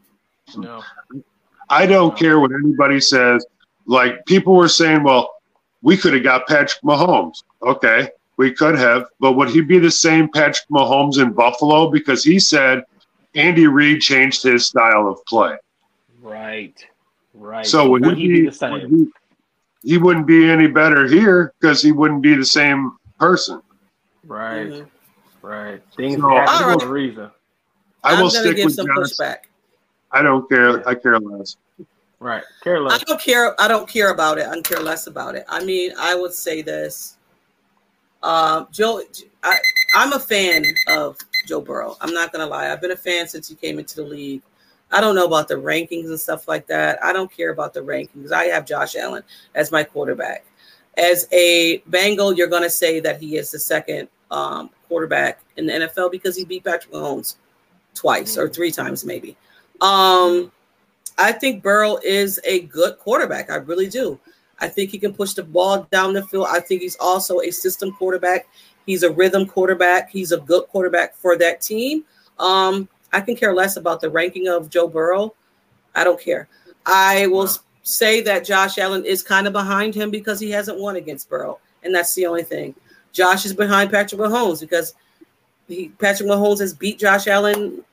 No. 0.58 0.84
I 1.70 1.86
don't 1.86 2.18
care 2.18 2.40
what 2.40 2.52
anybody 2.52 3.00
says. 3.00 3.46
Like 3.86 4.26
people 4.26 4.56
were 4.56 4.68
saying, 4.68 5.04
well, 5.04 5.35
we 5.86 5.96
could 5.96 6.16
have 6.16 6.24
got 6.24 6.48
Patrick 6.48 6.82
Mahomes. 6.84 7.44
Okay, 7.62 8.10
we 8.38 8.52
could 8.52 8.76
have, 8.76 9.06
but 9.20 9.34
would 9.34 9.50
he 9.50 9.62
be 9.62 9.78
the 9.78 9.92
same 9.92 10.28
Patrick 10.30 10.68
Mahomes 10.72 11.22
in 11.22 11.32
Buffalo? 11.32 11.92
Because 11.92 12.24
he 12.24 12.40
said 12.40 12.84
Andy 13.36 13.68
Reid 13.68 14.02
changed 14.02 14.42
his 14.42 14.66
style 14.66 15.08
of 15.08 15.24
play. 15.26 15.56
Right. 16.24 16.74
Right. 17.36 17.68
So 17.68 17.88
would, 17.92 18.04
would 18.04 18.18
he, 18.18 18.24
he 18.24 18.28
be 18.42 18.46
the 18.48 18.52
same? 18.52 18.72
would 18.72 18.90
he, 18.90 19.08
he 19.84 19.98
wouldn't 20.00 20.26
be 20.26 20.50
any 20.50 20.66
better 20.66 21.06
here 21.08 21.54
because 21.62 21.84
he 21.84 21.92
wouldn't 21.92 22.24
be 22.24 22.34
the 22.34 22.46
same 22.46 22.98
person. 23.20 23.62
Right, 24.26 24.68
Mhm. 24.70 24.88
right. 25.44 25.82
Things 25.96 26.20
So- 26.20 26.30
happen 26.30 26.64
Alright. 26.66 26.82
for 26.82 26.88
a 26.88 26.92
reason. 26.92 27.30
I 28.04 28.14
I'm 28.16 28.24
will 28.24 28.32
stick 28.32 28.56
give 28.56 28.66
with 28.66 28.74
some 28.74 28.88
Josh. 28.88 28.96
pushback. 28.98 29.38
I 30.12 30.24
don't 30.24 30.50
care. 30.50 30.88
I 30.90 30.96
care 30.96 31.20
less. 31.20 31.58
Right. 32.26 32.44
I 32.92 32.98
don't 33.06 33.22
care. 33.22 33.62
I 33.62 33.68
don't 33.68 33.88
care 33.88 34.10
about 34.10 34.40
it. 34.40 34.48
I 34.48 34.60
care 34.62 34.80
less 34.80 35.06
about 35.06 35.36
it. 35.36 35.46
I 35.48 35.64
mean, 35.64 35.92
I 35.96 36.16
would 36.16 36.34
say 36.34 36.64
this. 36.64 37.18
Um, 38.24 38.68
Joe, 38.72 39.04
I, 39.44 39.60
I'm 39.94 40.12
a 40.12 40.20
fan 40.20 40.66
of 40.88 41.20
Joe 41.48 41.62
Burrow. 41.62 41.96
I'm 42.02 42.16
not 42.16 42.32
gonna 42.32 42.48
lie. 42.48 42.72
I've 42.72 42.82
been 42.82 42.90
a 42.90 42.98
fan 42.98 43.28
since 43.28 43.48
he 43.48 43.54
came 43.54 43.78
into 43.78 43.98
the 43.98 44.06
league. 44.06 44.42
I 44.92 45.02
don't 45.02 45.14
know 45.14 45.28
about 45.28 45.48
the 45.48 45.54
rankings 45.54 46.06
and 46.06 46.20
stuff 46.20 46.48
like 46.48 46.66
that. 46.66 46.98
I 47.04 47.14
don't 47.14 47.32
care 47.32 47.52
about 47.52 47.76
the 47.76 47.82
rankings. 47.82 48.32
I 48.32 48.46
have 48.46 48.66
Josh 48.66 48.96
Allen 48.96 49.22
as 49.54 49.72
my 49.72 49.84
quarterback. 49.84 50.48
As 50.98 51.28
a 51.32 51.78
Bengal, 51.86 52.34
you're 52.34 52.48
gonna 52.48 52.72
say 52.72 53.00
that 53.02 53.22
he 53.22 53.38
is 53.38 53.52
the 53.52 53.60
second 53.60 54.08
um, 54.32 54.72
quarterback 54.88 55.42
in 55.58 55.68
the 55.68 55.74
NFL 55.74 56.12
because 56.12 56.36
he 56.36 56.44
beat 56.44 56.64
Patrick 56.64 56.92
Mahomes 56.92 57.36
twice 57.94 58.36
or 58.36 58.50
three 58.50 58.72
times, 58.72 59.06
maybe. 59.06 59.38
Um, 59.80 60.52
I 61.18 61.32
think 61.32 61.64
Burrow 61.64 61.98
is 62.04 62.40
a 62.44 62.62
good 62.62 62.98
quarterback. 63.00 63.50
I 63.50 63.56
really 63.56 63.88
do. 63.88 64.20
I 64.60 64.68
think 64.68 64.90
he 64.92 64.98
can 64.98 65.14
push 65.14 65.34
the 65.34 65.44
ball 65.44 65.88
down 65.92 66.14
the 66.14 66.24
field. 66.28 66.48
I 66.50 66.60
think 66.60 66.82
he's 66.82 66.98
also 66.98 67.42
a 67.42 67.52
system 67.52 67.92
quarterback. 67.94 68.48
He's 68.86 69.04
a 69.04 69.12
rhythm 69.12 69.46
quarterback. 69.46 70.10
He's 70.10 70.32
a 70.32 70.38
good 70.38 70.68
quarterback 70.68 71.16
for 71.16 71.38
that 71.38 71.62
team. 71.62 72.04
Um, 72.40 72.88
I 73.12 73.22
can 73.22 73.36
care 73.36 73.54
less 73.54 73.78
about 73.78 74.02
the 74.02 74.10
ranking 74.10 74.48
of 74.48 74.70
Joe 74.70 74.88
Burrow. 74.88 75.34
I 75.94 76.04
don't 76.04 76.20
care. 76.20 76.48
I 76.86 77.28
will 77.28 77.46
Wow. 77.46 77.56
say 77.84 78.22
that 78.22 78.46
Josh 78.46 78.78
Allen 78.78 79.06
is 79.06 79.24
kind 79.24 79.48
of 79.48 79.54
behind 79.54 79.96
him 79.96 80.12
because 80.12 80.40
he 80.40 80.52
hasn't 80.52 80.80
won 80.80 80.98
against 80.98 81.30
Burrow, 81.30 81.60
and 81.84 81.96
that's 81.96 82.14
the 82.14 82.26
only 82.26 82.44
thing. 82.44 82.76
Josh 83.12 83.46
is 83.46 83.54
behind 83.54 83.92
Patrick 83.92 84.20
Mahomes 84.20 84.60
because 84.60 84.94
he, 85.68 85.90
Patrick 86.00 86.30
Mahomes 86.30 86.60
has 86.60 86.74
beat 86.74 87.00
Josh 87.00 87.28
Allen 87.28 87.84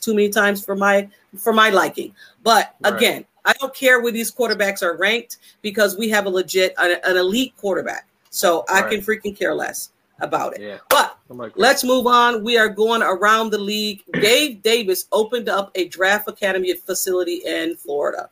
too 0.00 0.14
many 0.14 0.28
times 0.28 0.64
for 0.64 0.76
my 0.76 1.08
for 1.36 1.52
my 1.52 1.70
liking. 1.70 2.14
But 2.42 2.74
Right. 2.82 2.94
again, 2.94 3.24
I 3.44 3.52
don't 3.54 3.74
care 3.74 4.00
where 4.00 4.12
these 4.12 4.30
quarterbacks 4.30 4.82
are 4.82 4.96
ranked 4.96 5.38
because 5.62 5.96
we 5.96 6.08
have 6.10 6.26
a 6.26 6.30
legit 6.30 6.74
an, 6.78 6.98
an 7.04 7.16
elite 7.16 7.54
quarterback. 7.56 8.06
So 8.30 8.64
I 8.68 8.82
can 8.82 9.00
freaking 9.00 9.36
care 9.38 9.54
less 9.54 9.90
about 10.20 10.54
it. 10.54 10.62
Yeah. 10.62 10.78
But 10.88 11.18
like, 11.28 11.52
Let's 11.56 11.84
move 11.84 12.06
on. 12.06 12.44
We 12.44 12.56
are 12.56 12.68
going 12.68 13.02
around 13.02 13.50
the 13.50 13.58
league. 13.58 14.02
Gabe 14.20 14.62
Davis 14.62 15.06
opened 15.12 15.48
up 15.48 15.70
a 15.74 15.88
draft 15.88 16.28
academy 16.28 16.72
facility 16.74 17.42
in 17.44 17.76
Florida. 17.76 18.28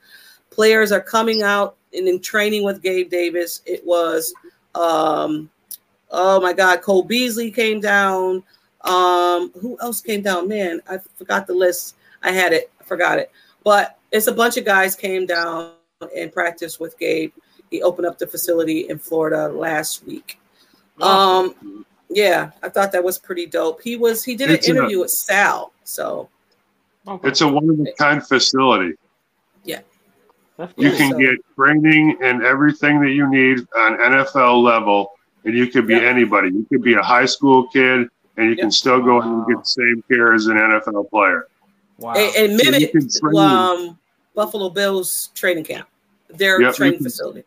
Players 0.50 0.92
are 0.92 1.00
coming 1.00 1.42
out 1.42 1.76
and 1.92 2.08
in 2.08 2.20
training 2.20 2.64
with 2.64 2.82
Gabe 2.82 3.10
Davis. 3.10 3.62
It 3.66 3.84
was, 3.84 4.32
um, 4.74 5.50
oh 6.10 6.40
my 6.40 6.52
God, 6.52 6.82
Cole 6.82 7.02
Beasley 7.02 7.50
came 7.50 7.80
down. 7.80 8.42
Um, 8.82 9.52
who 9.60 9.78
else 9.80 10.00
came 10.00 10.22
down? 10.22 10.48
Man, 10.48 10.80
I 10.88 10.98
forgot 11.16 11.46
the 11.46 11.54
list. 11.54 11.96
I 12.22 12.32
had 12.32 12.52
it, 12.52 12.70
I 12.80 12.84
forgot 12.84 13.18
it. 13.18 13.30
But 13.64 13.98
it's 14.10 14.26
a 14.26 14.32
bunch 14.32 14.56
of 14.56 14.64
guys 14.64 14.94
came 14.94 15.26
down 15.26 15.72
and 16.16 16.32
practiced 16.32 16.80
with 16.80 16.98
Gabe. 16.98 17.32
He 17.70 17.82
opened 17.82 18.06
up 18.06 18.18
the 18.18 18.26
facility 18.26 18.88
in 18.88 18.98
Florida 18.98 19.48
last 19.48 20.04
week. 20.06 20.38
Um, 21.00 21.84
yeah, 22.08 22.50
I 22.62 22.68
thought 22.68 22.92
that 22.92 23.04
was 23.04 23.18
pretty 23.18 23.46
dope. 23.46 23.80
He 23.82 23.96
was 23.96 24.24
he 24.24 24.34
did 24.34 24.48
an 24.48 24.56
It's 24.56 24.66
a- 24.68 24.70
interview 24.72 25.00
with 25.00 25.10
Sal, 25.10 25.72
so 25.84 26.28
Okay. 27.08 27.28
It's 27.28 27.40
a 27.40 27.48
one 27.48 27.68
of 27.70 27.80
a 27.80 27.92
kind 27.98 28.22
facility. 28.26 28.94
Yeah. 29.64 29.80
You 30.76 30.90
can 30.92 31.12
So- 31.12 31.18
get 31.18 31.36
training 31.56 32.18
and 32.22 32.42
everything 32.44 33.00
that 33.00 33.10
you 33.10 33.26
need 33.30 33.60
on 33.76 33.96
NFL 33.98 34.62
level, 34.62 35.12
and 35.44 35.54
you 35.56 35.66
could 35.68 35.86
be 35.86 35.94
Yep. 35.94 36.02
anybody. 36.02 36.48
You 36.50 36.66
could 36.70 36.82
be 36.82 36.94
a 36.94 37.02
high 37.02 37.24
school 37.24 37.68
kid, 37.68 38.08
and 38.40 38.50
you 38.50 38.56
can 38.56 38.70
still 38.70 39.00
go 39.00 39.20
in 39.20 39.28
and 39.28 39.46
get 39.46 39.58
the 39.58 39.64
same 39.64 40.02
care 40.08 40.32
as 40.34 40.46
an 40.46 40.56
NFL 40.56 41.10
player. 41.10 41.46
wow. 41.98 42.14
and, 42.14 42.34
and 42.36 42.60
So 42.60 42.64
you 42.66 42.70
mimic 42.72 42.92
can 42.92 43.08
train- 43.08 43.36
um 43.36 43.98
Buffalo 44.34 44.70
Bills 44.70 45.30
training 45.34 45.64
camp, 45.64 45.88
their 46.28 46.60
Yep, 46.60 46.68
you 46.70 46.74
training 46.76 46.98
can- 46.98 47.04
facility. 47.04 47.44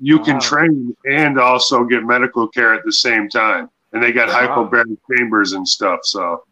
You 0.00 0.20
can 0.20 0.38
train 0.38 0.96
and 1.10 1.40
also 1.40 1.82
get 1.84 2.04
medical 2.04 2.46
care 2.48 2.72
at 2.72 2.84
the 2.84 2.92
same 2.92 3.28
time, 3.28 3.68
and 3.92 4.00
they 4.02 4.12
got 4.12 4.28
Wow. 4.28 4.64
hyperbaric 4.70 4.96
chambers 5.16 5.52
and 5.54 5.66
stuff. 5.66 6.00
So 6.04 6.44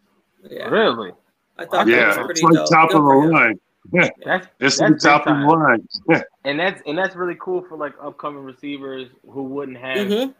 Yeah, 0.51 0.68
Really? 0.68 1.12
I 1.59 1.64
thought 1.64 1.87
that 1.87 1.89
yeah, 1.89 2.20
was 2.22 2.30
it's 2.30 2.43
like 2.43 2.55
dope. 2.55 2.68
top 2.70 2.89
Good 2.91 2.97
of 2.99 3.05
the 3.05 3.20
him. 3.20 3.30
line. 3.30 3.61
That's 3.93 4.47
It's 4.61 4.78
that's 4.78 5.03
the 5.05 5.09
top 5.09 5.26
of 5.28 5.37
the 5.37 5.43
time. 5.45 5.47
line. 5.47 6.22
and 6.45 6.59
that's 6.59 6.82
and 6.87 6.99
that's 6.99 7.14
really 7.14 7.37
cool 7.41 7.62
for 7.68 7.76
like 7.76 7.95
upcoming 8.03 8.43
receivers 8.43 9.09
who 9.30 9.45
wouldn't 9.45 9.78
have 9.78 10.09
Mhm. 10.09 10.34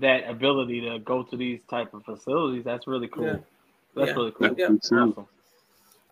That 0.00 0.28
ability 0.28 0.80
to 0.82 0.98
go 1.00 1.22
to 1.22 1.36
these 1.36 1.60
type 1.68 1.92
of 1.94 2.04
facilities. 2.04 2.64
That's 2.64 2.86
really 2.86 3.08
cool. 3.08 3.26
Yeah. 3.26 3.36
That's 3.94 4.08
Yeah. 4.08 4.14
really 4.14 4.32
cool. 4.32 4.54
Yeah. 4.56 4.68
Awesome. 4.68 5.26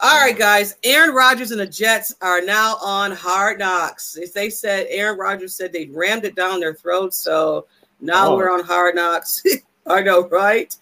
All 0.00 0.20
right, 0.20 0.36
guys. 0.36 0.76
Aaron 0.82 1.14
Rodgers 1.14 1.52
and 1.52 1.60
the 1.60 1.66
Jets 1.66 2.14
are 2.20 2.40
now 2.40 2.76
on 2.82 3.12
hard 3.12 3.58
knocks. 3.58 4.16
As 4.16 4.32
they 4.32 4.50
said, 4.50 4.86
Aaron 4.90 5.18
Rodgers 5.18 5.54
said 5.54 5.72
they 5.72 5.86
rammed 5.86 6.24
it 6.24 6.34
down 6.34 6.60
their 6.60 6.74
throats. 6.74 7.16
So 7.16 7.66
now 8.00 8.32
Oh. 8.32 8.36
we're 8.36 8.50
on 8.50 8.64
hard 8.64 8.94
knocks. 8.96 9.42
I 9.86 10.00
know, 10.02 10.28
right? 10.28 10.74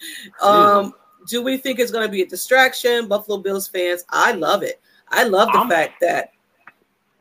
Um, 0.42 0.94
do 1.28 1.42
we 1.42 1.56
think 1.58 1.78
it's 1.78 1.90
going 1.92 2.06
to 2.06 2.10
be 2.10 2.22
a 2.22 2.26
distraction? 2.26 3.08
Buffalo 3.08 3.38
Bills 3.38 3.68
fans, 3.68 4.04
I 4.08 4.32
love 4.32 4.62
it. 4.62 4.80
I 5.08 5.24
love 5.24 5.48
the 5.52 5.58
I'm- 5.58 5.68
fact 5.68 6.00
that 6.00 6.32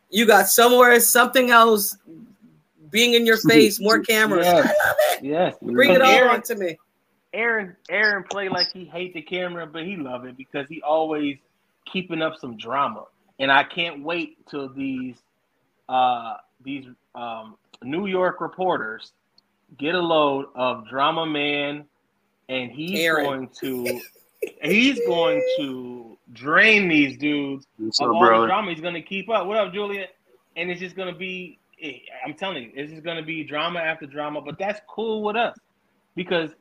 you 0.09 0.26
got 0.26 0.47
somewhere 0.47 0.99
something 0.99 1.51
else 1.51 1.97
being 2.92 3.14
in 3.14 3.26
your 3.26 3.38
face, 3.50 3.80
more 3.80 4.00
cameras. 4.00 4.46
Yes. 4.46 4.56
I 4.84 4.88
love 4.88 4.96
it. 5.12 5.24
Yes. 5.24 5.56
Bring 5.62 5.92
it 5.92 6.02
all 6.02 6.10
Aaron- 6.12 6.36
on 6.36 6.42
to 6.44 6.56
me. 6.56 6.78
Aaron 7.32 7.76
Aaron 7.90 8.24
play 8.24 8.50
like 8.50 8.72
he 8.74 8.86
hate 8.86 9.14
the 9.14 9.22
camera, 9.22 9.68
but 9.68 9.84
he 9.84 9.96
love 9.96 10.26
it 10.26 10.36
because 10.36 10.68
he 10.68 10.82
always 10.82 11.38
keeping 11.86 12.22
up 12.24 12.36
some 12.40 12.58
drama. 12.58 13.06
And 13.38 13.52
I 13.52 13.64
can't 13.64 14.04
wait 14.04 14.38
till 14.48 14.70
these 14.74 15.16
uh 15.88 16.38
these 16.64 16.86
um 17.14 17.56
New 17.84 18.08
York 18.08 18.42
reporters 18.42 19.12
get 19.78 19.94
a 19.94 20.00
load 20.00 20.48
of 20.56 20.88
drama 20.90 21.26
man 21.28 21.86
and 22.50 22.72
he's 22.72 23.00
Aaron. 23.00 23.26
going 23.26 23.50
to 23.62 24.02
he's 24.64 25.00
going 25.06 25.44
to 25.58 26.18
drain 26.34 26.88
these 26.88 27.16
dudes 27.18 27.68
What's 27.78 28.00
of 28.02 28.10
up, 28.10 28.16
all 28.16 28.42
the 28.42 28.48
drama 28.48 28.72
he's 28.72 28.82
gonna 28.82 29.04
keep 29.04 29.30
up. 29.30 29.46
What 29.46 29.58
up, 29.58 29.72
Julia? 29.72 30.08
And 30.56 30.72
it's 30.72 30.80
just 30.80 30.96
gonna 30.96 31.14
be 31.16 31.59
Eh, 31.82 31.99
I'm 32.25 32.34
telling 32.34 32.63
you, 32.63 32.71
it's 32.75 32.91
just 32.91 33.03
gonna 33.03 33.21
be 33.23 33.43
drama 33.43 33.80
after 33.80 34.05
drama, 34.05 34.41
but 34.41 34.57
that's 34.59 34.82
cool 34.88 35.23
with 35.23 35.36
us 35.36 35.57
because 36.15 36.51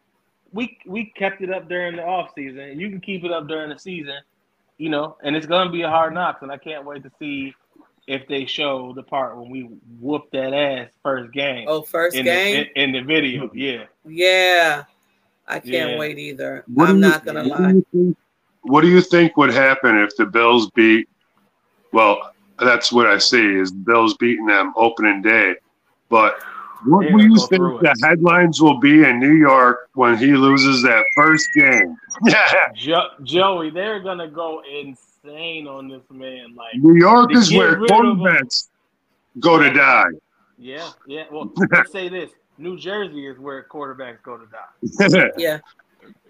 we 0.53 0.79
we 0.87 1.07
kept 1.17 1.43
it 1.43 1.51
up 1.51 1.69
during 1.69 1.97
the 1.97 2.05
off 2.05 2.31
season, 2.35 2.61
and 2.61 2.81
you 2.81 2.89
can 2.89 3.01
keep 3.01 3.25
it 3.25 3.33
up 3.33 3.49
during 3.49 3.71
the 3.71 3.79
season, 3.79 4.19
you 4.79 4.89
know. 4.89 5.17
And 5.23 5.35
it's 5.37 5.47
gonna 5.47 5.71
be 5.71 5.83
a 5.83 5.89
hard 5.89 6.15
knock, 6.15 6.43
and 6.43 6.51
I 6.53 6.57
can't 6.57 6.85
wait 6.85 7.03
to 7.03 7.11
see 7.19 7.55
if 8.07 8.27
they 8.29 8.47
show 8.47 8.93
the 8.95 9.03
part 9.03 9.37
when 9.37 9.51
we 9.51 9.63
whoop 10.01 10.31
that 10.33 10.55
ass 10.55 10.89
first 11.03 11.31
game 11.33 11.67
Oh, 11.69 11.83
first 11.83 12.17
in, 12.17 12.25
game. 12.25 12.67
The, 12.75 12.83
in, 12.83 12.95
in 12.95 13.05
the 13.07 13.13
video. 13.13 13.51
Yeah, 13.53 13.85
yeah. 14.07 14.85
I 15.47 15.61
can't 15.61 15.91
Yeah. 15.93 15.99
wait 15.99 16.19
either. 16.19 16.65
What 16.73 16.89
I'm 16.91 16.97
you- 16.97 17.01
not 17.03 17.25
gonna 17.25 17.47
what 17.49 17.61
lie. 17.61 17.73
you 17.73 17.87
think- 17.93 18.17
What 18.63 18.81
do 18.83 18.89
you 18.89 19.01
think 19.01 19.37
would 19.37 19.51
happen 19.53 19.97
if 19.99 20.15
the 20.17 20.27
Bills 20.27 20.71
beat? 20.71 21.09
Well, 21.93 22.33
that's 22.59 22.93
what 22.93 23.07
I 23.07 23.19
see 23.19 23.57
is 23.57 23.71
Bills 23.71 24.17
beating 24.17 24.47
them 24.47 24.73
opening 24.77 25.23
day. 25.23 25.55
But 26.09 26.39
what 26.85 27.07
do 27.07 27.23
you 27.23 27.37
think 27.37 27.51
the 27.81 27.95
it. 27.97 28.07
headlines 28.07 28.61
will 28.61 28.79
be 28.79 29.05
in 29.05 29.19
New 29.19 29.35
York 29.35 29.89
when 29.95 30.17
he 30.17 30.33
loses 30.33 30.83
that 30.83 31.05
first 31.15 31.49
game? 31.55 31.97
Yeah, 32.27 32.73
jo- 32.75 33.11
Joey, 33.23 33.71
they're 33.71 34.01
gonna 34.01 34.27
go 34.29 34.63
insane 34.69 35.69
on 35.69 35.89
this 35.89 36.03
man. 36.11 36.55
Like, 36.57 36.75
New 36.75 36.97
York 36.97 37.33
is 37.35 37.53
where 37.53 37.79
rid 37.79 37.91
of 37.91 37.97
him. 37.97 38.17
quarterbacks 38.17 38.69
go 39.39 39.59
to 39.59 39.73
die. 39.73 40.07
yeah, 40.59 40.91
yeah. 41.07 41.25
Well, 41.31 41.53
let's 41.71 41.93
say 41.93 42.09
this: 42.09 42.31
New 42.57 42.77
Jersey 42.77 43.27
is 43.27 43.39
where 43.39 43.63
quarterbacks 43.63 44.23
go 44.23 44.37
to 44.37 44.47
die. 44.47 45.31
Yeah. 45.39 45.59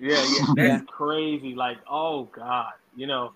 Yeah, 0.00 0.24
yeah, 0.56 0.78
that's 0.78 0.84
crazy. 0.90 1.54
Like, 1.54 1.78
oh 1.88 2.24
god, 2.24 2.72
you 2.96 3.06
know, 3.06 3.32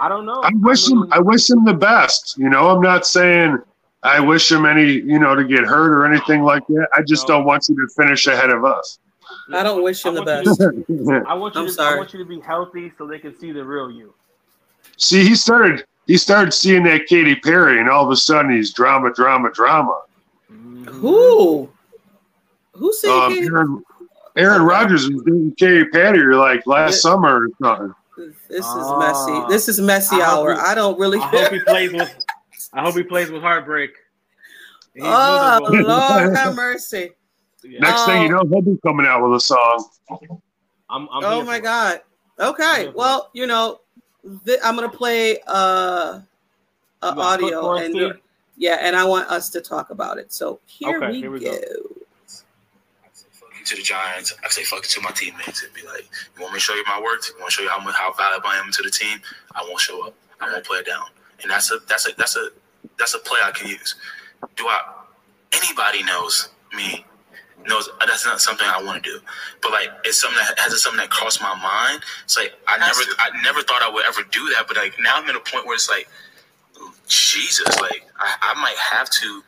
I 0.00 0.08
don't 0.08 0.24
know. 0.26 0.40
I 0.42 0.50
wish 0.54 0.88
him. 0.88 1.00
mean, 1.00 1.12
I 1.12 1.18
wish 1.18 1.50
him 1.50 1.64
the 1.64 1.74
best. 1.74 2.36
You 2.38 2.48
know, 2.48 2.70
I'm 2.70 2.80
not 2.80 3.06
saying 3.06 3.58
I 4.02 4.20
wish 4.20 4.50
him 4.50 4.64
any, 4.64 4.92
you 4.92 5.18
know, 5.18 5.34
to 5.34 5.42
get 5.44 5.64
hurt 5.64 5.90
or 5.92 6.06
anything 6.06 6.42
like 6.42 6.64
that. 6.68 6.88
I 6.96 7.02
just 7.02 7.28
No. 7.28 7.36
don't 7.36 7.46
want 7.46 7.68
you 7.68 7.74
to 7.74 7.88
finish 7.96 8.26
ahead 8.28 8.50
of 8.50 8.64
us. 8.64 8.98
I 9.52 9.62
don't 9.62 9.82
wish 9.82 10.04
him 10.04 10.14
the 10.14 10.22
best. 10.22 10.44
to- 10.58 11.24
I 11.28 11.34
want 11.34 11.54
you 11.56 11.60
I'm 11.62 11.66
to. 11.66 11.72
sorry. 11.72 11.94
I 11.94 11.98
want 11.98 12.12
you 12.12 12.18
to 12.20 12.24
be 12.24 12.38
healthy 12.40 12.92
so 12.96 13.06
they 13.06 13.18
can 13.18 13.36
see 13.38 13.50
the 13.52 13.64
real 13.64 13.90
you. 13.90 14.14
See, 14.96 15.26
he 15.26 15.34
started. 15.34 15.84
He 16.06 16.16
started 16.16 16.52
seeing 16.52 16.84
that 16.84 17.06
Katy 17.06 17.34
Perry, 17.36 17.78
and 17.80 17.90
all 17.90 18.04
of 18.04 18.10
a 18.10 18.16
sudden 18.16 18.50
he's 18.52 18.72
drama, 18.72 19.12
drama, 19.12 19.50
drama. 19.52 20.00
Who? 20.86 21.68
Who 22.74 22.92
said 22.94 23.10
Um, 23.10 23.32
Katy- 23.34 23.46
Aaron, 23.46 23.82
Aaron 24.36 24.62
Rodgers 24.62 25.10
was 25.10 25.22
dating 25.24 25.54
Katy 25.58 25.84
Perry 25.86 26.34
like 26.34 26.66
last 26.66 26.92
Yeah. 27.04 27.10
summer 27.10 27.44
or 27.44 27.48
something. 27.60 27.94
This 28.18 28.58
is 28.58 28.64
Ah. 28.64 28.98
messy. 28.98 29.44
This 29.48 29.68
is 29.68 29.80
messy 29.80 30.16
I 30.16 30.26
hour. 30.30 30.54
he- 30.54 30.60
I 30.60 30.74
don't 30.74 30.98
really 30.98 31.18
I 31.18 31.22
hope 31.28 31.52
he 31.52 31.60
plays 31.60 31.92
with. 31.92 32.14
I 32.74 32.82
hope 32.82 32.94
he 32.96 33.02
plays 33.04 33.30
with 33.30 33.42
heartbreak. 33.42 33.90
He's 34.94 35.04
Oh. 35.04 35.60
Lord, 35.70 36.36
have 36.36 36.54
mercy. 36.66 37.12
Yeah, 37.62 37.80
Next 37.80 38.04
thing 38.06 38.22
you 38.22 38.28
know, 38.30 38.42
he'll 38.50 38.62
be 38.62 38.78
coming 38.84 39.06
out 39.06 39.22
with 39.22 39.36
a 39.36 39.40
song. 39.40 39.88
I'm, 40.90 41.08
I'm 41.12 41.24
oh 41.24 41.44
my 41.44 41.54
for 41.54 41.54
it. 41.54 41.62
God. 41.62 42.00
Okay. 42.40 42.92
Well, 42.94 43.30
you 43.32 43.46
know, 43.46 43.80
th- 44.44 44.60
I'm 44.64 44.74
gonna 44.74 44.88
play 44.88 45.40
uh, 45.46 45.50
uh 45.50 46.20
a 47.02 47.20
audio 47.20 47.74
and 47.74 48.14
yeah, 48.56 48.78
and 48.80 48.96
I 48.96 49.04
want 49.04 49.28
us 49.28 49.50
to 49.50 49.60
talk 49.60 49.90
about 49.90 50.18
it. 50.18 50.32
So 50.32 50.60
here, 50.66 50.96
Okay, 50.98 51.10
we, 51.12 51.18
here 51.20 51.30
we 51.30 51.40
go. 51.40 51.52
go. 51.52 51.58
To 53.68 53.76
the 53.76 53.82
Giants. 53.82 54.34
I 54.44 54.48
say 54.48 54.64
fuck 54.64 54.84
it 54.84 54.90
to 54.90 55.00
my 55.00 55.10
teammates. 55.10 55.62
It'd 55.62 55.74
be 55.74 55.82
like, 55.86 56.08
you 56.36 56.42
want 56.42 56.52
me 56.54 56.58
to 56.58 56.60
show 56.60 56.74
you 56.74 56.84
my 56.86 57.00
work? 57.00 57.22
You 57.28 57.34
want 57.38 57.50
to 57.50 57.56
show 57.56 57.62
you 57.62 57.68
how 57.68 57.80
much 57.80 57.94
how 57.94 58.12
valuable 58.12 58.48
I 58.48 58.58
am 58.58 58.72
to 58.72 58.82
the 58.82 58.90
team? 58.90 59.18
I 59.54 59.62
won't 59.62 59.80
show 59.80 60.06
up. 60.06 60.14
I 60.40 60.50
won't 60.50 60.64
play 60.64 60.78
it 60.78 60.86
down. 60.86 61.06
And 61.42 61.50
that's 61.50 61.70
a 61.70 61.78
that's 61.88 62.08
a 62.08 62.12
that's 62.16 62.36
a 62.36 62.48
that's 62.98 63.14
a 63.14 63.18
play 63.20 63.40
I 63.44 63.52
can 63.52 63.68
use. 63.68 63.94
Do 64.56 64.66
I? 64.66 64.80
Anybody 65.52 66.02
knows 66.02 66.50
me 66.76 67.04
knows 67.66 67.88
uh, 68.00 68.06
that's 68.06 68.24
not 68.24 68.40
something 68.40 68.66
I 68.66 68.82
want 68.82 69.02
to 69.02 69.10
do. 69.10 69.18
But 69.62 69.72
like 69.72 69.90
it's 70.04 70.20
something 70.20 70.38
that 70.38 70.58
has 70.58 70.82
something 70.82 70.98
that 70.98 71.10
crossed 71.10 71.40
my 71.40 71.54
mind. 71.54 72.02
It's 72.24 72.36
like 72.36 72.54
I 72.66 72.78
never 72.78 73.00
I 73.18 73.30
never 73.42 73.62
thought 73.62 73.82
I 73.82 73.90
would 73.90 74.04
ever 74.06 74.22
do 74.30 74.48
that. 74.54 74.64
But 74.68 74.76
like 74.76 74.94
now 75.00 75.16
I'm 75.16 75.28
at 75.28 75.36
a 75.36 75.40
point 75.40 75.66
where 75.66 75.74
it's 75.74 75.88
like, 75.88 76.08
Jesus, 77.06 77.80
like 77.80 78.06
I, 78.18 78.54
I 78.54 78.60
might 78.60 78.76
have 78.76 79.10
to 79.10 79.42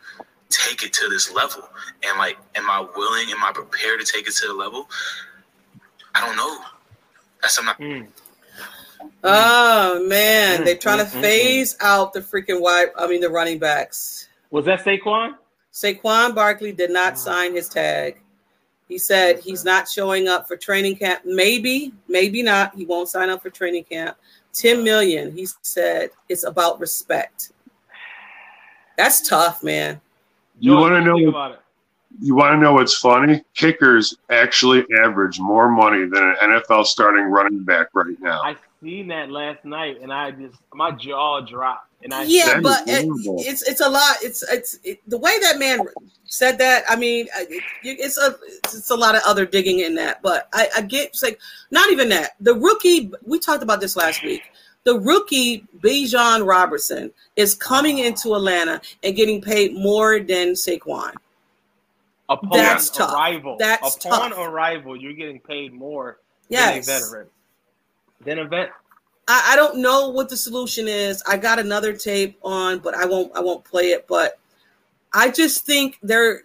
take 0.50 0.82
it 0.82 0.92
to 0.94 1.08
this 1.08 1.32
level. 1.32 1.62
And 2.04 2.18
like, 2.18 2.36
am 2.54 2.68
I 2.68 2.86
willing? 2.96 3.30
Am 3.30 3.42
I 3.42 3.52
prepared 3.52 4.00
to 4.00 4.06
take 4.06 4.26
it 4.26 4.34
to 4.34 4.48
the 4.48 4.54
level? 4.54 4.88
I 6.14 6.26
don't 6.26 6.36
know. 6.36 6.58
That's 7.40 7.54
something. 7.54 7.74
I, 7.78 7.82
Mm. 7.82 8.08
Oh 9.24 10.06
man, 10.06 10.60
Mm, 10.60 10.64
they're 10.64 10.76
trying 10.76 10.98
to 10.98 11.04
hmm, 11.04 11.10
hmm, 11.10 11.16
hmm. 11.16 11.22
phase 11.22 11.76
out 11.80 12.12
the 12.12 12.20
freaking 12.20 12.60
wide. 12.60 12.88
I 12.98 13.06
mean, 13.06 13.20
the 13.20 13.30
running 13.30 13.58
backs. 13.58 14.28
Was 14.50 14.64
that 14.66 14.80
Saquon? 14.80 15.36
Saquon 15.72 16.34
Barkley 16.34 16.72
did 16.72 16.90
not 16.90 17.14
ah. 17.14 17.16
sign 17.16 17.54
his 17.54 17.68
tag. 17.68 18.20
He 18.88 18.98
said 18.98 19.38
he's 19.38 19.64
not 19.64 19.88
showing 19.88 20.26
up 20.26 20.48
for 20.48 20.56
training 20.56 20.96
camp. 20.96 21.22
Maybe, 21.24 21.92
maybe 22.08 22.42
not. 22.42 22.74
He 22.74 22.84
won't 22.84 23.08
sign 23.08 23.30
up 23.30 23.42
for 23.42 23.50
training 23.50 23.84
camp. 23.84 24.16
10 24.52 24.78
ah. 24.78 24.82
million. 24.82 25.32
He 25.32 25.46
said 25.62 26.10
it's 26.28 26.44
about 26.44 26.80
respect. 26.80 27.52
That's 28.96 29.26
tough, 29.26 29.62
man. 29.62 30.00
You 30.60 30.74
wanna 30.74 31.04
know 31.04 31.28
about 31.28 31.52
it? 31.52 31.60
You 32.18 32.34
want 32.34 32.54
to 32.54 32.58
know 32.58 32.74
what's 32.74 32.96
funny? 32.96 33.42
Kickers 33.54 34.16
actually 34.30 34.84
average 34.98 35.38
more 35.38 35.70
money 35.70 36.00
than 36.00 36.22
an 36.22 36.36
NFL 36.40 36.84
starting 36.84 37.24
running 37.24 37.64
back 37.64 37.88
right 37.94 38.16
now. 38.20 38.42
I 38.42 38.56
seen 38.82 39.08
that 39.08 39.30
last 39.30 39.64
night, 39.64 40.00
and 40.02 40.12
I 40.12 40.30
just 40.32 40.56
my 40.74 40.90
jaw 40.90 41.40
dropped. 41.40 41.86
And 42.02 42.12
I 42.12 42.24
Yeah, 42.24 42.60
but 42.60 42.82
it, 42.86 43.06
it's 43.46 43.62
it's 43.62 43.80
a 43.80 43.88
lot. 43.88 44.16
It's 44.22 44.42
it's 44.50 44.78
it, 44.82 45.00
the 45.06 45.18
way 45.18 45.38
that 45.40 45.58
man 45.58 45.80
said 46.24 46.58
that. 46.58 46.84
I 46.88 46.96
mean, 46.96 47.26
it, 47.38 47.62
it's 47.82 48.18
a 48.18 48.36
it's 48.64 48.90
a 48.90 48.96
lot 48.96 49.14
of 49.14 49.22
other 49.26 49.46
digging 49.46 49.80
in 49.80 49.94
that. 49.96 50.20
But 50.22 50.48
I, 50.52 50.68
I 50.76 50.82
get 50.82 51.08
it's 51.08 51.22
like 51.22 51.38
not 51.70 51.90
even 51.90 52.08
that. 52.08 52.32
The 52.40 52.54
rookie 52.54 53.12
we 53.24 53.38
talked 53.38 53.62
about 53.62 53.80
this 53.80 53.96
last 53.96 54.22
week. 54.22 54.42
The 54.84 54.98
rookie 54.98 55.64
Bijan 55.80 56.46
Robinson 56.46 57.12
is 57.36 57.54
coming 57.54 57.98
into 57.98 58.34
Atlanta 58.34 58.80
and 59.02 59.14
getting 59.14 59.40
paid 59.42 59.74
more 59.74 60.20
than 60.20 60.52
Saquon. 60.54 61.12
upon 62.28 62.50
That's 62.56 62.88
tough. 62.90 63.12
arrival, 63.12 63.56
That's 63.58 63.96
upon 63.96 64.30
tough. 64.30 64.38
arrival, 64.38 64.96
you're 64.96 65.12
getting 65.12 65.40
paid 65.40 65.72
more 65.72 66.18
Yes. 66.48 66.86
than 66.86 66.96
a 66.96 67.00
veteran. 67.00 67.26
Than 68.24 68.38
a 68.38 68.44
vet. 68.46 68.70
I, 69.28 69.50
I 69.52 69.56
don't 69.56 69.78
know 69.78 70.08
what 70.08 70.28
the 70.28 70.36
solution 70.36 70.88
is. 70.88 71.22
I 71.28 71.36
got 71.36 71.58
another 71.58 71.92
tape 71.92 72.38
on, 72.42 72.78
but 72.78 72.94
I 72.94 73.04
won't 73.04 73.34
I 73.36 73.40
won't 73.40 73.64
play 73.64 73.90
it. 73.90 74.06
But 74.08 74.38
I 75.12 75.30
just 75.30 75.66
think 75.66 75.98
they're 76.02 76.42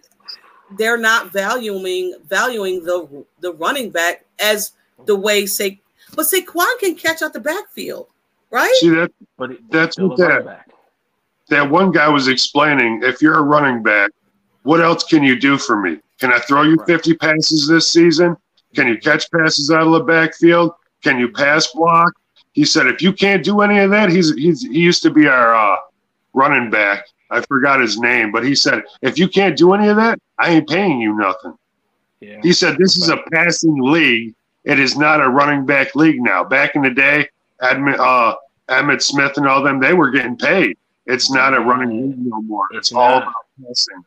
they're 0.76 0.98
not 0.98 1.32
valuing 1.32 2.14
valuing 2.28 2.84
the 2.84 3.24
the 3.40 3.52
running 3.54 3.90
back 3.90 4.24
as 4.40 4.72
the 5.06 5.16
way 5.16 5.46
say 5.46 5.80
but 6.14 6.26
Saquon 6.26 6.78
can 6.80 6.94
catch 6.96 7.22
out 7.22 7.32
the 7.32 7.40
backfield, 7.40 8.08
right? 8.50 8.72
See 8.76 8.90
that 8.90 9.12
But 9.36 9.52
it, 9.52 9.70
That's 9.70 9.98
what 9.98 10.16
that- 10.18 10.66
that 11.48 11.70
one 11.70 11.92
guy 11.92 12.08
was 12.08 12.26
explaining. 12.28 13.02
If 13.04 13.22
you're 13.22 13.38
a 13.38 13.42
running 13.42 13.82
back, 13.82 14.10
what 14.64 14.80
else 14.80 15.04
can 15.04 15.22
you 15.22 15.38
do 15.38 15.58
for 15.58 15.80
me? 15.80 15.98
Can 16.18 16.32
I 16.32 16.38
throw 16.40 16.62
you 16.62 16.74
Right. 16.76 16.86
50 16.88 17.14
passes 17.14 17.68
this 17.68 17.88
season? 17.88 18.36
Can 18.74 18.88
you 18.88 18.98
catch 18.98 19.30
passes 19.30 19.70
out 19.70 19.82
of 19.86 19.92
the 19.92 20.00
backfield? 20.00 20.72
Can 21.04 21.18
you 21.18 21.28
pass 21.30 21.68
block? 21.72 22.12
He 22.52 22.64
said, 22.64 22.86
if 22.88 23.00
you 23.00 23.12
can't 23.12 23.44
do 23.44 23.60
any 23.60 23.78
of 23.78 23.90
that, 23.90 24.08
he's 24.10 24.34
he's 24.34 24.62
he 24.62 24.80
used 24.80 25.02
to 25.02 25.10
be 25.10 25.28
our 25.28 25.54
uh, 25.54 25.76
running 26.32 26.70
back. 26.70 27.06
I 27.30 27.42
forgot 27.42 27.80
his 27.80 27.98
name, 27.98 28.32
but 28.32 28.44
he 28.44 28.54
said, 28.54 28.82
if 29.02 29.18
you 29.18 29.28
can't 29.28 29.56
do 29.56 29.72
any 29.74 29.88
of 29.88 29.96
that, 29.96 30.18
I 30.38 30.50
ain't 30.50 30.68
paying 30.68 31.00
you 31.00 31.14
nothing. 31.16 31.54
Yeah. 32.20 32.40
He 32.42 32.52
said, 32.52 32.76
this 32.78 32.96
is 32.96 33.08
a 33.08 33.18
passing 33.32 33.76
league. 33.80 34.34
It 34.64 34.80
is 34.80 34.96
not 34.96 35.20
a 35.20 35.28
running 35.28 35.66
back 35.66 35.94
league 35.94 36.20
now. 36.20 36.42
Back 36.44 36.74
in 36.76 36.82
the 36.82 36.90
day, 36.90 37.28
Edmund, 37.60 37.96
uh, 37.98 38.36
Emmitt 38.68 39.02
Smith 39.02 39.36
and 39.36 39.46
all 39.46 39.62
them, 39.62 39.80
they 39.80 39.94
were 39.94 40.10
getting 40.10 40.36
paid. 40.36 40.76
It's 41.06 41.30
not 41.30 41.54
a 41.54 41.60
running 41.60 42.10
league 42.10 42.18
no 42.18 42.42
more. 42.42 42.66
It's, 42.72 42.88
It's 42.88 42.92
all 42.92 43.18
about 43.18 43.32
passing. 43.64 44.04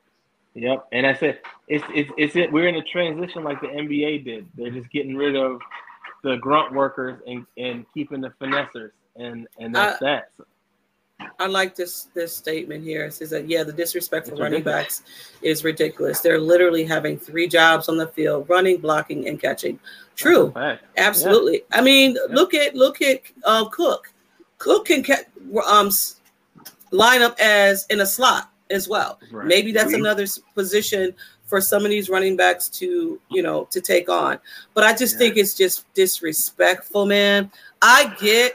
Yep, 0.56 0.88
and 0.92 1.08
I 1.08 1.14
said 1.14 1.40
it's 1.68 1.86
it's 1.94 2.12
it's 2.18 2.36
it. 2.36 2.52
We're 2.52 2.68
in 2.68 2.76
a 2.76 2.84
transition 2.84 3.44
like 3.44 3.62
the 3.62 3.68
NBA 3.68 4.26
did. 4.26 4.48
They're 4.58 4.72
just 4.72 4.90
getting 4.92 5.16
rid 5.16 5.36
of 5.36 5.62
the 6.24 6.36
grunt 6.38 6.74
workers 6.74 7.22
and 7.28 7.46
and 7.58 7.86
keeping 7.94 8.20
the 8.20 8.32
finessers, 8.42 8.92
and 9.16 9.48
and 9.60 9.74
that's 9.74 10.00
that. 10.00 10.32
I 11.40 11.48
like 11.48 11.76
this 11.76 12.08
this 12.14 12.36
statement 12.36 12.84
here. 12.84 13.06
It 13.06 13.14
says 13.14 13.30
that 13.32 13.50
yeah, 13.50 13.64
the 13.64 13.74
disrespect 13.74 14.28
for 14.28 14.36
running 14.36 14.64
backs 14.64 15.04
is 15.42 15.64
ridiculous. 15.64 16.22
They're 16.22 16.40
literally 16.40 16.84
having 16.86 17.18
three 17.18 17.48
jobs 17.48 17.90
on 17.90 17.98
the 17.98 18.08
field: 18.08 18.48
running, 18.50 18.78
blocking, 18.78 19.28
and 19.28 19.40
catching. 19.42 19.80
True, 20.16 20.54
absolutely. 20.98 21.64
I 21.72 21.82
mean, 21.82 22.18
look 22.30 22.54
at 22.54 22.76
look 22.76 23.02
at 23.02 23.22
um, 23.46 23.70
Cook. 23.72 24.12
Cook 24.58 24.86
can 24.86 25.04
ca- 25.04 25.24
um 25.68 25.90
line 26.92 27.22
up 27.22 27.40
as 27.40 27.86
in 27.90 28.02
a 28.02 28.06
slot 28.06 28.52
as 28.70 28.88
well. 28.88 29.20
Right. 29.32 29.48
Maybe 29.48 29.72
that's 29.72 29.94
another 29.94 30.26
position 30.56 31.14
for 31.46 31.62
some 31.62 31.84
of 31.84 31.90
these 31.90 32.10
running 32.10 32.36
backs 32.36 32.70
to 32.70 33.20
you 33.30 33.42
know 33.42 33.66
to 33.72 33.82
take 33.82 34.10
on. 34.10 34.40
But 34.74 34.84
I 34.84 34.94
just 34.94 35.14
Yeah. 35.14 35.20
think 35.20 35.38
it's 35.38 35.54
just 35.54 35.92
disrespectful, 35.94 37.06
man. 37.06 37.52
I 37.82 38.14
get 38.20 38.54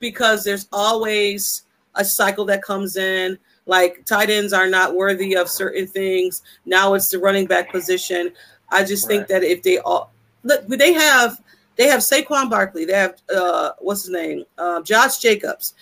because 0.00 0.44
there's 0.44 0.68
always 0.72 1.62
a 1.96 2.04
cycle 2.04 2.44
that 2.46 2.62
comes 2.62 2.96
in. 2.96 3.38
Like 3.66 4.04
tight 4.04 4.30
ends 4.30 4.52
are 4.52 4.68
not 4.68 4.94
worthy 4.94 5.34
of 5.36 5.48
certain 5.48 5.86
things. 5.86 6.42
Now 6.66 6.94
it's 6.94 7.08
the 7.10 7.18
running 7.18 7.46
back 7.46 7.70
position. 7.72 8.32
I 8.70 8.84
just 8.84 9.06
think 9.08 9.26
that 9.28 9.42
if 9.42 9.62
they 9.62 9.78
all 9.78 10.12
look, 10.44 10.66
they 10.68 10.92
have 10.92 11.40
they 11.76 11.86
have 11.88 12.00
Saquon 12.00 12.48
Barkley, 12.48 12.84
they 12.84 12.92
have 12.94 13.20
uh 13.34 13.70
what's 13.80 14.02
his 14.02 14.10
name, 14.12 14.44
um, 14.58 14.84
Josh 14.84 15.18
Jacobs, 15.18 15.74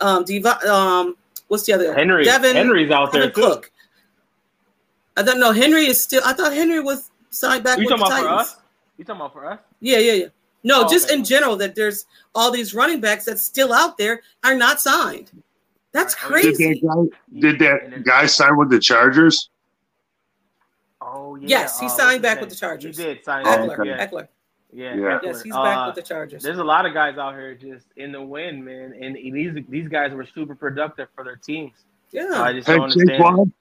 um, 0.00 0.24
Diva, 0.24 0.58
um, 0.70 1.16
what's 1.48 1.64
the 1.64 1.72
other 1.72 1.94
Henry. 1.94 2.24
Devin 2.24 2.54
Henry's 2.56 2.90
out 2.90 3.10
there 3.12 3.22
Devin 3.28 3.34
too. 3.34 3.40
Cook. 3.48 3.70
I 5.16 5.22
don't 5.22 5.40
know. 5.40 5.52
Henry 5.52 5.86
is 5.86 6.02
still. 6.02 6.22
I 6.24 6.32
thought 6.32 6.52
Henry 6.52 6.80
was 6.80 7.10
signed 7.30 7.64
back 7.64 7.78
You 7.78 7.84
with 7.86 7.98
the 7.98 8.04
talking 8.04 8.12
about 8.12 8.22
for 8.22 8.28
Titans. 8.28 8.48
us? 8.52 8.56
You 8.98 9.04
talking 9.04 9.20
about 9.20 9.32
for 9.32 9.46
us? 9.46 9.58
Yeah, 9.80 9.98
yeah, 9.98 10.12
yeah. 10.12 10.26
No, 10.62 10.84
Oh, 10.84 10.88
just 10.88 11.06
okay. 11.06 11.14
in 11.18 11.24
general, 11.24 11.56
that 11.56 11.74
there's 11.74 12.06
all 12.34 12.50
these 12.50 12.74
running 12.74 13.00
backs 13.00 13.24
that's 13.24 13.42
still 13.42 13.72
out 13.72 13.96
there 13.98 14.20
are 14.44 14.54
not 14.54 14.80
signed. 14.80 15.30
That's 15.92 16.14
Right. 16.30 16.42
Did 16.42 16.54
crazy. 16.56 16.80
that 16.80 16.86
guy 16.86 17.40
did 17.40 17.58
that 17.58 18.04
guy 18.04 18.26
sign 18.26 18.56
with 18.56 18.70
the 18.70 18.78
Chargers? 18.78 19.50
Oh 21.00 21.36
yeah. 21.36 21.48
Yes, 21.48 21.80
he 21.80 21.86
uh, 21.86 21.88
signed 21.88 22.22
what's 22.22 22.34
back 22.34 22.40
with 22.40 22.50
the 22.50 22.56
Chargers. 22.56 22.96
He 22.96 23.02
did 23.04 23.24
sign. 23.24 23.44
Oh, 23.46 23.50
Ekeler, 23.50 23.76
back, 23.76 23.86
yeah. 23.86 24.06
Ekeler. 24.06 24.28
Yeah. 24.72 24.94
Yeah. 24.94 25.00
Ekeler. 25.00 25.20
Yes, 25.24 25.42
he's 25.42 25.52
back 25.54 25.76
Uh, 25.78 25.86
with 25.86 25.94
the 25.96 26.02
Chargers. 26.02 26.42
There's 26.42 26.58
a 26.58 26.64
lot 26.64 26.86
of 26.86 26.94
guys 26.94 27.18
out 27.18 27.34
here 27.34 27.54
just 27.54 27.86
in 27.96 28.12
the 28.12 28.22
wind, 28.22 28.64
man, 28.64 28.94
and 29.00 29.16
these 29.16 29.52
these 29.68 29.88
guys 29.88 30.12
were 30.12 30.26
super 30.26 30.54
productive 30.54 31.08
for 31.14 31.24
their 31.24 31.36
teams. 31.36 31.72
So 32.12 32.18
I 32.20 32.50
Yeah, 32.50 32.52
just 32.54 32.68
Hey 32.68 32.76
don't. 32.76 32.90
Shaquan. 32.92 33.52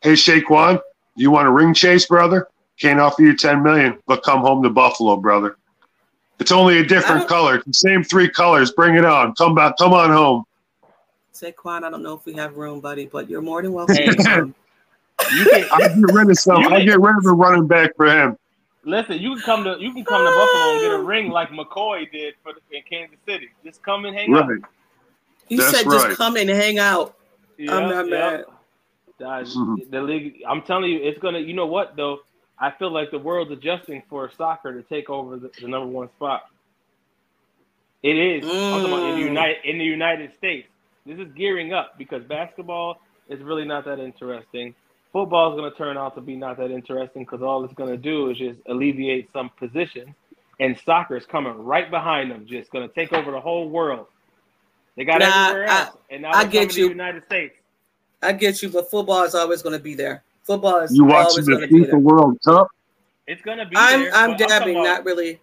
Hey 0.00 0.12
Shaquan, 0.14 0.80
you 1.16 1.30
want 1.30 1.46
a 1.46 1.50
ring 1.50 1.74
chase, 1.74 2.06
brother? 2.06 2.48
Can't 2.78 3.00
offer 3.00 3.20
you 3.22 3.36
ten 3.36 3.62
million, 3.62 3.98
but 4.06 4.22
come 4.22 4.40
home 4.40 4.62
to 4.62 4.70
Buffalo, 4.70 5.16
brother. 5.16 5.56
It's 6.38 6.52
only 6.52 6.78
a 6.78 6.84
different 6.86 7.28
color. 7.28 7.56
It's 7.56 7.66
the 7.66 7.74
same 7.74 8.02
three 8.02 8.30
colors. 8.30 8.72
Bring 8.72 8.94
it 8.94 9.04
on. 9.04 9.34
Come 9.34 9.54
back. 9.54 9.76
Come 9.76 9.92
on 9.92 10.08
home. 10.08 10.44
Saquon. 11.40 11.84
I 11.84 11.90
don't 11.90 12.02
know 12.02 12.14
if 12.14 12.24
we 12.26 12.32
have 12.34 12.56
room, 12.56 12.80
buddy, 12.80 13.06
but 13.06 13.28
you're 13.30 13.42
more 13.42 13.62
than 13.62 13.72
welcome. 13.72 13.96
Hey. 13.96 14.06
You 15.36 15.44
can 15.44 15.66
I'll 15.70 15.80
get 15.80 16.14
rid 16.14 16.30
of 16.30 16.38
some. 16.38 16.56
I'll 16.72 16.82
get 16.84 16.98
rid 16.98 17.14
of 17.14 17.26
a 17.26 17.32
running 17.34 17.66
back 17.66 17.94
for 17.94 18.06
him. 18.06 18.38
listen. 18.84 19.18
You 19.18 19.34
can 19.34 19.42
come 19.42 19.64
to 19.64 19.76
you 19.78 19.92
can 19.92 20.02
come 20.02 20.24
to 20.24 20.30
Buffalo 20.32 20.72
and 20.72 20.80
get 20.80 20.92
a 20.92 21.02
ring 21.02 21.28
like 21.28 21.50
McCoy 21.50 22.10
did 22.10 22.34
for 22.42 22.54
the, 22.54 22.60
in 22.74 22.82
Kansas 22.88 23.18
City. 23.28 23.50
Just 23.62 23.82
come 23.82 24.06
and 24.06 24.16
hang 24.16 24.34
out. 24.34 24.48
Right. 24.48 24.58
He 25.46 25.56
That's 25.58 25.76
said, 25.76 25.86
right. 25.86 26.06
"Just 26.06 26.16
come 26.16 26.36
and 26.36 26.48
hang 26.48 26.78
out." 26.78 27.16
Yeah, 27.58 27.76
I'm 27.76 27.90
not 27.90 28.08
yeah. 28.08 28.10
mad. 28.18 28.44
Guys, 29.18 29.54
Mhm. 29.54 29.90
The 29.90 30.00
league. 30.00 30.42
I'm 30.48 30.62
telling 30.62 30.90
you, 30.90 31.00
it's 31.02 31.18
gonna. 31.18 31.38
You 31.40 31.52
know 31.52 31.66
what 31.66 31.96
though? 31.96 32.20
I 32.58 32.70
feel 32.70 32.90
like 32.90 33.10
the 33.10 33.18
world's 33.18 33.50
adjusting 33.50 34.02
for 34.08 34.30
soccer 34.38 34.72
to 34.72 34.82
take 34.88 35.10
over 35.10 35.36
the, 35.36 35.50
the 35.60 35.68
number 35.68 35.86
one 35.88 36.08
spot. 36.16 36.44
It 38.02 38.16
is. 38.16 38.44
I'm 38.48 38.86
about 38.86 39.02
in 39.02 39.16
the 39.16 39.20
Mm. 39.20 39.28
United 39.28 39.56
in 39.64 39.76
the 39.76 39.84
United 39.84 40.32
States. 40.38 40.66
This 41.06 41.18
is 41.18 41.32
gearing 41.34 41.72
up 41.72 41.94
because 41.98 42.22
basketball 42.24 43.00
is 43.28 43.40
really 43.42 43.64
not 43.64 43.84
that 43.86 43.98
interesting. 43.98 44.74
Football 45.12 45.52
is 45.52 45.58
going 45.58 45.70
to 45.70 45.76
turn 45.76 45.96
out 45.96 46.14
to 46.14 46.20
be 46.20 46.36
not 46.36 46.56
that 46.58 46.70
interesting 46.70 47.24
because 47.24 47.42
all 47.42 47.64
it's 47.64 47.74
going 47.74 47.90
to 47.90 47.96
do 47.96 48.30
is 48.30 48.38
just 48.38 48.60
alleviate 48.68 49.32
some 49.32 49.50
positions, 49.58 50.10
and 50.60 50.78
soccer 50.84 51.16
is 51.16 51.26
coming 51.26 51.52
right 51.64 51.90
behind 51.90 52.30
them, 52.30 52.46
just 52.46 52.70
going 52.70 52.86
to 52.88 52.94
take 52.94 53.12
over 53.12 53.30
the 53.32 53.40
whole 53.40 53.68
world. 53.68 54.06
They 54.96 55.04
got 55.04 55.20
Nah, 55.20 55.48
everywhere 55.48 55.68
I- 55.68 55.80
else, 55.82 55.96
and 56.10 56.22
now 56.22 56.30
I 56.32 56.42
they're 56.44 56.50
get 56.50 56.58
coming 56.60 56.68
to 56.70 56.80
you. 56.80 56.86
the 56.86 56.92
United 56.94 57.24
States. 57.24 57.54
I 58.22 58.32
get 58.32 58.62
you, 58.62 58.68
but 58.68 58.90
football 58.90 59.22
is 59.24 59.34
always 59.34 59.62
going 59.62 59.76
to 59.76 59.82
be 59.82 59.94
there. 59.94 60.22
Football 60.44 60.80
is 60.80 60.96
You 60.96 61.04
watching 61.04 61.28
always 61.30 61.46
the 61.46 61.52
going 61.52 61.62
to 61.62 61.68
be 61.68 61.80
FIFA 61.80 61.86
there. 61.86 61.98
World 61.98 62.38
Cup? 62.44 62.68
It's 63.26 63.40
going 63.42 63.58
to 63.58 63.64
be. 63.66 63.76
I'm 63.76 64.02
there, 64.02 64.14
I'm 64.14 64.36
dabbing, 64.36 64.74
not 64.74 65.04
really. 65.04 65.40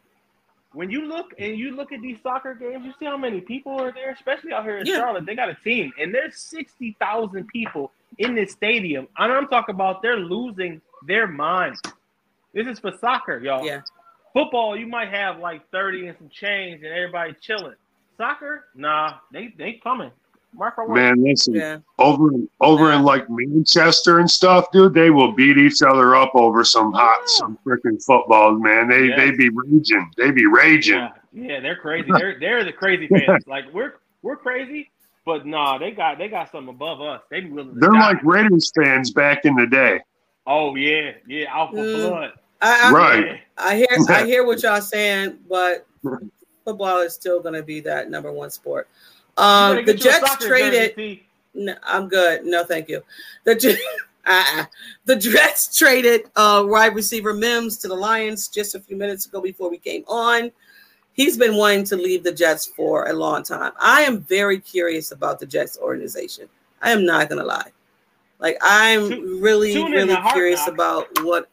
When 0.78 0.92
you 0.92 1.08
look 1.08 1.34
and 1.40 1.58
you 1.58 1.76
look 1.76 1.92
at 1.92 2.02
these 2.02 2.18
soccer 2.22 2.54
games, 2.54 2.86
you 2.86 2.94
see 3.00 3.06
how 3.06 3.18
many 3.18 3.42
people 3.42 3.82
are 3.82 3.92
there, 3.92 4.12
especially 4.12 4.54
out 4.54 4.64
here 4.64 4.78
in 4.78 4.86
Yeah. 4.86 4.98
Charlotte. 4.98 5.26
They 5.26 5.34
got 5.34 5.50
a 5.50 5.56
team, 5.56 5.92
and 6.00 6.14
there's 6.14 6.38
sixty 6.38 6.96
thousand 7.00 7.48
people 7.48 7.92
in 8.20 8.36
this 8.36 8.52
stadium. 8.52 9.08
And 9.18 9.34
I'm 9.34 9.48
talking 9.48 9.74
about 9.74 10.04
they're 10.04 10.18
losing 10.20 10.80
their 11.08 11.26
mind. 11.26 11.78
This 12.54 12.68
is 12.68 12.78
for 12.80 12.92
soccer, 13.00 13.40
y'all. 13.40 13.66
Yeah. 13.66 13.82
Football, 14.34 14.78
you 14.78 14.86
might 14.86 15.10
have 15.10 15.40
like 15.40 15.68
thirty 15.72 16.06
and 16.06 16.16
some 16.16 16.30
change, 16.30 16.84
and 16.84 16.94
everybody 16.94 17.34
chilling. 17.42 17.74
Soccer, 18.16 18.66
nah, 18.76 19.16
they 19.32 19.48
they 19.58 19.74
coming. 19.74 20.12
Mark 20.54 20.78
our 20.78 20.88
words. 20.88 20.96
Man, 20.96 21.24
listen. 21.24 21.54
Yeah, 21.56 21.78
Over 22.00 22.30
over 22.62 22.92
in 22.94 23.04
like 23.04 23.30
Manchester 23.30 24.20
and 24.20 24.30
stuff, 24.30 24.72
dude, 24.72 24.94
they 24.94 25.10
will 25.10 25.32
beat 25.34 25.58
each 25.58 25.82
other 25.82 26.16
up 26.16 26.32
over 26.34 26.64
some 26.64 26.94
hot, 26.94 27.30
some 27.30 27.60
freaking 27.66 28.04
footballs, 28.04 28.62
man. 28.62 28.88
They 28.88 29.06
Yeah. 29.10 29.16
they 29.18 29.32
be 29.32 29.50
raging. 29.50 30.10
They 30.18 30.32
be 30.32 30.46
raging. 30.48 30.98
Yeah, 30.98 31.10
yeah, 31.34 31.60
they're 31.60 31.76
crazy. 31.76 32.10
They're 32.12 32.40
they're 32.40 32.64
the 32.64 32.74
crazy 32.74 33.08
fans. 33.14 33.44
Like 33.46 33.66
we're 33.74 33.96
we're 34.24 34.38
crazy, 34.38 34.90
but 35.26 35.46
nah, 35.46 35.78
they 35.78 35.92
got 35.92 36.18
they 36.18 36.28
got 36.28 36.52
something 36.52 36.74
above 36.74 37.02
us. 37.02 37.22
They 37.30 37.42
be 37.42 37.50
willing 37.52 37.76
to 37.76 37.80
They're 37.80 37.92
die. 37.92 38.00
like 38.14 38.24
Raiders 38.24 38.72
fans 38.76 39.12
back 39.12 39.46
in 39.46 39.56
the 39.56 39.68
day. 39.68 40.00
Oh 40.48 40.76
yeah, 40.76 41.12
yeah, 41.28 41.54
alpha 41.56 41.76
Mm. 41.76 41.94
blood. 41.94 42.32
I, 42.62 42.90
I, 42.90 42.92
Right. 42.92 43.26
Yeah. 43.28 43.38
I 43.60 43.76
hear 43.76 43.88
I 44.10 44.26
hear 44.26 44.46
what 44.46 44.64
y'all 44.64 44.82
saying, 44.82 45.38
but 45.48 45.86
football 46.66 47.00
is 47.02 47.14
still 47.14 47.40
going 47.42 47.54
to 47.54 47.62
be 47.64 47.80
that 47.82 48.10
number 48.10 48.32
one 48.32 48.50
sport. 48.50 48.88
Um, 49.38 49.78
the 49.78 49.84
get 49.94 50.04
you 50.04 50.10
a 50.10 50.14
Jets 50.14 50.46
traded. 50.46 51.20
No, 51.54 51.76
I'm 51.84 52.08
good. 52.08 52.46
No, 52.46 52.64
thank 52.64 52.90
you. 52.90 53.04
The 53.44 53.56
J- 53.56 53.78
uh-uh. 54.26 54.66
the 55.06 55.16
Jets 55.16 55.76
traded 55.78 56.24
uh, 56.36 56.64
wide 56.68 56.94
receiver 56.96 57.34
Mims 57.34 57.78
to 57.80 57.88
the 57.88 57.96
Lions 57.96 58.48
just 58.48 58.76
a 58.76 58.80
few 58.80 58.96
minutes 58.96 59.26
ago 59.26 59.42
before 59.42 59.70
we 59.70 59.78
came 59.78 60.04
on. 60.08 60.52
He's 61.14 61.36
been 61.38 61.56
wanting 61.56 61.84
to 61.86 61.96
leave 61.96 62.24
the 62.24 62.32
Jets 62.32 62.68
for 62.68 63.08
a 63.08 63.14
long 63.14 63.42
time. 63.42 63.72
I 63.80 64.02
am 64.02 64.22
very 64.22 64.60
curious 64.60 65.12
about 65.12 65.40
the 65.40 65.48
Jets 65.48 65.78
organization. 65.80 66.48
I 66.82 66.92
am 66.92 67.06
not 67.06 67.28
gonna 67.30 67.44
lie. 67.44 67.72
Like 68.40 68.58
I'm 68.62 69.10
Tu- 69.10 69.40
really, 69.42 69.74
tune 69.74 69.92
really 69.92 70.16
curious 70.32 70.60
Knocks. 70.60 70.72
about 70.72 71.08
what. 71.24 71.50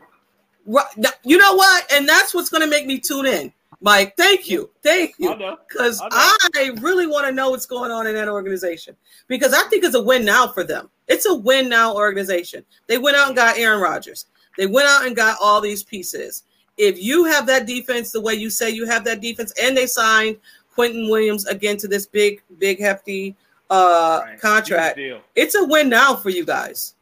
You 1.25 1.39
know 1.39 1.55
what? 1.55 1.91
And 1.93 2.07
that's 2.07 2.35
what's 2.35 2.51
gonna 2.51 2.67
make 2.67 2.87
me 2.87 2.99
tune 2.99 3.25
in. 3.27 3.53
Mike, 3.85 4.17
thank 4.17 4.49
you, 4.49 4.71
thank 4.83 5.15
you 5.19 5.37
because 5.69 6.01
I 6.03 6.37
know. 6.55 6.61
I 6.61 6.69
really 6.81 7.07
want 7.07 7.27
to 7.27 7.33
know 7.33 7.51
what's 7.51 7.67
going 7.67 7.91
on 7.91 8.07
in 8.07 8.15
that 8.15 8.29
organization 8.31 8.97
because 9.29 9.53
I 9.53 9.63
think 9.69 9.85
it's 9.85 9.95
a 9.95 10.03
win 10.03 10.25
now 10.25 10.49
for 10.49 10.65
them. 10.65 10.89
It's 11.07 11.27
a 11.27 11.35
win 11.35 11.69
now 11.69 11.95
organization. 11.95 12.65
They 12.87 12.97
went 12.97 13.19
out 13.19 13.27
and 13.27 13.37
got 13.37 13.59
Aaron 13.59 13.83
Rodgers. 13.83 14.25
They 14.57 14.67
went 14.67 14.89
out 14.89 15.07
and 15.07 15.15
got 15.15 15.37
all 15.39 15.61
these 15.61 15.83
pieces. 15.83 16.45
If 16.79 16.99
you 17.01 17.25
have 17.27 17.47
that 17.47 17.67
defense 17.67 18.11
the 18.11 18.23
way 18.23 18.33
you 18.33 18.49
say 18.49 18.71
you 18.71 18.87
have 18.87 19.05
that 19.05 19.21
defense, 19.21 19.53
and 19.63 19.77
they 19.77 19.87
signed 19.87 20.39
Quinnen 20.75 21.11
Williams 21.11 21.45
again 21.47 21.77
to 21.77 21.87
this 21.87 22.07
big, 22.07 22.41
big, 22.59 22.81
hefty 22.81 23.37
uh, 23.69 24.21
Right. 24.25 24.41
contract, 24.41 24.99
it's 25.37 25.55
a 25.57 25.65
win 25.65 25.91
now 25.91 26.17
for 26.17 26.31
you 26.31 26.47
guys. 26.47 26.95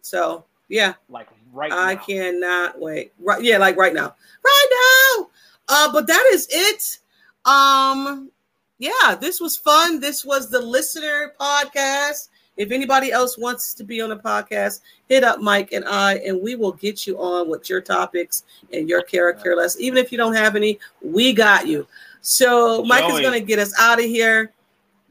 So 0.00 0.44
yeah, 0.70 0.94
Like 1.10 1.28
right 1.52 1.70
I 1.70 1.94
now. 1.94 2.00
cannot 2.00 2.80
wait. 2.80 3.12
Right, 3.20 3.42
yeah, 3.42 3.58
like 3.58 3.76
right 3.76 3.92
now, 3.92 4.14
right 4.42 4.68
now. 5.18 5.28
Uh, 5.72 5.90
but 5.90 6.06
that 6.06 6.30
is 6.32 6.46
it. 6.50 6.98
Um, 7.50 8.30
yeah, 8.78 9.14
this 9.18 9.40
was 9.40 9.56
fun. 9.56 10.00
This 10.00 10.22
was 10.22 10.50
the 10.50 10.60
listener 10.60 11.32
podcast. 11.40 12.28
If 12.58 12.70
anybody 12.72 13.10
else 13.10 13.38
wants 13.38 13.72
to 13.74 13.84
be 13.84 14.02
on 14.02 14.10
the 14.10 14.16
podcast, 14.16 14.82
hit 15.08 15.24
up 15.24 15.40
Mike 15.40 15.72
and 15.72 15.86
I, 15.86 16.16
and 16.16 16.42
we 16.42 16.56
will 16.56 16.72
get 16.72 17.06
you 17.06 17.16
on 17.18 17.48
with 17.48 17.70
your 17.70 17.80
topics 17.80 18.44
and 18.70 18.86
your 18.86 19.00
character 19.00 19.56
less. 19.56 19.80
Even 19.80 19.96
if 19.96 20.12
you 20.12 20.18
don't 20.18 20.34
have 20.34 20.56
any, 20.56 20.78
we 21.00 21.32
got 21.32 21.66
you. 21.66 21.86
So 22.20 22.84
Mike 22.84 23.10
is 23.10 23.20
going 23.20 23.40
to 23.40 23.46
get 23.46 23.58
us 23.58 23.72
out 23.80 23.98
of 23.98 24.04
here. 24.04 24.52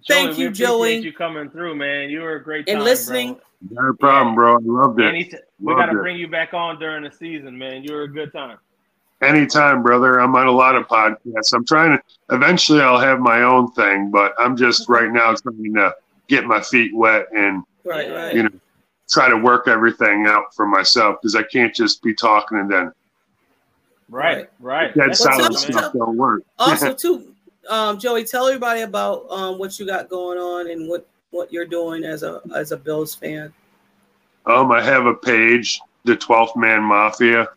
Thank 0.07 0.31
Joey, 0.31 0.37
you, 0.37 0.37
we 0.37 0.45
appreciate 0.45 0.67
Joey. 0.67 0.97
You 0.99 1.13
coming 1.13 1.49
through, 1.49 1.73
man. 1.73 2.11
You 2.11 2.21
were 2.21 2.35
a 2.35 2.43
great 2.43 2.69
And 2.69 2.77
time, 2.77 2.85
listening. 2.85 3.39
Bro. 3.63 3.83
Not 3.83 3.89
a 3.89 3.93
problem, 3.95 4.35
bro. 4.35 4.55
I 4.57 4.59
loved 4.61 4.99
it. 4.99 5.07
Any- 5.07 5.31
we 5.59 5.73
Loved 5.73 5.87
got 5.87 5.91
to 5.91 5.99
bring 5.99 6.17
you 6.17 6.27
back 6.27 6.53
on 6.53 6.77
during 6.79 7.03
the 7.03 7.11
season, 7.11 7.57
man. 7.57 7.83
You 7.83 7.93
were 7.95 8.03
a 8.03 8.07
good 8.07 8.31
time. 8.31 8.59
Anytime, 9.21 9.83
brother. 9.83 10.19
I'm 10.19 10.35
on 10.35 10.47
a 10.47 10.51
lot 10.51 10.75
of 10.75 10.87
podcasts. 10.87 11.53
I'm 11.53 11.65
trying 11.65 11.97
to 11.97 12.03
eventually 12.35 12.81
I'll 12.81 12.99
have 12.99 13.19
my 13.19 13.43
own 13.43 13.71
thing, 13.73 14.09
but 14.09 14.33
I'm 14.39 14.57
just 14.57 14.89
right 14.89 15.11
now 15.11 15.35
trying 15.35 15.73
to 15.75 15.93
get 16.27 16.45
my 16.45 16.61
feet 16.61 16.95
wet 16.95 17.27
and 17.35 17.63
Right, 17.83 18.11
right. 18.11 18.33
you 18.33 18.43
know 18.43 18.49
try 19.09 19.29
to 19.29 19.37
work 19.37 19.67
everything 19.67 20.25
out 20.27 20.55
for 20.55 20.65
myself 20.65 21.17
because 21.21 21.35
I 21.35 21.43
can't 21.43 21.75
just 21.75 22.01
be 22.01 22.13
talking 22.13 22.59
and 22.59 22.71
then 22.71 22.91
Right, 24.09 24.49
right. 24.59 24.93
dead 24.95 25.09
That's 25.09 25.19
silent 25.19 25.53
What's 25.53 25.63
awesome, 25.65 25.75
up, 25.75 25.81
stuff 25.81 25.93
don't 25.93 26.17
work. 26.17 26.43
also 26.59 26.93
too 26.93 27.33
um 27.69 27.99
joey 27.99 28.23
tell 28.23 28.47
everybody 28.47 28.81
about 28.81 29.29
um 29.29 29.59
what 29.59 29.79
you 29.79 29.85
got 29.85 30.09
going 30.09 30.37
on 30.37 30.69
and 30.71 30.87
what 30.89 31.07
what 31.31 31.51
you're 31.51 31.65
doing 31.65 32.03
as 32.03 32.23
a 32.23 32.41
as 32.55 32.71
a 32.71 32.77
Bills 32.77 33.13
fan? 33.15 33.53
Um, 34.45 34.71
I 34.71 34.81
have 34.81 35.05
a 35.05 35.13
page, 35.13 35.79
the 36.05 36.15
Twelfth 36.15 36.55
Man 36.55 36.81
Mafia. 36.83 37.47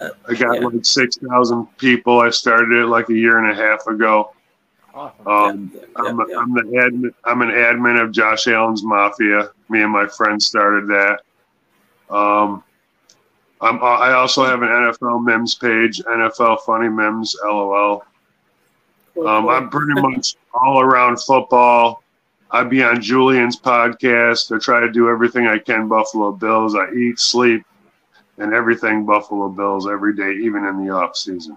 Uh, 0.00 0.10
I 0.28 0.34
got 0.34 0.60
yeah. 0.60 0.66
like 0.66 0.84
six 0.84 1.16
thousand 1.16 1.66
people. 1.78 2.20
I 2.20 2.30
started 2.30 2.72
it 2.72 2.86
like 2.86 3.08
a 3.08 3.14
year 3.14 3.38
and 3.38 3.50
a 3.50 3.54
half 3.54 3.86
ago. 3.86 4.32
Awesome. 4.94 5.26
Um, 5.26 5.72
Yeah, 5.74 5.80
yeah, 5.80 6.10
I'm, 6.10 6.18
yeah. 6.28 6.36
I'm 6.38 6.54
the 6.54 6.62
admin. 6.62 7.14
I'm 7.24 7.42
an 7.42 7.50
admin 7.50 8.00
of 8.02 8.12
Josh 8.12 8.46
Allen's 8.46 8.84
Mafia. 8.84 9.50
Me 9.68 9.82
and 9.82 9.92
my 9.92 10.06
friend 10.06 10.42
started 10.42 10.86
that. 10.88 11.20
Um, 12.14 12.62
I'm, 13.60 13.82
I 13.82 14.12
also 14.12 14.44
have 14.44 14.62
an 14.62 14.68
NFL 14.68 15.24
memes 15.24 15.54
page, 15.54 16.00
NFL 16.02 16.60
funny 16.66 16.88
memes, 16.88 17.34
LOL. 17.44 18.04
Cool, 19.14 19.26
Um, 19.26 19.44
cool. 19.44 19.50
I'm 19.50 19.70
pretty 19.70 20.00
much 20.00 20.36
all 20.52 20.80
around 20.80 21.16
football. 21.20 22.02
I'd 22.50 22.68
be 22.70 22.84
on 22.84 23.00
Julian's 23.00 23.58
podcast. 23.58 24.54
I 24.54 24.58
try 24.58 24.80
to 24.80 24.90
do 24.92 25.08
everything 25.08 25.46
I 25.46 25.58
can 25.58 25.88
Buffalo 25.88 26.30
Bills. 26.32 26.74
I 26.74 26.92
eat, 26.92 27.18
sleep, 27.18 27.64
and 28.38 28.52
everything 28.52 29.04
Buffalo 29.04 29.48
Bills 29.48 29.86
every 29.88 30.14
day, 30.14 30.32
even 30.44 30.64
in 30.64 30.84
the 30.84 30.92
off 30.92 31.16
season. 31.16 31.56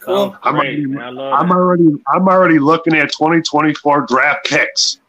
cool. 0.00 0.36
I'm 0.42 0.54
great, 0.56 0.84
already- 0.86 0.98
I 0.98 1.08
love 1.10 1.32
I'm 1.40 1.50
already 1.50 2.02
I'm 2.12 2.28
already 2.28 2.58
looking 2.58 2.94
at 2.94 3.10
2024 3.12 4.02
draft 4.02 4.46
picks. 4.46 5.00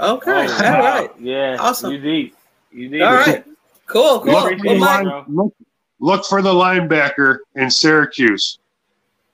Okay, 0.00 0.30
Oh, 0.30 0.40
all 0.40 0.46
wow. 0.48 0.80
right, 0.80 1.10
Yeah. 1.20 1.56
Awesome. 1.60 1.92
You 1.92 1.98
deep. 1.98 2.36
You 2.72 2.88
deep. 2.88 3.02
all 3.02 3.14
right, 3.14 3.44
cool, 3.86 4.20
cool. 4.20 4.32
Look, 4.32 4.44
appreciate 4.52 4.58
for 4.58 4.68
the 4.68 4.74
it, 4.74 4.80
line, 4.80 5.24
look, 5.28 5.54
look 6.00 6.24
for 6.26 6.42
the 6.42 6.52
linebacker 6.52 7.38
in 7.54 7.70
Syracuse. 7.70 8.58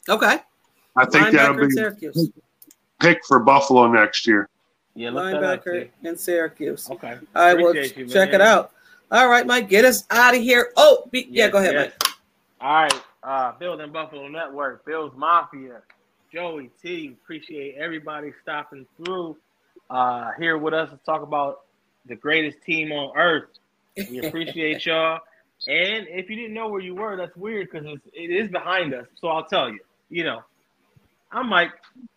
okay, 0.09 0.39
I 0.97 1.07
think 1.07 1.31
that'll 1.33 1.57
be 1.57 1.71
Syracuse, 1.71 2.31
pick 3.01 3.25
for 3.27 3.39
Buffalo 3.39 3.91
next 3.91 4.27
year. 4.27 4.49
Yeah, 4.95 5.11
look 5.11 5.31
that 5.33 5.43
up. 5.43 5.65
linebacker 5.65 5.89
in 6.03 6.17
Syracuse. 6.17 6.91
Okay. 6.91 7.17
I 7.35 7.55
will 7.55 7.69
Appreciate 7.71 7.97
you, 7.97 8.07
check 8.07 8.35
it 8.35 8.41
out. 8.43 8.73
All 9.11 9.29
right, 9.29 9.47
Mike, 9.47 9.69
get 9.69 9.85
us 9.85 10.05
out 10.11 10.35
of 10.37 10.41
here. 10.41 10.73
Oh, 10.77 11.09
be, 11.11 11.27
yeah, 11.31 11.45
Yes, 11.45 11.53
go 11.53 11.59
ahead, 11.59 11.75
yes. 11.75 11.93
Mike. 12.01 12.15
All 12.61 12.83
right, 12.83 13.03
uh, 13.23 13.59
Built 13.59 13.81
in 13.81 13.91
Buffalo 13.91 14.29
Network, 14.29 14.85
Bills 14.85 15.13
Mafia, 15.17 15.83
Joey 16.33 16.71
T. 16.81 17.17
Appreciate 17.23 17.75
everybody 17.77 18.33
stopping 18.43 18.87
through 18.97 19.37
uh, 19.89 20.31
here 20.39 20.59
with 20.59 20.75
us 20.75 20.91
to 20.91 20.97
talk 20.99 21.23
about 21.23 21.63
the 22.07 22.15
greatest 22.15 22.63
team 22.63 22.93
on 22.93 23.17
earth. 23.17 23.49
We 23.97 24.19
appreciate 24.27 24.87
y'all. 24.87 25.21
And 25.67 26.07
if 26.09 26.31
you 26.31 26.37
didn't 26.37 26.55
know 26.55 26.69
where 26.69 26.81
you 26.81 26.95
were, 26.95 27.17
that's 27.17 27.37
weird 27.37 27.69
because 27.71 27.87
it 28.13 28.31
is 28.31 28.51
behind 28.51 28.95
us. 28.95 29.07
So 29.21 29.29
I'll 29.29 29.45
tell 29.45 29.69
you. 29.69 29.81
You 30.09 30.25
know, 30.25 30.43
I'm 31.31 31.49
Mike. 31.49 31.73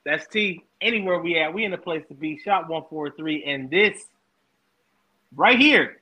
That's 0.05 0.25
T. 0.27 0.63
Anywhere 0.81 1.19
we 1.19 1.39
at, 1.39 1.53
we 1.53 1.63
in 1.63 1.71
the 1.71 1.77
place 1.77 2.03
to 2.07 2.13
be. 2.13 2.37
Shot 2.37 2.69
one 2.69 2.83
four 2.89 3.09
three, 3.11 3.43
and 3.43 3.69
this 3.69 4.05
right 5.35 5.59
here, 5.59 6.01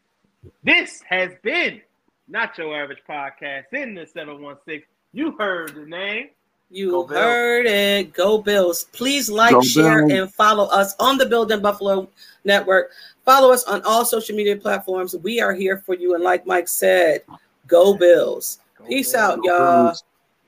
this 0.64 1.02
has 1.08 1.32
been 1.44 1.82
not 2.28 2.58
your 2.58 2.76
average 2.82 3.02
podcast 3.08 3.66
in 3.74 3.94
the 3.96 4.06
716. 4.06 4.84
You 5.14 5.32
heard 5.38 5.76
the 5.76 5.86
name. 5.86 6.30
You 6.70 7.06
heard 7.06 7.66
it. 7.66 8.14
Go 8.14 8.38
Bills. 8.38 8.86
Please 8.94 9.30
like, 9.30 9.52
Go 9.52 9.62
share, 9.62 10.08
Bills. 10.08 10.20
and 10.22 10.34
follow 10.34 10.66
us 10.68 10.96
on 11.00 11.18
the 11.18 11.26
Built 11.26 11.52
in 11.52 11.62
Buffalo 11.62 12.08
Network. 12.46 12.92
Follow 13.26 13.52
us 13.52 13.66
on 13.66 13.82
all 13.84 14.06
social 14.06 14.36
media 14.36 14.56
platforms. 14.56 15.14
We 15.18 15.42
are 15.42 15.54
here 15.54 15.80
for 15.86 15.96
you. 15.96 16.16
And 16.16 16.24
like 16.24 16.48
Mike 16.48 16.70
said, 16.70 17.24
go 17.68 17.94
Bills. 17.94 18.60
Go 18.78 18.86
Peace 18.86 19.12
Bills. 19.12 19.22
out, 19.22 19.40
y'all. 19.44 19.96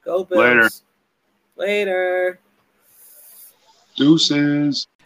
Go 0.06 0.24
Bills. 0.24 0.84
Later. 1.58 1.90
Later. 1.92 2.40
Deuces. 3.98 4.88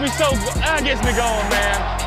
me 0.00 0.06
so, 0.08 0.30
that 0.60 0.82
gets 0.84 1.02
me 1.02 1.12
going, 1.12 1.48
man. 1.50 1.98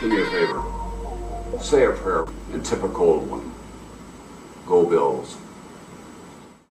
Do 0.00 0.08
me 0.08 0.22
a 0.22 0.24
favor. 0.30 0.62
Say 1.62 1.84
a 1.84 1.92
prayer 1.92 2.24
in 2.54 2.62
typical 2.62 3.20
one. 3.20 3.52
Go 4.66 4.86
Bills. 4.88 5.36